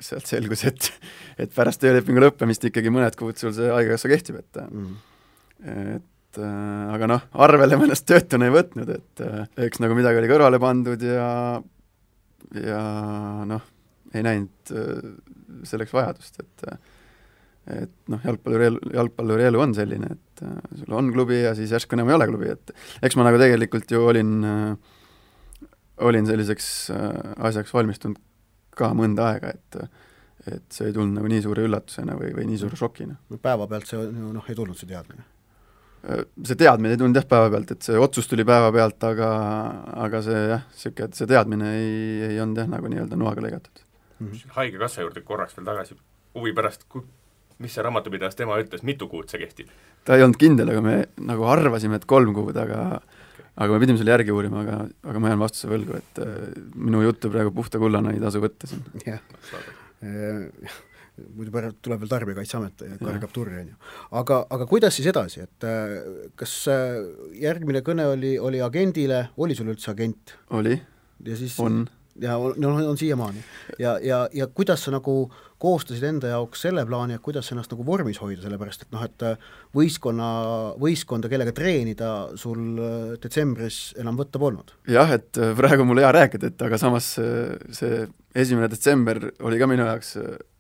sealt 0.01 0.29
selgus, 0.29 0.65
et, 0.69 0.91
et 1.41 1.55
pärast 1.55 1.81
töölepingu 1.81 2.21
lõppemist 2.21 2.67
ikkagi 2.69 2.93
mõned 2.93 3.17
kuud 3.19 3.39
sul 3.41 3.55
see 3.57 3.71
Haigekassa 3.73 4.11
kehtib, 4.13 4.43
et 4.43 4.61
mm 4.67 4.85
-hmm. 4.85 5.95
et 5.97 6.43
äh, 6.43 6.95
aga 6.95 7.09
noh, 7.15 7.23
arvele 7.33 7.79
ma 7.79 7.89
ennast 7.89 8.07
töötuna 8.07 8.51
ei 8.51 8.55
võtnud, 8.59 8.93
et 8.93 9.25
äh, 9.25 9.49
eks 9.69 9.81
nagu 9.81 9.97
midagi 9.97 10.21
oli 10.21 10.31
kõrvale 10.31 10.61
pandud 10.61 11.03
ja 11.03 11.63
ja 12.55 12.83
noh, 13.49 13.65
ei 14.17 14.27
näinud 14.27 14.73
äh, 14.73 15.11
selleks 15.69 15.95
vajadust, 15.97 16.41
et 16.45 16.69
et 17.67 17.91
noh, 18.13 18.21
jalgpalluri 18.23 18.69
elu, 18.69 18.81
jalgpalluri 18.95 19.47
elu 19.49 19.59
on 19.59 19.73
selline, 19.75 20.13
et 20.15 20.43
äh, 20.47 20.59
sul 20.83 20.95
on 20.95 21.11
klubi 21.15 21.41
ja 21.43 21.55
siis 21.59 21.73
järsku 21.75 21.97
enam 21.97 22.13
ei 22.13 22.19
ole 22.19 22.29
klubi, 22.31 22.53
et 22.55 22.75
eks 23.03 23.19
ma 23.19 23.27
nagu 23.27 23.41
tegelikult 23.43 23.91
ju 23.91 24.05
olin, 24.07 24.35
äh, 24.47 25.71
olin 26.07 26.29
selliseks 26.29 26.69
asjaks 27.49 27.73
valmistunud 27.75 28.21
ka 28.77 28.93
mõnda 28.95 29.33
aega, 29.33 29.55
et 29.57 29.81
et 30.47 30.67
see 30.71 30.87
ei 30.87 30.95
tulnud 30.95 31.17
nagu 31.17 31.27
nii 31.27 31.43
suure 31.43 31.65
üllatusena 31.67 32.15
või, 32.15 32.29
või 32.37 32.45
nii 32.47 32.59
suure 32.61 32.77
šokina. 32.79 33.17
päevapealt 33.43 33.89
see 33.91 34.05
noh, 34.13 34.45
ei 34.47 34.55
tulnud 34.55 34.79
see 34.79 34.87
teadmine? 34.87 35.25
see 36.07 36.59
teadmine 36.61 36.95
ei 36.95 37.01
tulnud 37.01 37.19
jah 37.19 37.27
päevapealt, 37.27 37.73
et 37.75 37.87
see 37.87 37.99
otsus 37.99 38.29
tuli 38.31 38.45
päevapealt, 38.47 39.09
aga 39.09 39.31
aga 40.05 40.23
see 40.23 40.45
jah, 40.53 40.69
niisugune, 40.71 41.09
et 41.09 41.19
see 41.19 41.31
teadmine 41.33 41.73
ei, 41.81 41.97
ei 42.29 42.41
olnud 42.45 42.63
jah, 42.63 42.71
nagu 42.71 42.93
nii-öelda 42.93 43.19
noaga 43.19 43.43
lõigatud 43.43 43.86
mm 44.19 44.27
-hmm. 44.27 44.57
Haigekassa 44.59 45.03
juurde 45.03 45.21
korraks 45.21 45.57
veel 45.57 45.67
tagasi, 45.67 45.97
huvi 46.35 46.53
pärast, 46.53 46.87
mis 47.59 47.75
see 47.75 47.83
raamatupidajas 47.83 48.37
tema 48.37 48.59
ütles, 48.61 48.83
mitu 48.83 49.09
kuud 49.09 49.29
see 49.29 49.41
kehtib? 49.41 49.69
ta 50.05 50.17
ei 50.17 50.23
olnud 50.23 50.39
kindel, 50.39 50.71
aga 50.71 50.81
me 50.81 50.97
nagu 51.19 51.45
arvasime, 51.51 51.97
et 51.97 52.05
kolm 52.05 52.35
kuud, 52.35 52.57
aga 52.57 53.01
aga 53.57 53.73
me 53.73 53.81
pidime 53.83 54.01
selle 54.01 54.13
järgi 54.13 54.35
uurima, 54.35 54.63
aga, 54.65 54.81
aga 55.11 55.23
ma 55.23 55.33
jään 55.33 55.41
vastuse 55.41 55.71
võlgu, 55.71 55.97
et 56.01 56.21
äh, 56.23 56.35
minu 56.75 57.01
juttu 57.07 57.31
praegu 57.33 57.55
puhta 57.57 57.81
kullana 57.81 58.13
ei 58.13 58.21
tasu 58.21 58.43
võtta 58.45 58.69
siin. 58.69 58.85
jah, 59.09 59.23
äh, 60.05 60.77
muidu 61.33 61.53
pärast 61.55 61.81
tuleb 61.85 62.03
veel 62.03 62.13
Tarbijakaitseamet 62.13 62.85
ja 62.85 62.99
kargab 63.01 63.33
turri, 63.33 63.63
on 63.63 63.71
ju. 63.73 63.79
aga, 64.21 64.43
aga 64.53 64.69
kuidas 64.69 64.99
siis 64.99 65.09
edasi, 65.13 65.47
et 65.49 65.69
äh, 65.69 65.97
kas 66.37 66.59
järgmine 67.41 67.81
kõne 67.87 68.11
oli, 68.13 68.37
oli 68.39 68.61
agendile, 68.65 69.31
oli 69.41 69.57
sul 69.57 69.73
üldse 69.73 69.95
agent? 69.95 70.37
oli. 70.61 70.77
ja 71.25 71.41
siis 71.41 71.57
on 71.65 71.87
ja 72.21 72.37
on, 72.37 72.65
on, 72.65 72.83
on 72.89 72.99
siiamaani. 72.99 73.45
ja, 73.79 73.99
ja, 74.03 74.29
ja 74.33 74.47
kuidas 74.47 74.85
sa 74.85 74.95
nagu 74.95 75.17
koostasid 75.59 76.05
enda 76.05 76.31
jaoks 76.35 76.67
selle 76.67 76.85
plaani, 76.87 77.17
et 77.17 77.25
kuidas 77.25 77.49
ennast 77.53 77.73
nagu 77.73 77.87
vormis 77.87 78.19
hoida, 78.21 78.43
sellepärast 78.45 78.85
et 78.85 78.93
noh, 78.93 79.05
et 79.07 79.25
äh, 79.25 79.47
võistkonna, 79.77 80.29
võistkonda, 80.81 81.31
kellega 81.33 81.55
treenida, 81.57 82.11
sul 82.41 82.77
äh, 82.77 83.15
detsembris 83.23 83.81
enam 84.01 84.19
võtta 84.21 84.41
polnud? 84.43 84.75
jah, 84.93 85.15
et 85.17 85.41
äh, 85.41 85.55
praegu 85.57 85.89
mul 85.89 86.03
hea 86.05 86.13
rääkida, 86.19 86.53
et 86.53 86.67
aga 86.69 86.81
samas 86.81 87.15
see 87.17 88.05
esimene 88.37 88.69
detsember 88.73 89.31
oli 89.49 89.61
ka 89.61 89.69
minu 89.71 89.89
jaoks 89.89 90.17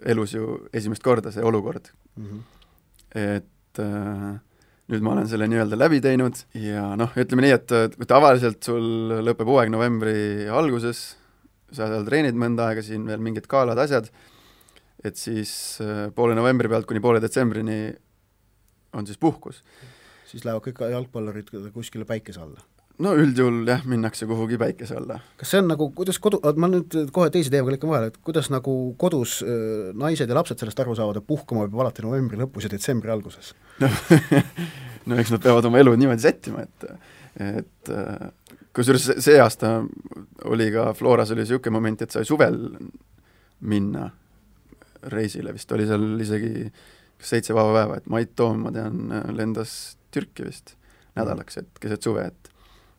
elus 0.08 0.36
ju 0.36 0.56
esimest 0.76 1.04
korda 1.04 1.32
see 1.34 1.44
olukord 1.44 1.92
mm. 2.16 2.26
-hmm. 2.26 2.42
et 3.20 3.84
äh, 3.84 4.34
nüüd 4.92 5.02
ma 5.02 5.16
olen 5.16 5.28
selle 5.28 5.48
nii-öelda 5.50 5.78
läbi 5.78 6.00
teinud 6.02 6.40
ja 6.62 6.88
noh, 6.98 7.12
ütleme 7.18 7.44
nii, 7.44 7.54
et 7.58 8.08
tavaliselt 8.08 8.62
sul 8.64 9.16
lõpeb 9.26 9.48
hooaeg 9.50 9.72
novembri 9.74 10.46
alguses, 10.46 11.16
sa 11.72 11.88
seal 11.90 12.06
treenid 12.06 12.38
mõnda 12.38 12.70
aega 12.70 12.84
siin 12.84 13.06
veel 13.08 13.22
mingid 13.22 13.48
galad, 13.50 13.78
asjad, 13.78 14.10
et 15.04 15.18
siis 15.18 15.52
äh, 15.84 16.06
poole 16.14 16.36
novembri 16.38 16.70
pealt 16.72 16.88
kuni 16.88 17.02
poole 17.02 17.22
detsembrini 17.22 17.80
on 18.96 19.06
siis 19.06 19.18
puhkus. 19.20 19.62
siis 20.26 20.44
lähevad 20.44 20.64
kõik 20.64 20.80
jalgpallurid 20.90 21.52
kuskile 21.74 22.06
päikese 22.08 22.42
alla? 22.42 22.62
no 23.02 23.12
üldjuhul 23.18 23.66
jah, 23.68 23.82
minnakse 23.88 24.26
kuhugi 24.28 24.58
päikese 24.60 24.96
alla. 24.96 25.18
kas 25.36 25.52
see 25.52 25.60
on 25.60 25.68
nagu, 25.72 25.90
kuidas 25.96 26.18
kodu, 26.22 26.40
ma 26.56 26.70
nüüd 26.72 26.96
kohe 27.14 27.28
teise 27.34 27.52
teemaga 27.52 27.76
lõikan 27.76 27.92
vahele, 27.92 28.12
et 28.12 28.18
kuidas 28.24 28.48
nagu 28.52 28.76
kodus 29.00 29.38
äh, 29.44 29.92
naised 29.98 30.30
ja 30.30 30.38
lapsed 30.38 30.62
sellest 30.62 30.80
aru 30.84 30.96
saavad, 30.98 31.20
et 31.20 31.28
puhkama 31.28 31.66
peab 31.66 31.84
alati 31.84 32.06
novembri 32.06 32.40
lõpus 32.40 32.66
ja 32.66 32.72
detsembri 32.72 33.12
alguses 33.12 33.52
no, 33.82 33.90
no 35.10 35.20
eks 35.20 35.34
nad 35.34 35.44
peavad 35.44 35.68
oma 35.68 35.82
elu 35.82 35.96
niimoodi 35.98 36.24
sättima, 36.24 36.64
et 36.64 36.88
et 37.40 37.90
äh, 37.92 38.28
kusjuures 38.76 39.08
see 39.24 39.40
aasta 39.40 39.78
oli 40.44 40.70
ka 40.74 40.90
Floras 40.96 41.32
oli 41.34 41.44
niisugune 41.44 41.76
moment, 41.76 42.02
et 42.02 42.14
sai 42.14 42.24
suvel 42.28 42.60
minna 43.60 44.10
reisile, 45.12 45.52
vist 45.56 45.72
oli 45.72 45.86
seal 45.88 46.06
isegi 46.20 46.66
seitse 47.22 47.54
vaba 47.56 47.72
päeva, 47.78 47.96
et 48.00 48.08
Mait 48.12 48.32
Toom, 48.36 48.66
ma 48.66 48.72
tean, 48.74 49.08
lendas 49.36 49.96
Türki 50.12 50.44
vist 50.48 50.74
nädalaks, 51.16 51.62
et 51.62 51.80
keset 51.80 52.04
suve, 52.04 52.28
et 52.28 52.52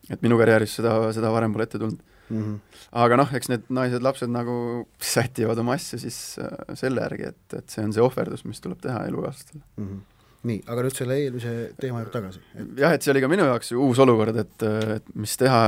et 0.08 0.22
minu 0.24 0.38
karjääris 0.40 0.78
seda, 0.78 0.94
seda 1.12 1.28
varem 1.34 1.52
pole 1.52 1.66
ette 1.66 1.76
tulnud 1.76 1.98
mm. 2.30 2.42
-hmm. 2.42 2.84
aga 3.02 3.16
noh, 3.20 3.34
eks 3.34 3.50
need 3.52 3.66
naised-lapsed 3.68 4.30
nagu 4.32 4.86
sätivad 5.00 5.58
oma 5.58 5.74
asja 5.76 5.98
siis 5.98 6.38
äh, 6.40 6.76
selle 6.78 7.02
järgi, 7.04 7.28
et, 7.32 7.58
et 7.58 7.68
see 7.68 7.84
on 7.84 7.92
see 7.92 8.04
ohverdus, 8.04 8.46
mis 8.48 8.60
tuleb 8.64 8.80
teha 8.80 9.04
elukaaslastele 9.10 9.62
mm. 9.76 9.88
-hmm 9.88 10.17
nii, 10.46 10.60
aga 10.70 10.84
nüüd 10.86 10.94
selle 10.94 11.16
eelmise 11.18 11.52
teema 11.80 12.02
juurde 12.02 12.14
tagasi 12.14 12.42
et.... 12.54 12.74
jah, 12.78 12.94
et 12.94 13.04
see 13.04 13.12
oli 13.14 13.22
ka 13.24 13.30
minu 13.30 13.46
jaoks 13.48 13.72
ju 13.72 13.82
uus 13.82 13.98
olukord, 14.02 14.36
et, 14.38 14.66
et 14.98 15.08
mis 15.18 15.34
teha, 15.40 15.62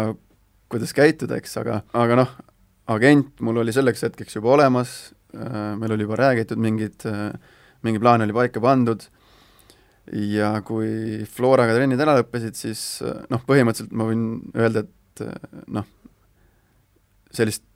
kuidas 0.70 0.94
käituda, 0.96 1.40
eks, 1.40 1.56
aga, 1.62 1.80
aga 1.98 2.18
noh, 2.22 2.34
agent 2.94 3.42
mul 3.44 3.62
oli 3.64 3.74
selleks 3.74 4.06
hetkeks 4.06 4.38
juba 4.38 4.54
olemas, 4.56 5.12
äh, 5.34 5.72
meil 5.80 5.96
oli 5.96 6.06
juba 6.06 6.20
räägitud 6.22 6.60
mingid, 6.62 7.06
äh, 7.10 7.32
mingi 7.86 8.02
plaan 8.02 8.22
oli 8.26 8.36
paika 8.36 8.62
pandud 8.62 9.06
ja 10.10 10.52
kui 10.66 11.24
Floraga 11.30 11.74
trennid 11.76 12.00
ära 12.02 12.16
lõppesid, 12.20 12.58
siis 12.58 12.84
äh, 13.06 13.24
noh, 13.32 13.42
põhimõtteliselt 13.46 13.94
ma 13.94 14.06
võin 14.10 14.28
öelda, 14.54 14.86
et 14.86 15.24
noh, 15.74 15.86
sellist 17.34 17.66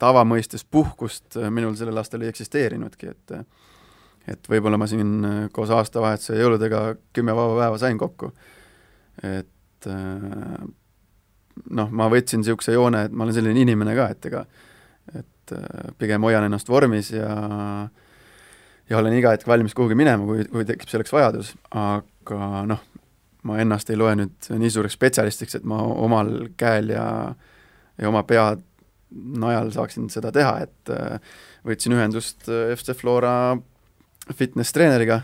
tavamõistes 0.00 0.62
puhkust 0.68 1.38
minul 1.52 1.74
sellel 1.76 1.98
aastal 1.98 2.22
ei 2.22 2.30
eksisteerinudki, 2.30 3.12
et 3.12 3.34
et 4.30 4.48
võib-olla 4.50 4.78
ma 4.80 4.88
siin 4.90 5.12
äh, 5.24 5.36
koos 5.54 5.70
aastavahetuse 5.74 6.38
jõuludega 6.40 6.82
kümme 7.14 7.34
vaba 7.36 7.60
päeva 7.60 7.78
sain 7.80 7.98
kokku. 7.98 8.32
et 9.22 9.88
äh, 9.90 10.64
noh, 11.70 11.90
ma 11.90 12.08
võtsin 12.12 12.42
niisuguse 12.42 12.74
joone, 12.74 13.06
et 13.06 13.14
ma 13.14 13.24
olen 13.24 13.36
selline 13.36 13.62
inimene 13.62 13.94
ka, 13.96 14.10
et 14.12 14.28
ega 14.30 14.42
et 15.14 15.54
äh, 15.54 15.94
pigem 15.98 16.26
hoian 16.26 16.48
ennast 16.48 16.68
vormis 16.68 17.12
ja 17.14 17.30
ja 18.90 18.98
olen 18.98 19.16
iga 19.16 19.32
hetk 19.34 19.48
valmis 19.48 19.74
kuhugi 19.74 19.96
minema, 19.98 20.26
kui, 20.26 20.44
kui 20.50 20.66
tekib 20.66 20.90
selleks 20.90 21.14
vajadus, 21.14 21.54
aga 21.74 22.50
noh, 22.70 22.82
ma 23.46 23.58
ennast 23.62 23.90
ei 23.90 23.98
loe 23.98 24.14
nüüd 24.18 24.50
nii 24.58 24.70
suureks 24.74 24.94
spetsialistiks, 24.98 25.58
et 25.58 25.66
ma 25.66 25.80
omal 25.82 26.50
käel 26.58 26.94
ja 26.94 27.06
ja 27.96 28.10
oma 28.10 28.22
pea 28.28 28.50
najal 29.10 29.70
saaksin 29.72 30.10
seda 30.12 30.28
teha, 30.34 30.66
et 30.66 30.90
võtsin 31.66 31.94
ühendust 31.96 32.44
FC 32.50 32.92
Flora 32.98 33.56
fitness 34.34 34.74
treeneriga, 34.74 35.20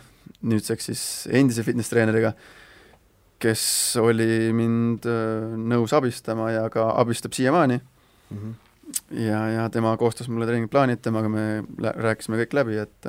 nüüdseks 0.47 0.91
siis 0.91 1.05
endise 1.35 1.65
fitness 1.67 1.91
treeneriga, 1.91 2.33
kes 3.43 3.65
oli 3.99 4.53
mind 4.55 5.09
äh, 5.11 5.55
nõus 5.59 5.95
abistama 5.97 6.53
ja 6.53 6.67
ka 6.71 6.93
abistab 7.01 7.35
siiamaani 7.35 7.81
mm. 7.81 8.39
-hmm. 8.39 8.55
ja, 9.25 9.41
ja 9.57 9.69
tema 9.71 9.97
koostas 9.97 10.29
mulle 10.29 10.47
treeningplaanid, 10.47 11.03
temaga 11.03 11.29
me 11.29 11.65
rääkisime 11.79 12.39
kõik 12.45 12.59
läbi, 12.61 12.79
et 12.79 13.07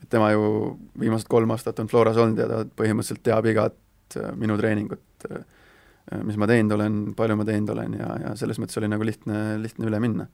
et 0.00 0.08
tema 0.08 0.30
ju 0.32 0.78
viimased 1.00 1.28
kolm 1.28 1.50
aastat 1.50 1.78
on 1.78 1.88
Floras 1.88 2.16
olnud 2.16 2.38
ja 2.38 2.46
ta 2.48 2.64
põhimõtteliselt 2.64 3.20
teab 3.22 3.46
igat 3.46 3.74
minu 4.34 4.56
treeningut, 4.56 5.26
mis 6.24 6.36
ma 6.40 6.46
teinud 6.46 6.72
olen, 6.72 7.00
palju 7.14 7.36
ma 7.36 7.44
teinud 7.44 7.68
olen 7.70 7.98
ja, 7.98 8.06
ja 8.24 8.36
selles 8.36 8.58
mõttes 8.58 8.78
oli 8.80 8.88
nagu 8.88 9.04
lihtne, 9.04 9.58
lihtne 9.60 9.86
üle 9.86 10.00
minna 10.00 10.26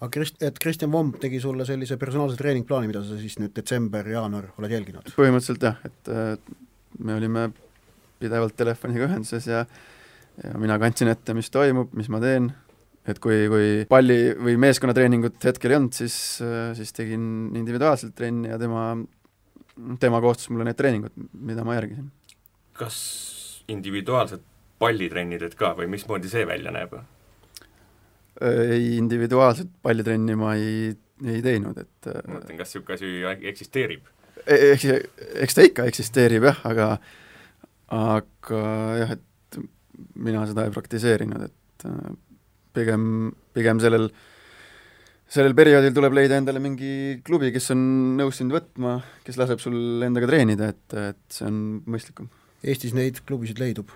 aga 0.00 0.10
Krist-, 0.18 0.42
et 0.44 0.58
Kristjan 0.60 0.92
Vomb 0.92 1.16
tegi 1.22 1.40
sulle 1.42 1.66
sellise 1.68 1.98
personaalse 2.00 2.38
treeningplaani, 2.40 2.90
mida 2.90 3.02
sa 3.06 3.18
siis 3.20 3.38
nüüd 3.40 3.54
detsember-jaanuar 3.56 4.52
oled 4.58 4.76
jälginud? 4.76 5.14
põhimõtteliselt 5.16 5.68
jah, 5.68 5.80
et 5.86 6.14
me 6.98 7.18
olime 7.18 7.48
pidevalt 8.22 8.56
telefoniga 8.56 9.08
ühenduses 9.08 9.48
ja 9.50 9.64
ja 10.42 10.58
mina 10.58 10.78
kandsin 10.82 11.10
ette, 11.12 11.34
mis 11.36 11.50
toimub, 11.52 11.92
mis 11.96 12.08
ma 12.10 12.20
teen, 12.22 12.48
et 13.06 13.20
kui, 13.22 13.44
kui 13.52 13.68
palli- 13.90 14.34
või 14.34 14.56
meeskonnatreeningut 14.64 15.38
hetkel 15.46 15.74
ei 15.74 15.78
olnud, 15.78 15.94
siis, 15.96 16.16
siis 16.78 16.94
tegin 16.96 17.26
individuaalselt 17.54 18.16
trenni 18.18 18.50
ja 18.50 18.58
tema, 18.60 18.88
tema 20.02 20.22
koostas 20.24 20.50
mulle 20.50 20.66
need 20.68 20.78
treeningud, 20.80 21.14
mida 21.38 21.66
ma 21.66 21.78
järgisin. 21.78 22.10
kas 22.74 22.96
individuaalsed 23.70 24.42
pallitrenni 24.82 25.38
teed 25.38 25.54
ka 25.58 25.74
või 25.78 25.86
mismoodi 25.92 26.30
see 26.32 26.46
välja 26.48 26.72
näeb? 26.74 26.96
Ei, 28.42 28.96
individuaalset 28.98 29.70
pallitrenni 29.82 30.34
ma 30.38 30.54
ei, 30.58 30.94
ei 31.24 31.42
teinud, 31.44 31.78
et 31.78 32.10
ma 32.10 32.38
mõtlen, 32.38 32.58
kas 32.58 32.74
niisugune 32.74 32.98
asi 32.98 33.46
eksisteerib? 33.52 34.10
eks, 34.44 34.88
eks 35.46 35.56
ta 35.56 35.64
ikka 35.66 35.86
eksisteerib 35.90 36.48
jah, 36.50 36.58
aga 36.68 36.88
aga 37.94 38.60
jah, 39.00 39.16
et 39.16 39.58
mina 40.18 40.44
seda 40.48 40.66
ei 40.66 40.74
praktiseerinud, 40.74 41.44
et 41.46 41.88
äh, 41.88 42.14
pigem, 42.76 43.04
pigem 43.56 43.80
sellel, 43.82 44.08
sellel 45.30 45.56
perioodil 45.58 45.94
tuleb 45.96 46.16
leida 46.18 46.38
endale 46.40 46.62
mingi 46.62 47.20
klubi, 47.26 47.52
kes 47.54 47.70
on 47.74 47.84
nõus 48.18 48.40
sind 48.40 48.54
võtma, 48.54 48.98
kes 49.26 49.38
laseb 49.40 49.62
sul 49.62 50.02
endaga 50.06 50.30
treenida, 50.30 50.72
et, 50.74 50.98
et 51.12 51.22
see 51.36 51.46
on 51.48 51.60
mõistlikum. 51.90 52.30
Eestis 52.64 52.96
neid 52.96 53.20
klubisid 53.28 53.60
leidub? 53.60 53.92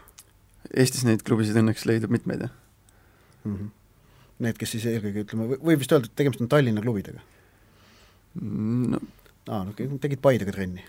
Eestis 0.77 1.07
neid 1.09 1.25
klubisid 1.27 1.57
õnneks 1.59 1.87
leidub 1.89 2.13
mitmeid, 2.13 2.47
jah 2.47 2.55
mm. 3.45 3.55
-hmm. 3.55 3.75
Need, 4.39 4.55
kes 4.61 4.77
siis 4.77 4.85
eelkõige 4.87 5.25
ütleme, 5.25 5.49
võib 5.57 5.81
vist 5.81 5.93
öelda, 5.95 6.07
et 6.07 6.19
tegemist 6.19 6.43
on 6.45 6.51
Tallinna 6.51 6.85
klubidega? 6.85 7.25
no 8.39 9.01
aa, 9.49 9.65
no 9.65 9.73
tegid 10.03 10.21
Paidega 10.23 10.53
trenni 10.55 10.85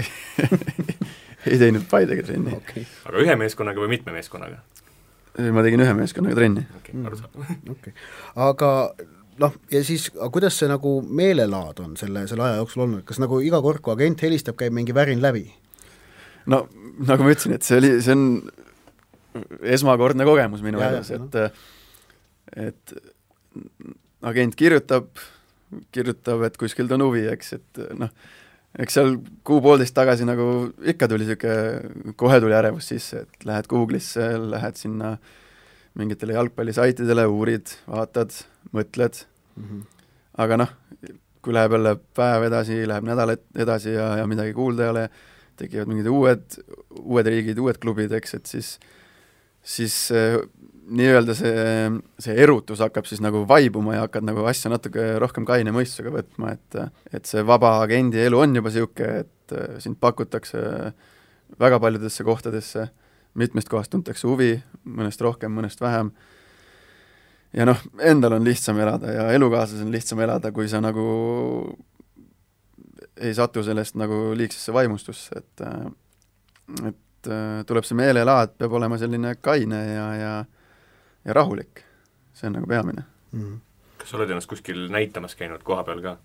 ei 1.50 1.60
teinud 1.60 1.86
Paidega 1.90 2.24
trenni 2.26 2.52
okay.. 2.56 2.84
aga 3.06 3.22
ühe 3.22 3.36
meeskonnaga 3.40 3.82
või 3.82 3.94
mitme 3.94 4.14
meeskonnaga? 4.16 4.60
ma 5.54 5.64
tegin 5.64 5.84
ühe 5.84 5.94
meeskonnaga 5.96 6.36
trenni. 6.36 6.66
okei 6.80 6.94
okay,, 6.96 7.06
arusaadav. 7.06 7.54
okei, 7.76 7.94
aga 8.48 8.70
noh, 9.44 9.56
ja 9.72 9.82
siis, 9.86 10.08
aga 10.16 10.30
kuidas 10.34 10.58
see 10.60 10.68
nagu 10.70 10.96
meelelaad 11.06 11.84
on 11.84 11.96
selle, 12.00 12.26
selle 12.30 12.46
aja 12.48 12.60
jooksul 12.60 12.84
olnud, 12.86 13.04
kas 13.08 13.22
nagu 13.22 13.40
iga 13.44 13.62
kord, 13.64 13.82
kui 13.84 13.94
agent 13.94 14.26
helistab, 14.26 14.58
käib 14.60 14.74
mingi 14.76 14.96
värin 14.96 15.22
läbi? 15.22 15.46
no 16.50 16.64
nagu 17.06 17.24
ma 17.24 17.34
ütlesin, 17.34 17.56
et 17.56 17.66
see 17.66 17.78
oli, 17.80 17.94
see 18.04 18.16
on 18.16 18.26
esmakordne 19.76 20.26
kogemus 20.26 20.64
minu 20.66 20.82
elus, 20.82 21.12
et 21.14 21.38
et 22.56 22.94
agent 24.26 24.56
kirjutab, 24.56 25.08
kirjutab, 25.94 26.44
et 26.48 26.56
kuskilt 26.60 26.92
on 26.96 27.06
huvi, 27.06 27.24
eks, 27.30 27.54
et 27.58 27.82
noh, 27.98 28.10
eks 28.80 28.98
seal 28.98 29.16
kuu-poolteist 29.46 29.96
tagasi 29.96 30.26
nagu 30.28 30.46
ikka 30.92 31.08
tuli 31.10 31.26
niisugune, 31.26 32.12
kohe 32.20 32.40
tuli 32.42 32.56
ärevus 32.56 32.90
sisse, 32.92 33.24
et 33.24 33.48
lähed 33.48 33.70
Google'isse, 33.70 34.28
lähed 34.50 34.78
sinna 34.78 35.14
mingitele 35.98 36.36
jalgpallisaitidele, 36.36 37.26
uurid, 37.30 37.72
vaatad, 37.90 38.36
mõtled 38.76 39.24
mm, 39.56 39.64
-hmm. 39.64 39.82
aga 40.44 40.60
noh, 40.62 40.76
kui 41.42 41.56
läheb 41.56 41.72
jälle 41.72 41.96
päev 42.14 42.46
edasi, 42.46 42.86
läheb 42.86 43.08
nädal 43.08 43.34
edasi 43.56 43.96
ja, 43.96 44.16
ja 44.20 44.26
midagi 44.30 44.52
kuulda 44.54 44.86
ei 44.86 44.94
ole, 44.94 45.04
tekivad 45.56 45.90
mingid 45.90 46.06
uued, 46.06 46.60
uued 47.00 47.26
riigid, 47.26 47.58
uued 47.58 47.78
klubid, 47.82 48.12
eks, 48.12 48.34
et 48.34 48.46
siis 48.46 48.78
siis 49.62 49.94
nii-öelda 50.90 51.34
see, 51.36 51.90
see 52.22 52.34
erutus 52.42 52.80
hakkab 52.82 53.06
siis 53.08 53.20
nagu 53.22 53.44
vaibuma 53.48 53.96
ja 53.96 54.06
hakkad 54.06 54.26
nagu 54.26 54.44
asja 54.48 54.72
natuke 54.72 55.12
rohkem 55.22 55.46
kaine 55.48 55.74
mõistusega 55.74 56.12
võtma, 56.14 56.54
et 56.56 56.80
et 57.14 57.28
see 57.28 57.44
vaba 57.46 57.76
agendi 57.84 58.22
elu 58.24 58.40
on 58.40 58.56
juba 58.56 58.72
niisugune, 58.72 59.24
et 59.24 59.54
sind 59.82 59.98
pakutakse 60.00 60.60
väga 61.60 61.80
paljudesse 61.82 62.24
kohtadesse, 62.26 62.88
mitmest 63.34 63.70
kohast 63.70 63.90
tuntakse 63.92 64.28
huvi, 64.30 64.54
mõnest 64.86 65.22
rohkem, 65.22 65.52
mõnest 65.54 65.82
vähem, 65.82 66.12
ja 67.52 67.66
noh, 67.66 67.78
endal 67.98 68.38
on 68.38 68.46
lihtsam 68.46 68.78
elada 68.78 69.12
ja 69.14 69.28
elukaaslasel 69.34 69.88
on 69.88 69.94
lihtsam 69.94 70.22
elada, 70.22 70.52
kui 70.54 70.68
sa 70.70 70.82
nagu 70.82 71.04
ei 73.20 73.34
satu 73.36 73.62
sellest 73.66 73.98
nagu 74.00 74.30
liigsesse 74.38 74.72
vaimustusse, 74.74 75.42
et 75.42 75.66
et 76.86 77.30
tuleb 77.68 77.84
see 77.84 77.98
meelelaad, 77.98 78.54
peab 78.56 78.72
olema 78.78 78.96
selline 78.98 79.34
kaine 79.44 79.80
ja, 79.90 80.06
ja 80.16 80.32
ja 81.24 81.36
rahulik. 81.36 81.84
see 82.34 82.46
on 82.48 82.52
nagu 82.56 82.66
peamine 82.66 83.02
mm. 83.32 83.40
-hmm. 83.40 83.58
kas 83.98 84.10
sa 84.10 84.16
oled 84.16 84.30
ennast 84.30 84.48
kuskil 84.48 84.88
näitamas 84.88 85.34
käinud 85.34 85.62
koha 85.62 85.84
peal 85.84 86.02
ka? 86.02 86.16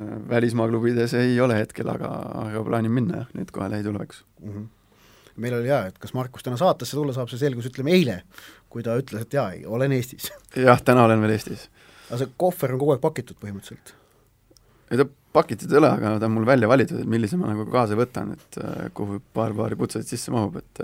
Äh, 0.00 0.28
välismaa 0.28 0.68
klubides 0.68 1.14
ei 1.14 1.40
ole 1.40 1.58
hetkel, 1.58 1.88
aga, 1.88 2.08
aga 2.46 2.64
plaanin 2.64 2.92
minna 2.92 3.22
jah, 3.22 3.28
nüüd 3.34 3.52
kohe 3.52 3.70
lähitulevikus 3.70 4.24
mm. 4.40 4.52
-hmm 4.52 4.66
meil 5.36 5.54
oli 5.54 5.68
jaa, 5.68 5.86
et 5.86 5.98
kas 5.98 6.14
Markus 6.14 6.42
täna 6.42 6.56
saatesse 6.56 6.96
tulla 6.96 7.12
saab, 7.12 7.28
see 7.28 7.38
selgus, 7.38 7.66
ütleme 7.68 7.92
eile, 7.92 8.22
kui 8.72 8.82
ta 8.82 8.94
ütles, 8.96 9.26
et 9.26 9.34
jaa, 9.36 9.50
olen 9.66 9.92
Eestis. 9.92 10.30
jah, 10.68 10.80
täna 10.82 11.04
olen 11.04 11.20
veel 11.20 11.34
Eestis. 11.34 11.68
aga 12.08 12.18
see 12.18 12.30
kohver 12.36 12.72
on 12.72 12.78
kogu 12.78 12.94
aeg 12.94 13.00
pakitud 13.00 13.36
põhimõtteliselt? 13.42 13.92
ei 14.90 14.96
ta 14.96 15.04
pakitud 15.32 15.72
ei 15.72 15.78
ole, 15.78 15.90
aga 15.90 16.14
ta 16.18 16.26
on 16.26 16.32
mul 16.32 16.46
välja 16.46 16.68
valitud, 16.68 17.00
et 17.00 17.06
millise 17.06 17.36
ma 17.36 17.50
nagu 17.52 17.66
kaasa 17.70 17.98
võtan, 17.98 18.32
et 18.32 18.58
äh, 18.62 18.88
kuhu 18.94 19.20
paar 19.34 19.52
paari 19.52 19.76
putsatit 19.76 20.08
sisse 20.08 20.32
mahub, 20.32 20.56
et 20.56 20.82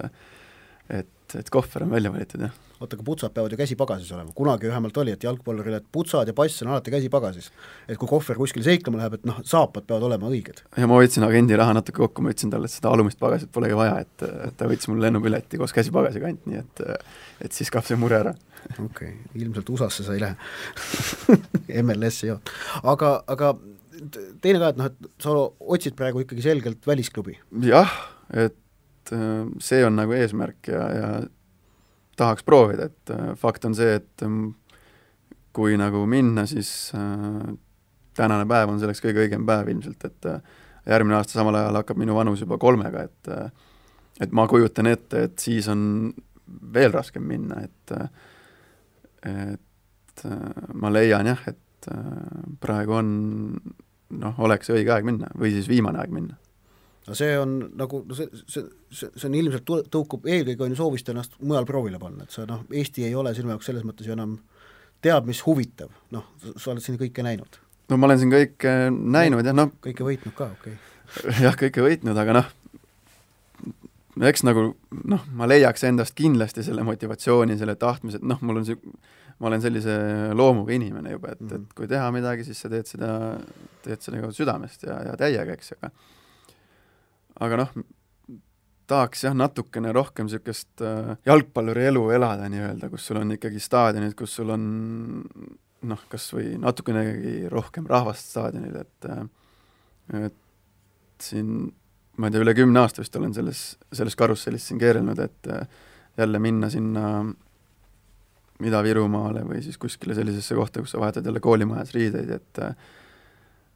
et, 0.91 1.39
et 1.39 1.51
kohver 1.51 1.87
on 1.87 1.97
välja 1.97 2.13
valitud, 2.13 2.45
jah 2.45 2.53
oota, 2.83 2.99
aga 2.99 3.07
putsad 3.07 3.35
peavad 3.35 3.55
ju 3.55 3.59
käsipagasis 3.61 4.13
olema, 4.17 4.35
kunagi 4.37 4.69
vähemalt 4.71 4.97
oli, 5.03 5.15
et 5.17 5.25
jalgpalluril, 5.27 5.77
et 5.79 5.89
putsad 5.95 6.29
ja 6.29 6.35
pass 6.37 6.63
on 6.65 6.73
alati 6.73 6.93
käsipagasis. 6.95 7.51
et 7.89 7.99
kui 7.99 8.09
kohver 8.11 8.39
kuskile 8.39 8.67
seiklema 8.67 9.01
läheb, 9.01 9.19
et 9.19 9.27
noh, 9.29 9.41
saapad 9.49 9.87
peavad 9.89 10.09
olema 10.11 10.31
õiged. 10.31 10.63
ja 10.77 10.89
ma 10.91 11.01
hoidsin 11.01 11.27
agendi 11.27 11.59
raha 11.59 11.77
natuke 11.79 12.03
kokku, 12.03 12.25
ma 12.25 12.35
ütlesin 12.35 12.53
talle, 12.53 12.71
et 12.71 12.77
seda 12.77 12.93
alumist 12.93 13.21
pagasit 13.23 13.53
polegi 13.53 13.79
vaja, 13.79 13.99
et 14.05 14.57
ta 14.57 14.71
võttis 14.71 14.91
mul 14.91 15.03
lennupileti 15.05 15.61
koos 15.61 15.75
käsipagasiga 15.77 16.31
ainult, 16.31 16.49
nii 16.51 16.63
et 16.63 16.87
et 17.43 17.53
siis 17.57 17.71
kaob 17.73 17.87
see 17.87 17.99
mure 17.99 18.19
ära. 18.21 18.35
okei 18.79 18.87
okay., 18.87 19.13
ilmselt 19.43 19.71
USA-sse 19.75 20.07
sa 20.07 20.17
ei 20.17 20.23
lähe 20.23 20.37
MLS 21.87 22.23
ei 22.25 22.33
joo. 22.33 22.41
aga, 22.83 23.15
aga 23.27 23.55
teine 24.43 24.59
ka, 24.63 24.73
et 24.73 24.81
noh, 24.81 24.91
et 24.91 25.23
sa 25.23 25.37
otsid 25.77 25.97
praegu 25.99 26.25
ikkagi 26.25 26.45
selgelt 26.45 26.87
välisklubi? 26.87 27.39
jah, 27.67 27.95
et 28.33 28.59
see 29.63 29.85
on 29.85 29.97
nagu 29.99 30.15
eesmärk 30.15 30.71
ja, 30.71 30.83
ja 30.95 31.09
tahaks 32.23 32.47
proovida, 32.47 32.89
et 32.91 33.13
äh, 33.15 33.33
fakt 33.39 33.67
on 33.69 33.77
see, 33.77 33.99
et 34.01 34.25
ähm, 34.27 34.53
kui 35.57 35.77
nagu 35.81 36.05
minna, 36.09 36.47
siis 36.51 36.93
äh, 36.97 37.55
tänane 38.17 38.47
päev 38.49 38.73
on 38.73 38.81
selleks 38.83 39.03
kõige 39.05 39.27
õigem 39.27 39.47
päev 39.49 39.71
ilmselt, 39.75 40.09
et 40.09 40.31
äh, 40.31 40.41
järgmine 40.89 41.19
aasta 41.19 41.39
samal 41.39 41.59
ajal 41.61 41.81
hakkab 41.83 42.01
minu 42.01 42.17
vanus 42.19 42.43
juba 42.45 42.59
kolmega, 42.63 43.07
et 43.07 43.35
et 44.23 44.35
ma 44.37 44.45
kujutan 44.47 44.87
ette, 44.91 45.23
et 45.27 45.41
siis 45.41 45.67
on 45.73 46.13
veel 46.75 46.93
raskem 46.93 47.25
minna, 47.27 47.63
et 47.65 47.95
et 49.31 50.25
ma 50.75 50.91
leian 50.93 51.31
jah, 51.31 51.41
et 51.49 51.89
praegu 52.61 52.99
on 52.99 53.09
noh, 54.19 54.43
oleks 54.45 54.71
õige 54.75 54.93
aeg 54.93 55.07
minna 55.07 55.31
või 55.39 55.55
siis 55.55 55.71
viimane 55.71 56.03
aeg 56.03 56.13
minna 56.13 56.37
no 57.07 57.17
see 57.19 57.35
on 57.39 57.57
nagu, 57.79 58.03
no 58.07 58.17
see, 58.17 58.29
see, 58.47 58.63
see, 58.93 59.11
see 59.11 59.29
on 59.29 59.37
ilmselt 59.39 59.67
tõukub, 59.93 60.27
eelkõige 60.31 60.67
on 60.67 60.75
ju 60.75 60.79
soovist 60.79 61.11
ennast 61.11 61.35
mujal 61.43 61.67
proovile 61.69 61.99
panna, 62.03 62.27
et 62.27 62.35
sa 62.35 62.47
noh, 62.49 62.63
Eesti 62.71 63.07
ei 63.09 63.17
ole 63.19 63.35
sinu 63.35 63.53
jaoks 63.53 63.71
selles 63.71 63.87
mõttes 63.87 64.07
ju 64.07 64.15
enam 64.15 64.39
teab, 65.03 65.27
mis 65.27 65.43
huvitav, 65.47 65.91
noh, 66.15 66.29
sa 66.55 66.73
oled 66.73 66.85
siin 66.85 66.99
kõike 67.01 67.27
näinud. 67.27 67.59
no 67.91 67.99
ma 67.99 68.09
olen 68.09 68.23
siin 68.23 68.33
kõike 68.33 68.75
näinud 68.93 69.47
jah, 69.47 69.57
noh 69.57 69.73
kõike 69.83 70.07
võitnud 70.07 70.37
ka, 70.39 70.53
okei 70.59 70.77
okay. 70.77 71.41
jah, 71.47 71.59
kõike 71.59 71.85
võitnud, 71.85 72.23
aga 72.23 72.39
noh, 72.39 72.53
eks 74.31 74.47
nagu 74.47 74.69
noh, 75.03 75.27
ma 75.35 75.51
leiaks 75.51 75.89
endast 75.89 76.15
kindlasti 76.19 76.65
selle 76.67 76.87
motivatsiooni, 76.87 77.59
selle 77.59 77.75
tahtmise, 77.81 78.23
et 78.23 78.31
noh, 78.31 78.39
mul 78.47 78.63
on 78.63 78.69
see, 78.69 78.79
ma 79.43 79.51
olen 79.51 79.65
sellise 79.65 79.99
loomuga 80.39 80.75
inimene 80.77 81.17
juba, 81.17 81.35
et 81.35 81.41
mm, 81.41 81.49
-hmm. 81.49 81.55
et 81.55 81.61
mhm. 81.61 81.77
kui 81.77 81.91
teha 81.91 82.11
midagi, 82.15 82.47
siis 82.47 82.63
sa 82.63 82.71
teed 82.71 82.87
seda, 82.87 83.13
teed 83.83 84.07
seda 84.07 84.31
südamest 84.31 84.87
ja, 84.87 85.03
ja 85.11 85.19
täiega, 85.19 85.59
eks, 85.59 85.75
aga 85.81 85.91
aga 87.43 87.65
noh, 87.65 87.75
tahaks 88.93 89.27
jah, 89.27 89.35
natukene 89.37 89.93
rohkem 89.95 90.29
niisugust 90.29 90.83
äh, 90.85 91.15
jalgpalluri 91.27 91.87
elu 91.91 92.07
elada 92.17 92.49
nii-öelda, 92.53 92.91
kus 92.93 93.09
sul 93.09 93.21
on 93.23 93.37
ikkagi 93.37 93.61
staadionid, 93.63 94.15
kus 94.19 94.37
sul 94.39 94.53
on 94.55 94.65
noh, 95.89 96.03
kas 96.11 96.29
või 96.35 96.55
natukenegi 96.63 97.51
rohkem 97.53 97.87
rahvast 97.91 98.33
staadionil, 98.35 98.83
et 98.83 99.11
äh, 99.11 99.23
et 100.29 101.23
siin 101.23 101.71
ma 102.19 102.29
ei 102.29 102.35
tea, 102.35 102.43
üle 102.45 102.55
kümne 102.57 102.83
aasta 102.83 103.01
vist 103.01 103.17
olen 103.17 103.33
selles, 103.35 103.63
selles 103.95 104.17
karussellis 104.19 104.67
siin 104.69 104.81
keerelnud, 104.83 105.23
et 105.23 105.53
äh, 105.53 105.63
jälle 106.19 106.43
minna 106.43 106.69
sinna 106.73 107.07
Ida-Virumaale 108.63 109.47
või 109.49 109.63
siis 109.65 109.79
kuskile 109.81 110.15
sellisesse 110.15 110.55
kohta, 110.55 110.83
kus 110.83 110.93
sa 110.95 111.01
vahetad 111.03 111.27
jälle 111.27 111.41
koolimajas 111.43 111.95
riideid, 111.97 112.31
et 112.31 112.61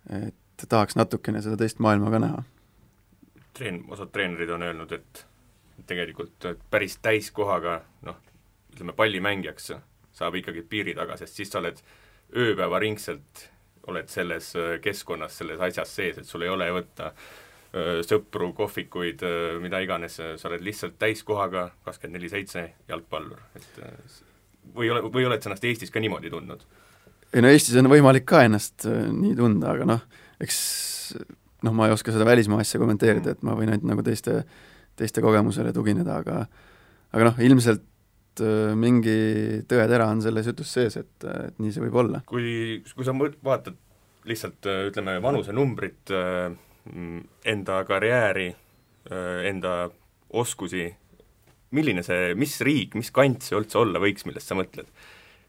et 0.06 0.64
tahaks 0.68 0.94
natukene 0.94 1.40
seda 1.42 1.56
teist 1.58 1.80
maailma 1.82 2.12
ka 2.12 2.20
näha 2.22 2.42
treen-, 3.56 3.84
osad 3.88 4.12
treenerid 4.12 4.52
on 4.52 4.62
öelnud, 4.66 4.92
et 4.92 5.24
tegelikult 5.86 6.46
päris 6.70 6.98
täiskohaga 7.04 7.80
noh, 8.06 8.20
ütleme 8.74 8.94
pallimängijaks 8.96 9.72
saab 10.16 10.38
ikkagi 10.40 10.64
piiri 10.68 10.94
taga, 10.96 11.16
sest 11.20 11.36
siis 11.36 11.52
sa 11.52 11.60
oled 11.60 11.80
ööpäevaringselt, 12.36 13.48
oled 13.90 14.08
selles 14.10 14.50
äh, 14.58 14.76
keskkonnas, 14.82 15.36
selles 15.38 15.60
asjas 15.62 15.92
sees, 15.98 16.20
et 16.20 16.28
sul 16.28 16.42
ei 16.46 16.50
ole 16.50 16.68
võtta 16.74 17.10
äh, 17.12 18.00
sõpru, 18.06 18.50
kohvikuid, 18.56 19.22
äh, 19.26 19.58
mida 19.62 19.80
iganes, 19.84 20.18
sa 20.18 20.50
oled 20.50 20.64
lihtsalt 20.66 20.96
täiskohaga 20.98 21.68
kakskümmend 21.86 22.18
neli 22.18 22.32
seitse 22.32 22.64
jalgpallur, 22.88 23.44
et 23.58 23.80
või 24.74 24.90
ole, 24.90 25.04
või 25.06 25.28
oled 25.28 25.42
sa 25.42 25.52
ennast 25.52 25.68
Eestis 25.68 25.94
ka 25.94 26.02
niimoodi 26.02 26.32
tundnud? 26.32 26.66
ei 27.34 27.42
no 27.44 27.50
Eestis 27.52 27.76
on 27.78 27.90
võimalik 27.90 28.26
ka 28.26 28.42
ennast 28.46 28.86
nii 28.88 29.34
tunda, 29.38 29.76
aga 29.76 29.86
noh, 29.92 30.06
eks 30.42 30.58
noh, 31.64 31.72
ma 31.72 31.88
ei 31.88 31.94
oska 31.94 32.12
seda 32.12 32.26
välismaa 32.28 32.60
asja 32.64 32.80
kommenteerida, 32.82 33.36
et 33.36 33.44
ma 33.46 33.56
võin 33.56 33.72
ainult 33.72 33.86
nagu 33.88 34.04
teiste, 34.06 34.42
teiste 34.98 35.24
kogemusele 35.24 35.72
tugineda, 35.76 36.20
aga 36.20 36.42
aga 37.14 37.30
noh, 37.30 37.40
ilmselt 37.46 38.42
äh, 38.44 38.74
mingi 38.78 39.16
tõetera 39.68 40.10
on 40.12 40.22
selles 40.24 40.50
jutus 40.50 40.72
sees, 40.76 40.98
et, 41.00 41.14
et 41.24 41.58
nii 41.62 41.72
see 41.74 41.84
võib 41.86 42.00
olla. 42.02 42.22
kui, 42.28 42.82
kui 42.92 43.06
sa 43.06 43.14
vaatad 43.16 43.78
lihtsalt 44.26 44.68
äh, 44.70 44.84
ütleme, 44.90 45.18
vanusenumbrit, 45.24 46.14
äh, 46.14 46.50
enda 47.46 47.80
karjääri, 47.86 48.52
enda 49.46 49.88
oskusi, 50.38 50.84
milline 51.74 52.02
see, 52.06 52.32
mis 52.38 52.52
riik, 52.62 52.94
mis 52.98 53.10
kant 53.14 53.42
see 53.42 53.56
üldse 53.58 53.78
olla 53.80 53.98
võiks, 54.02 54.22
millest 54.26 54.50
sa 54.50 54.54
mõtled? 54.58 54.86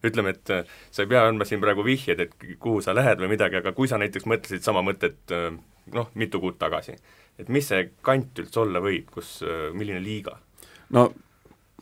Ütleme, 0.06 0.36
et 0.36 0.52
sa 0.92 1.04
ei 1.04 1.10
pea 1.10 1.24
andma 1.28 1.46
siin 1.48 1.62
praegu 1.64 1.86
vihjeid, 1.86 2.20
et 2.22 2.36
kuhu 2.62 2.82
sa 2.86 2.94
lähed 2.94 3.22
või 3.24 3.32
midagi, 3.34 3.62
aga 3.62 3.74
kui 3.78 3.90
sa 3.90 3.98
näiteks 3.98 4.28
mõtlesid 4.30 4.66
sama 4.66 4.84
mõtet 4.86 5.34
noh, 5.34 6.12
mitu 6.20 6.42
kuud 6.44 6.60
tagasi. 6.62 6.94
et 7.38 7.50
mis 7.50 7.66
see 7.66 7.90
kant 8.06 8.40
üldse 8.44 8.60
olla 8.62 8.82
võib, 8.84 9.10
kus, 9.14 9.40
milline 9.74 10.04
liiga? 10.04 10.38
no 10.94 11.10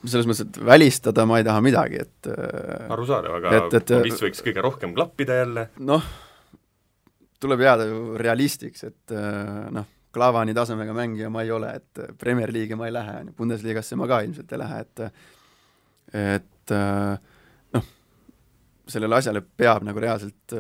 selles 0.10 0.28
mõttes, 0.28 0.46
et 0.46 0.60
välistada 0.66 1.26
ma 1.28 1.40
ei 1.40 1.48
taha 1.48 1.64
midagi, 1.64 2.02
et 2.04 2.30
äh, 2.32 2.86
arusaadav, 2.94 3.38
aga 3.40 3.54
et, 3.58 3.76
et, 3.80 3.94
mis 4.06 4.22
võiks 4.22 4.44
kõige 4.46 4.64
rohkem 4.66 4.96
klappida 4.98 5.40
jälle? 5.42 5.68
noh, 5.88 6.10
tuleb 7.42 7.64
jääda 7.66 7.88
ju 7.90 8.02
realistiks, 8.22 8.86
et 8.90 9.16
äh, 9.16 9.68
noh, 9.76 9.92
Klavani 10.16 10.54
tasemega 10.56 10.94
mängija 10.96 11.28
ma 11.28 11.42
ei 11.44 11.50
ole, 11.52 11.74
et 11.76 12.00
Premier 12.20 12.54
League'i 12.56 12.78
ma 12.80 12.88
ei 12.88 12.94
lähe, 12.96 13.18
on 13.20 13.32
ju, 13.32 13.36
Bundesligasse 13.36 13.98
ma 14.00 14.08
ka 14.08 14.22
ilmselt 14.24 14.54
ei 14.56 14.62
lähe, 14.62 14.84
et 14.86 15.02
et 16.16 16.72
noh, 16.72 17.34
sellele 18.88 19.18
asjale 19.18 19.42
peab 19.42 19.84
nagu 19.84 20.00
reaalselt 20.00 20.54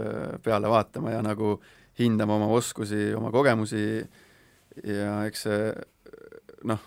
peale 0.44 0.70
vaatama 0.70 1.12
ja 1.14 1.22
nagu 1.22 1.56
äh, 1.56 1.74
hindama 2.00 2.36
oma 2.36 2.48
oskusi, 2.48 3.14
oma 3.16 3.32
kogemusi 3.32 3.86
ja 4.84 5.20
eks 5.28 5.46
see 5.48 5.60
noh, 6.68 6.82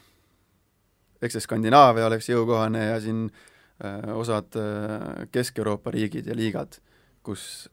eks 1.22 1.39
see 1.39 1.45
Skandinaavia 1.47 2.09
oleks 2.09 2.28
jõukohane 2.28 2.84
ja 2.91 2.99
siin 3.03 3.24
äh, 3.28 4.11
osad 4.16 4.59
äh, 4.61 5.24
Kesk-Euroopa 5.32 5.93
riigid 5.95 6.28
ja 6.28 6.36
liigad, 6.36 6.80
kus 7.24 7.68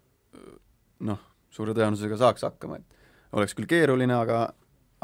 noh, 1.04 1.20
suure 1.52 1.76
tõenäosusega 1.76 2.20
saaks 2.22 2.48
hakkama, 2.48 2.80
et 2.80 3.36
oleks 3.36 3.56
küll 3.58 3.70
keeruline, 3.70 4.16
aga 4.16 4.48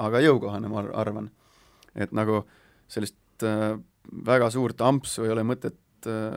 aga 0.02 0.22
jõukohane, 0.24 0.70
ma 0.72 0.86
arvan. 0.98 1.28
et 1.96 2.14
nagu 2.16 2.46
sellist 2.88 3.44
äh, 3.44 3.76
väga 4.26 4.50
suurt 4.50 4.80
ampsu 4.82 5.28
ei 5.28 5.36
ole 5.36 5.44
mõtet 5.44 6.08
äh, 6.08 6.32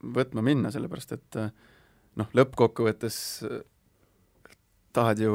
võtma 0.00 0.44
minna, 0.44 0.72
sellepärast 0.72 1.16
et 1.16 1.40
äh, 1.40 1.50
noh, 2.20 2.30
lõppkokkuvõttes 2.36 3.18
äh, 3.48 3.60
tahad 4.96 5.22
ju, 5.22 5.34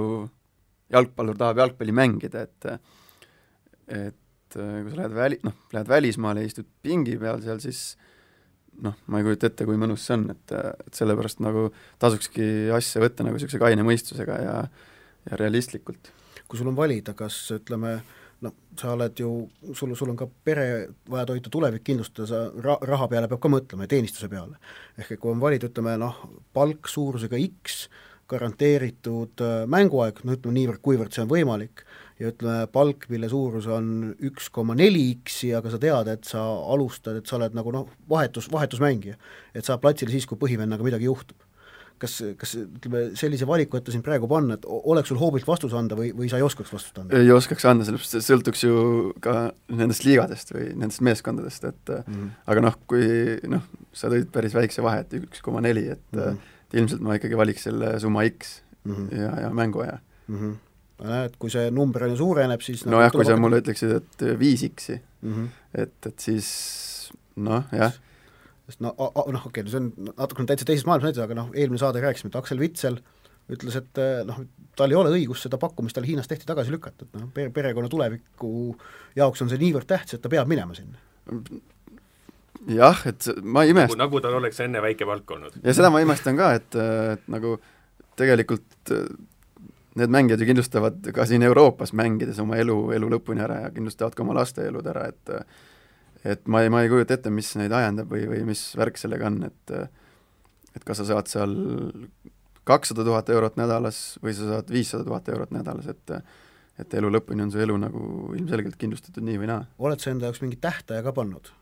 jalgpallur 0.93 1.37
tahab 1.39 1.63
jalgpalli 1.63 1.95
mängida, 1.95 2.45
et 2.45 2.71
et 3.85 4.55
kui 4.55 4.89
sa 4.89 4.97
lähed 4.97 5.13
väli-, 5.13 5.39
noh, 5.45 5.53
lähed 5.75 5.89
välismaale 5.89 6.41
ja 6.41 6.49
istud 6.49 6.67
pingi 6.81 7.17
peal 7.21 7.41
seal, 7.43 7.59
siis 7.61 7.95
noh, 8.81 8.95
ma 9.11 9.19
ei 9.19 9.25
kujuta 9.27 9.49
ette, 9.51 9.67
kui 9.67 9.77
mõnus 9.79 10.05
see 10.07 10.15
on, 10.17 10.25
et, 10.33 10.53
et 10.55 10.97
sellepärast 10.97 11.41
nagu 11.43 11.67
tasukski 12.01 12.71
asja 12.73 13.03
võtta 13.03 13.25
nagu 13.25 13.37
niisuguse 13.37 13.61
kaine 13.61 13.85
mõistusega 13.85 14.39
ja 14.41 14.55
ja 15.25 15.39
realistlikult. 15.39 16.11
kui 16.47 16.59
sul 16.59 16.69
on 16.69 16.77
valida, 16.77 17.15
kas 17.17 17.37
ütleme, 17.55 17.97
noh, 18.43 18.55
sa 18.79 18.93
oled 18.93 19.19
ju, 19.19 19.29
sul, 19.73 19.93
sul 19.95 20.11
on 20.11 20.17
ka 20.19 20.27
pere 20.43 20.65
vaja 21.11 21.27
toita, 21.29 21.51
tulevik 21.53 21.85
kindlustada, 21.87 22.27
sa 22.29 22.41
ra-, 22.65 22.81
raha 22.83 23.07
peale 23.11 23.29
peab 23.31 23.43
ka 23.43 23.51
mõtlema 23.51 23.87
ja 23.87 23.93
teenistuse 23.95 24.29
peale. 24.31 24.59
ehk 24.97 25.15
et 25.15 25.21
kui 25.21 25.31
on 25.31 25.43
valida, 25.43 25.69
ütleme 25.71 25.95
noh, 26.01 26.19
palk 26.53 26.89
suurusega 26.91 27.39
X, 27.45 27.85
garanteeritud 28.29 29.41
äh, 29.45 29.63
mänguaeg, 29.69 30.23
no 30.25 30.35
ütleme 30.35 30.57
niivõrd-kuivõrd 30.59 31.13
see 31.13 31.23
on 31.23 31.31
võimalik, 31.31 31.85
ja 32.19 32.31
ütleme, 32.31 32.65
palk, 32.73 33.05
mille 33.11 33.29
suurus 33.31 33.67
on 33.71 34.15
üks 34.25 34.49
koma 34.53 34.75
neli 34.77 35.07
X-i, 35.19 35.51
aga 35.57 35.73
sa 35.73 35.81
tead, 35.81 36.11
et 36.11 36.29
sa 36.29 36.43
alustad, 36.73 37.19
et 37.19 37.29
sa 37.29 37.37
oled 37.39 37.57
nagu 37.57 37.73
noh, 37.75 37.91
vahetus, 38.09 38.49
vahetusmängija. 38.51 39.19
et 39.53 39.67
saad 39.67 39.83
platsile 39.83 40.13
siis, 40.13 40.25
kui 40.25 40.39
põhivennaga 40.41 40.85
midagi 40.85 41.09
juhtub. 41.09 41.44
Kas, 42.01 42.17
kas 42.39 42.55
ütleme, 42.59 43.03
sellise 43.19 43.47
valiku 43.49 43.77
ette 43.79 43.93
sind 43.93 44.03
praegu 44.05 44.27
panna, 44.31 44.57
et 44.59 44.65
oleks 44.65 45.11
sul 45.11 45.19
hoobilt 45.21 45.47
vastus 45.47 45.73
anda 45.77 45.97
või, 45.99 46.11
või 46.15 46.29
sa 46.31 46.37
ei 46.41 46.45
oskaks 46.47 46.73
vastust 46.73 46.97
anda? 47.01 47.19
ei 47.19 47.31
oskaks 47.31 47.65
anda, 47.65 47.87
sellepärast 47.87 48.17
see 48.17 48.25
sõltuks 48.25 48.65
ju 48.65 48.75
ka 49.23 49.51
nendest 49.69 50.07
liigadest 50.07 50.55
või 50.55 50.71
nendest 50.73 51.05
meeskondadest, 51.05 51.69
et 51.71 51.93
mm 51.95 52.17
-hmm. 52.17 52.33
aga 52.53 52.65
noh, 52.67 52.81
kui 52.87 53.39
noh, 53.47 53.63
sa 53.93 54.11
tõid 54.11 54.27
päris 54.33 54.57
väikse 54.57 54.83
vahe, 54.85 55.05
et 55.05 55.17
üks 55.21 55.41
koma 55.45 55.63
neli, 55.65 55.87
et 55.95 56.11
mm 56.11 56.21
-hmm 56.21 56.51
ilmselt 56.73 57.03
ma 57.05 57.17
ikkagi 57.19 57.37
valiks 57.39 57.67
selle 57.67 57.95
summa 58.01 58.25
X 58.29 58.59
mm 58.83 58.95
-hmm. 58.95 59.17
ja, 59.19 59.31
ja 59.45 59.49
mänguaja 59.49 59.99
mm. 60.27 60.39
-hmm. 60.39 61.07
näed, 61.07 61.35
kui 61.39 61.49
see 61.49 61.71
number 61.71 62.03
on 62.03 62.09
ju 62.09 62.17
suureneb, 62.17 62.61
siis 62.61 62.85
nojah, 62.85 63.11
kui 63.11 63.25
sa 63.25 63.37
mulle 63.37 63.61
ütleksid, 63.61 63.95
et 63.95 64.39
viis 64.39 64.65
X-i 64.75 64.99
mm, 65.21 65.33
-hmm. 65.33 65.47
et, 65.81 66.05
et 66.05 66.19
siis 66.19 67.11
noh, 67.35 67.63
jah. 67.71 67.93
Sest 68.69 68.81
no 68.81 68.93
noh, 68.97 69.45
okei 69.49 69.61
okay,, 69.61 69.71
see 69.71 69.81
on 69.81 69.91
natukene 70.15 70.49
täitsa 70.49 70.67
teises 70.69 70.87
maailmas 70.87 71.09
näitus, 71.09 71.23
aga 71.25 71.37
noh, 71.37 71.51
eelmine 71.53 71.81
saade 71.81 72.01
rääkisime, 72.03 72.31
et 72.33 72.39
Aksel 72.39 72.61
Vitsel 72.61 72.99
ütles, 73.53 73.77
et 73.77 74.01
noh, 74.25 74.41
tal 74.77 74.93
ei 74.93 74.97
ole 74.97 75.11
õigust 75.13 75.45
seda 75.45 75.59
pakkumist 75.61 75.97
talle 75.97 76.09
Hiinas 76.09 76.29
tehti 76.31 76.47
tagasi 76.49 76.73
lükata, 76.73 77.05
et 77.05 77.19
noh, 77.19 77.29
perekonna 77.53 77.91
tuleviku 77.91 78.73
jaoks 79.17 79.45
on 79.45 79.51
see 79.51 79.61
niivõrd 79.61 79.89
tähtis, 79.89 80.17
et 80.17 80.25
ta 80.25 80.31
peab 80.33 80.49
minema 80.49 80.77
sinna 80.77 80.97
jah, 82.71 83.05
et 83.09 83.29
ma 83.43 83.65
ei 83.65 83.73
imesta 83.75 83.93
nagu, 83.93 84.01
nagu 84.05 84.23
tal 84.23 84.39
oleks 84.39 84.59
enne 84.65 84.81
väike 84.83 85.07
palk 85.07 85.37
olnud. 85.37 85.61
ja 85.61 85.77
seda 85.77 85.91
ma 85.93 86.01
imestan 86.03 86.37
ka, 86.39 86.51
et, 86.57 86.77
et 87.15 87.31
nagu 87.31 87.57
tegelikult 88.17 88.89
need 89.95 90.11
mängijad 90.11 90.41
ju 90.41 90.49
kindlustavad 90.49 91.11
ka 91.15 91.25
siin 91.27 91.43
Euroopas 91.47 91.93
mängides 91.95 92.39
oma 92.43 92.57
elu, 92.59 92.75
elu 92.97 93.09
lõpuni 93.15 93.43
ära 93.43 93.61
ja 93.65 93.71
kindlustavad 93.75 94.15
ka 94.15 94.25
oma 94.25 94.35
laste 94.35 94.65
elud 94.67 94.87
ära, 94.91 95.07
et 95.11 95.35
et 96.25 96.47
ma 96.47 96.63
ei, 96.65 96.71
ma 96.73 96.81
ei 96.83 96.89
kujuta 96.91 97.17
ette, 97.17 97.31
mis 97.33 97.51
neid 97.59 97.73
ajendab 97.75 98.09
või, 98.11 98.25
või 98.29 98.41
mis 98.49 98.63
värk 98.77 98.97
sellega 99.01 99.29
on, 99.29 99.43
et 99.49 99.75
et 100.75 100.83
kas 100.83 100.99
sa 100.99 101.05
saad 101.07 101.29
seal 101.31 101.53
kakssada 102.67 103.05
tuhat 103.07 103.29
eurot 103.31 103.59
nädalas 103.59 104.17
või 104.23 104.33
sa 104.35 104.49
saad 104.49 104.73
viissada 104.73 105.05
tuhat 105.07 105.29
eurot 105.31 105.53
nädalas, 105.55 105.87
et 105.93 106.17
et 106.81 106.97
elu 106.99 107.07
lõpuni 107.07 107.45
on 107.45 107.51
su 107.53 107.61
elu 107.63 107.77
nagu 107.79 108.33
ilmselgelt 108.35 108.75
kindlustatud 108.79 109.23
nii 109.23 109.37
või 109.39 109.47
naa. 109.47 109.61
oled 109.79 110.01
sa 110.03 110.11
enda 110.11 110.27
jaoks 110.27 110.41
mingi 110.43 110.59
tähtaja 110.59 111.05
ka 111.05 111.13
pannud? 111.15 111.53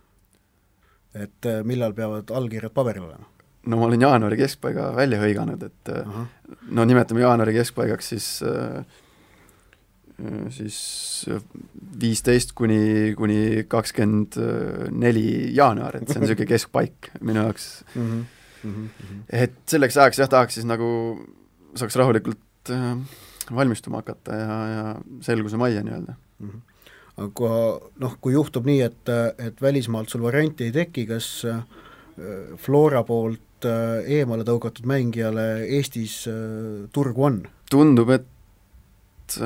et 1.14 1.46
äh, 1.46 1.62
millal 1.62 1.94
peavad 1.94 2.32
allkirjad 2.34 2.74
paberil 2.74 3.06
olema? 3.06 3.28
no 3.70 3.78
ma 3.78 3.88
olen 3.88 4.02
jaanuari 4.02 4.40
keskpaiga 4.40 4.90
välja 4.96 5.20
hõiganud, 5.22 5.64
et 5.64 5.92
-huh. 5.94 6.26
no 6.72 6.86
nimetame 6.86 7.22
jaanuari 7.22 7.54
keskpaigaks 7.60 8.10
siis 8.16 8.28
äh, 8.48 8.86
siis 10.54 10.78
viisteist 12.00 12.54
kuni, 12.56 13.14
kuni 13.18 13.66
kakskümmend 13.68 14.38
neli 14.94 15.26
jaanuar, 15.56 15.98
et 15.98 16.08
see 16.08 16.20
on 16.20 16.26
niisugune 16.28 16.50
keskpaik 16.54 17.10
minu 17.22 17.46
jaoks 17.48 17.70
mm. 17.96 18.10
-hmm. 18.10 18.24
Mm 18.64 18.76
-hmm. 18.76 19.24
et 19.30 19.56
selleks 19.68 19.98
ajaks 19.98 20.20
jah, 20.20 20.30
tahaks 20.30 20.54
siis 20.54 20.66
nagu, 20.66 20.90
saaks 21.76 21.96
rahulikult 21.96 22.70
äh, 22.70 22.98
valmistuma 23.56 23.98
hakata 24.04 24.36
ja, 24.36 24.60
ja 24.76 24.86
selguse 25.22 25.58
majja 25.58 25.84
nii-öelda 25.84 26.14
mm. 26.40 26.50
-hmm 26.50 26.62
aga 27.22 27.54
noh, 28.02 28.18
kui 28.22 28.34
juhtub 28.34 28.68
nii, 28.68 28.82
et, 28.82 29.12
et 29.38 29.62
välismaalt 29.62 30.10
sul 30.10 30.24
varianti 30.26 30.70
ei 30.70 30.76
teki, 30.76 31.06
kas 31.10 31.28
äh, 31.50 31.62
Flora 32.62 33.04
poolt 33.06 33.68
äh, 33.70 34.02
eemale 34.20 34.46
tõugatud 34.48 34.88
mängijale 34.90 35.68
Eestis 35.78 36.24
äh, 36.30 36.86
turgu 36.94 37.28
on? 37.30 37.44
tundub, 37.70 38.10
et, 38.14 39.38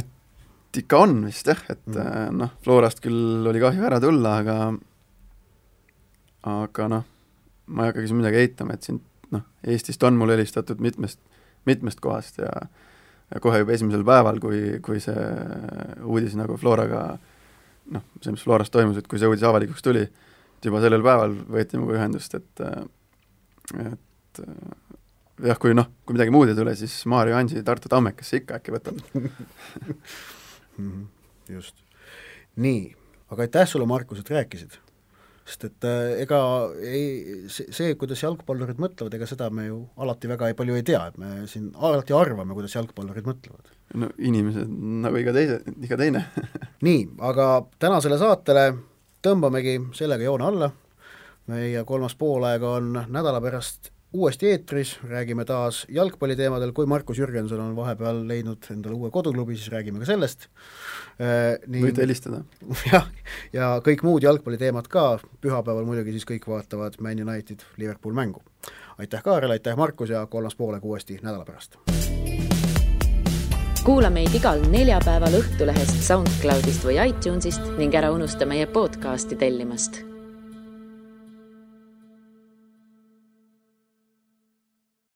et 0.00 0.80
ikka 0.80 1.00
on 1.04 1.20
vist 1.28 1.46
jah, 1.46 1.60
et 1.70 1.86
mm. 1.90 2.38
noh, 2.40 2.54
Florast 2.64 3.02
küll 3.04 3.46
oli 3.46 3.62
kahju 3.62 3.84
ära 3.86 4.00
tulla, 4.02 4.38
aga 4.42 4.56
aga 6.50 6.88
noh, 6.92 7.04
ma 7.72 7.84
ei 7.84 7.92
hakkagi 7.92 8.10
siin 8.10 8.20
midagi 8.20 8.42
eitama, 8.42 8.76
et 8.76 8.86
siin 8.86 8.98
noh, 9.34 9.44
Eestist 9.66 10.02
on 10.04 10.18
mulle 10.20 10.36
helistatud 10.36 10.82
mitmest, 10.84 11.20
mitmest 11.68 12.02
kohast 12.04 12.42
ja 12.42 12.50
ja 13.32 13.40
kohe 13.40 13.62
juba 13.62 13.72
esimesel 13.72 14.04
päeval, 14.06 14.36
kui, 14.42 14.58
kui 14.84 15.00
see 15.02 15.16
uudis 16.04 16.34
nagu 16.38 16.58
Floraga 16.60 17.06
noh, 17.94 18.04
see, 18.20 18.34
mis 18.34 18.44
Floras 18.44 18.70
toimus, 18.72 18.98
et 19.00 19.08
kui 19.10 19.20
see 19.20 19.30
uudis 19.30 19.46
avalikuks 19.46 19.84
tuli, 19.84 20.04
et 20.04 20.68
juba 20.68 20.82
sellel 20.84 21.04
päeval 21.04 21.34
võeti 21.56 21.80
minuga 21.80 21.98
ühendust, 21.98 22.36
et 22.36 22.64
et 23.80 24.42
jah, 25.42 25.58
kui 25.58 25.74
noh, 25.74 25.88
kui 26.06 26.14
midagi 26.14 26.30
muud 26.34 26.50
ei 26.52 26.58
tule, 26.58 26.74
siis 26.78 26.94
Maarja 27.10 27.38
Ansi 27.40 27.62
Tartu 27.66 27.90
Tammekesse 27.90 28.42
ikka 28.42 28.60
äkki 28.60 28.74
võtab 28.74 29.00
Mhm, 30.78 31.04
just. 31.54 31.76
nii, 32.58 32.88
aga 33.30 33.44
aitäh 33.46 33.68
sulle, 33.70 33.86
Markus, 33.86 34.18
et 34.18 34.30
rääkisid. 34.30 34.72
sest 35.44 35.64
et 35.68 35.84
äh, 35.84 36.22
ega 36.22 36.38
ei, 36.80 37.46
see, 37.52 37.66
see, 37.74 37.92
kuidas 38.00 38.22
jalgpallurid 38.24 38.78
mõtlevad, 38.80 39.14
ega 39.14 39.26
seda 39.28 39.50
me 39.52 39.66
ju 39.66 39.82
alati 40.00 40.30
väga 40.30 40.48
ei, 40.48 40.56
palju 40.56 40.74
ei 40.78 40.82
tea, 40.88 41.02
et 41.10 41.18
me 41.20 41.44
siin 41.50 41.66
alati 41.76 42.16
arvame, 42.16 42.56
kuidas 42.56 42.74
jalgpallurid 42.74 43.28
mõtlevad. 43.28 43.70
no 44.00 44.08
inimesed 44.18 44.70
nagu 45.04 45.20
iga 45.20 45.34
teise, 45.36 45.60
iga 45.84 45.98
teine 46.00 46.24
nii, 46.88 47.04
aga 47.30 47.48
tänasele 47.78 48.18
saatele 48.18 48.66
tõmbamegi 49.22 49.76
sellega 49.94 50.24
joone 50.26 50.48
alla, 50.48 50.70
meie 51.52 51.84
kolmas 51.84 52.16
poolaeg 52.18 52.64
on 52.64 52.94
nädala 53.12 53.42
pärast 53.44 53.93
uuesti 54.14 54.50
eetris, 54.50 54.98
räägime 55.08 55.44
taas 55.44 55.86
jalgpalliteemadel, 55.88 56.72
kui 56.72 56.86
Markus 56.86 57.18
Jürgenson 57.18 57.60
on 57.60 57.76
vahepeal 57.76 58.22
leidnud 58.28 58.68
endale 58.70 58.94
uue 58.94 59.10
koduklubi, 59.10 59.56
siis 59.58 59.72
räägime 59.72 59.98
ka 59.98 60.06
sellest. 60.06 60.46
Äh, 61.18 61.58
võite 61.82 62.04
helistada. 62.04 62.44
jah, 62.92 63.08
ja 63.52 63.72
kõik 63.84 64.06
muud 64.06 64.22
jalgpalliteemad 64.22 64.88
ka, 64.90 65.18
pühapäeval 65.42 65.86
muidugi 65.88 66.14
siis 66.14 66.28
kõik 66.30 66.46
vaatavad 66.50 67.00
Man 67.02 67.26
United 67.26 67.66
Liverpool 67.76 68.14
mängu. 68.14 68.42
aitäh, 68.98 69.22
Kaarel, 69.22 69.50
aitäh, 69.50 69.76
Markus, 69.76 70.10
ja 70.10 70.26
kolmas 70.26 70.54
poolaeg 70.54 70.84
uuesti 70.84 71.18
nädala 71.22 71.44
pärast. 71.44 71.78
kuula 73.84 74.10
meid 74.10 74.34
igal 74.34 74.62
neljapäeval 74.70 75.42
Õhtulehest, 75.42 76.00
SoundCloudist 76.06 76.86
või 76.86 77.02
iTunesist 77.08 77.76
ning 77.78 77.94
ära 77.94 78.14
unusta 78.14 78.46
meie 78.46 78.66
podcasti 78.66 79.36
tellimast 79.36 80.13